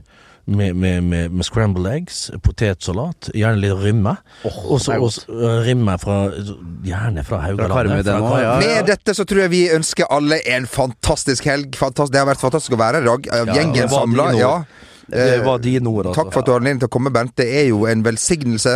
med, 0.47 0.75
med, 0.79 1.03
med, 1.03 1.31
med 1.35 1.43
scrambled 1.43 1.89
eggs, 1.91 2.19
potetsalat, 2.43 3.27
gjerne 3.35 3.59
litt 3.59 3.73
rymme. 3.81 4.13
og 4.47 4.79
så 4.79 4.95
og 4.95 5.09
så, 5.11 5.25
uh, 5.27 5.89
fra 5.99 6.17
Gjerne 6.87 7.23
fra 7.27 7.41
Haugalandet. 7.43 8.07
Karmøy, 8.07 8.37
ja, 8.39 8.43
ja. 8.45 8.53
Med 8.61 8.87
dette 8.87 9.15
så 9.17 9.25
tror 9.27 9.43
jeg 9.43 9.51
vi 9.51 9.63
ønsker 9.75 10.07
alle 10.13 10.39
en 10.55 10.69
fantastisk 10.71 11.49
helg. 11.51 11.75
Fantastisk. 11.75 12.15
Det 12.15 12.23
har 12.23 12.29
vært 12.29 12.45
fantastisk 12.45 12.77
å 12.77 12.79
være 12.79 13.01
her 13.01 13.09
i 13.09 13.11
dag. 13.11 13.27
det 13.27 13.57
Gjengen 13.59 13.91
var 13.91 14.05
samla. 14.05 14.29
Ja. 14.39 14.53
Det 15.07 15.43
var 15.43 15.59
dine 15.63 15.87
ord, 15.89 16.09
altså. 16.09 16.23
Takk 16.23 16.33
for 16.33 16.41
at 16.41 16.47
du 16.47 16.51
har 16.51 16.61
anledning 16.61 16.81
til 16.83 16.89
å 16.89 16.95
komme, 16.95 17.11
Bernt. 17.15 17.35
Det 17.39 17.47
er 17.47 17.69
jo 17.69 17.85
en 17.87 18.03
velsignelse. 18.03 18.73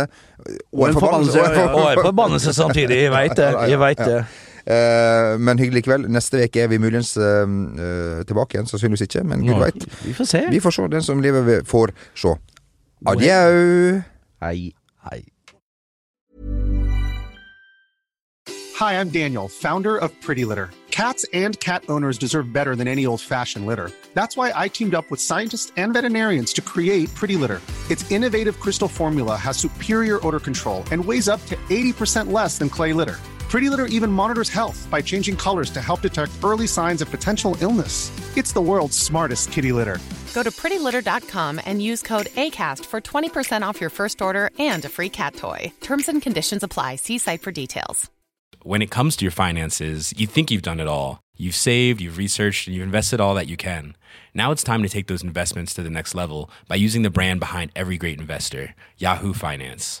Og 0.72 0.86
en 0.88 0.96
forbannelse, 0.96 1.40
og 1.40 1.44
en 1.44 1.56
ja, 1.56 1.64
ja. 1.64 1.72
Og 1.72 1.90
en 1.90 2.06
forbannelse 2.08 2.54
samtidig. 2.56 3.02
Jeg 3.04 3.12
veit 3.12 3.36
det. 3.36 3.50
Jeg 3.72 3.80
vet 3.80 4.00
det. 4.00 4.22
Eh, 4.66 5.38
men 5.42 5.58
hyggelig 5.58 5.84
kveld. 5.84 6.06
Neste 6.12 6.44
uke 6.44 6.60
er 6.62 6.68
vi 6.70 6.78
muligens 6.78 7.16
eh, 7.16 7.42
eh, 7.42 8.22
tilbake 8.28 8.54
igjen. 8.58 8.66
Sannsynligvis 8.70 9.06
ikke, 9.08 9.24
men 9.26 9.42
gud 9.46 9.58
veit. 9.62 9.86
Vi 10.04 10.12
får 10.14 10.24
se. 10.24 10.44
Vi 10.50 10.60
får 10.62 10.70
se. 10.78 10.88
Den 10.92 11.02
som 11.02 11.20
lever, 11.22 11.42
vi- 11.42 11.60
får 11.66 11.90
se. 12.14 12.36
Adjø. 13.06 14.02
Hei. 14.42 14.72
Hei. 15.10 15.22
Hi, 18.78 18.94
I'm 19.00 19.10
Daniel, 19.10 19.48
founder 19.48 19.96
of 19.96 20.10
Pretty 20.20 20.44
Litter. 20.44 20.70
Cats 20.90 21.24
and 21.32 21.58
cat 21.60 21.82
owners 21.88 22.18
deserve 22.18 22.52
better 22.52 22.74
than 22.76 22.86
any 22.88 23.06
old 23.06 23.20
fashioned 23.20 23.66
litter. 23.66 23.90
That's 24.14 24.36
why 24.36 24.52
I 24.54 24.68
teamed 24.68 24.94
up 24.94 25.10
with 25.10 25.20
scientists 25.20 25.72
and 25.76 25.92
veterinarians 25.94 26.52
to 26.54 26.60
create 26.62 27.12
Pretty 27.14 27.36
Litter. 27.36 27.60
Its 27.90 28.10
innovative 28.10 28.60
crystal 28.60 28.88
formula 28.88 29.36
has 29.36 29.56
superior 29.56 30.18
odor 30.26 30.40
control 30.40 30.84
and 30.90 31.04
weighs 31.04 31.28
up 31.28 31.44
to 31.46 31.56
80% 31.70 32.30
less 32.32 32.58
than 32.58 32.68
clay 32.68 32.92
litter. 32.92 33.18
Pretty 33.52 33.68
Litter 33.68 33.84
even 33.84 34.10
monitors 34.10 34.48
health 34.48 34.88
by 34.90 35.02
changing 35.02 35.36
colors 35.36 35.68
to 35.72 35.80
help 35.82 36.00
detect 36.00 36.32
early 36.42 36.66
signs 36.66 37.02
of 37.02 37.10
potential 37.10 37.54
illness. 37.60 38.10
It's 38.34 38.54
the 38.54 38.62
world's 38.62 38.96
smartest 38.96 39.52
kitty 39.52 39.72
litter. 39.72 39.98
Go 40.32 40.42
to 40.42 40.50
prettylitter.com 40.50 41.60
and 41.66 41.82
use 41.82 42.00
code 42.00 42.28
ACAST 42.28 42.86
for 42.86 43.02
20% 43.02 43.60
off 43.60 43.78
your 43.78 43.90
first 43.90 44.22
order 44.22 44.48
and 44.58 44.82
a 44.86 44.88
free 44.88 45.10
cat 45.10 45.36
toy. 45.36 45.70
Terms 45.82 46.08
and 46.08 46.22
conditions 46.22 46.62
apply. 46.62 46.96
See 46.96 47.18
site 47.18 47.42
for 47.42 47.52
details. 47.52 48.10
when 48.62 48.80
it 48.80 48.90
comes 48.90 49.16
to 49.16 49.24
your 49.26 49.32
finances, 49.32 50.14
you 50.16 50.26
think 50.26 50.50
you've 50.50 50.62
done 50.70 50.80
it 50.80 50.88
all. 50.88 51.20
You've 51.36 51.54
saved, 51.54 52.00
you've 52.00 52.16
researched, 52.16 52.66
and 52.66 52.74
you've 52.74 52.84
invested 52.84 53.20
all 53.20 53.34
that 53.34 53.48
you 53.48 53.58
can. 53.58 53.96
Now 54.32 54.50
it's 54.52 54.64
time 54.64 54.82
to 54.82 54.88
take 54.88 55.08
those 55.08 55.24
investments 55.24 55.74
to 55.74 55.82
the 55.82 55.90
next 55.90 56.14
level 56.14 56.48
by 56.68 56.76
using 56.76 57.02
the 57.02 57.10
brand 57.10 57.40
behind 57.40 57.70
every 57.76 57.98
great 57.98 58.18
investor, 58.18 58.74
Yahoo 58.96 59.34
Finance. 59.34 60.00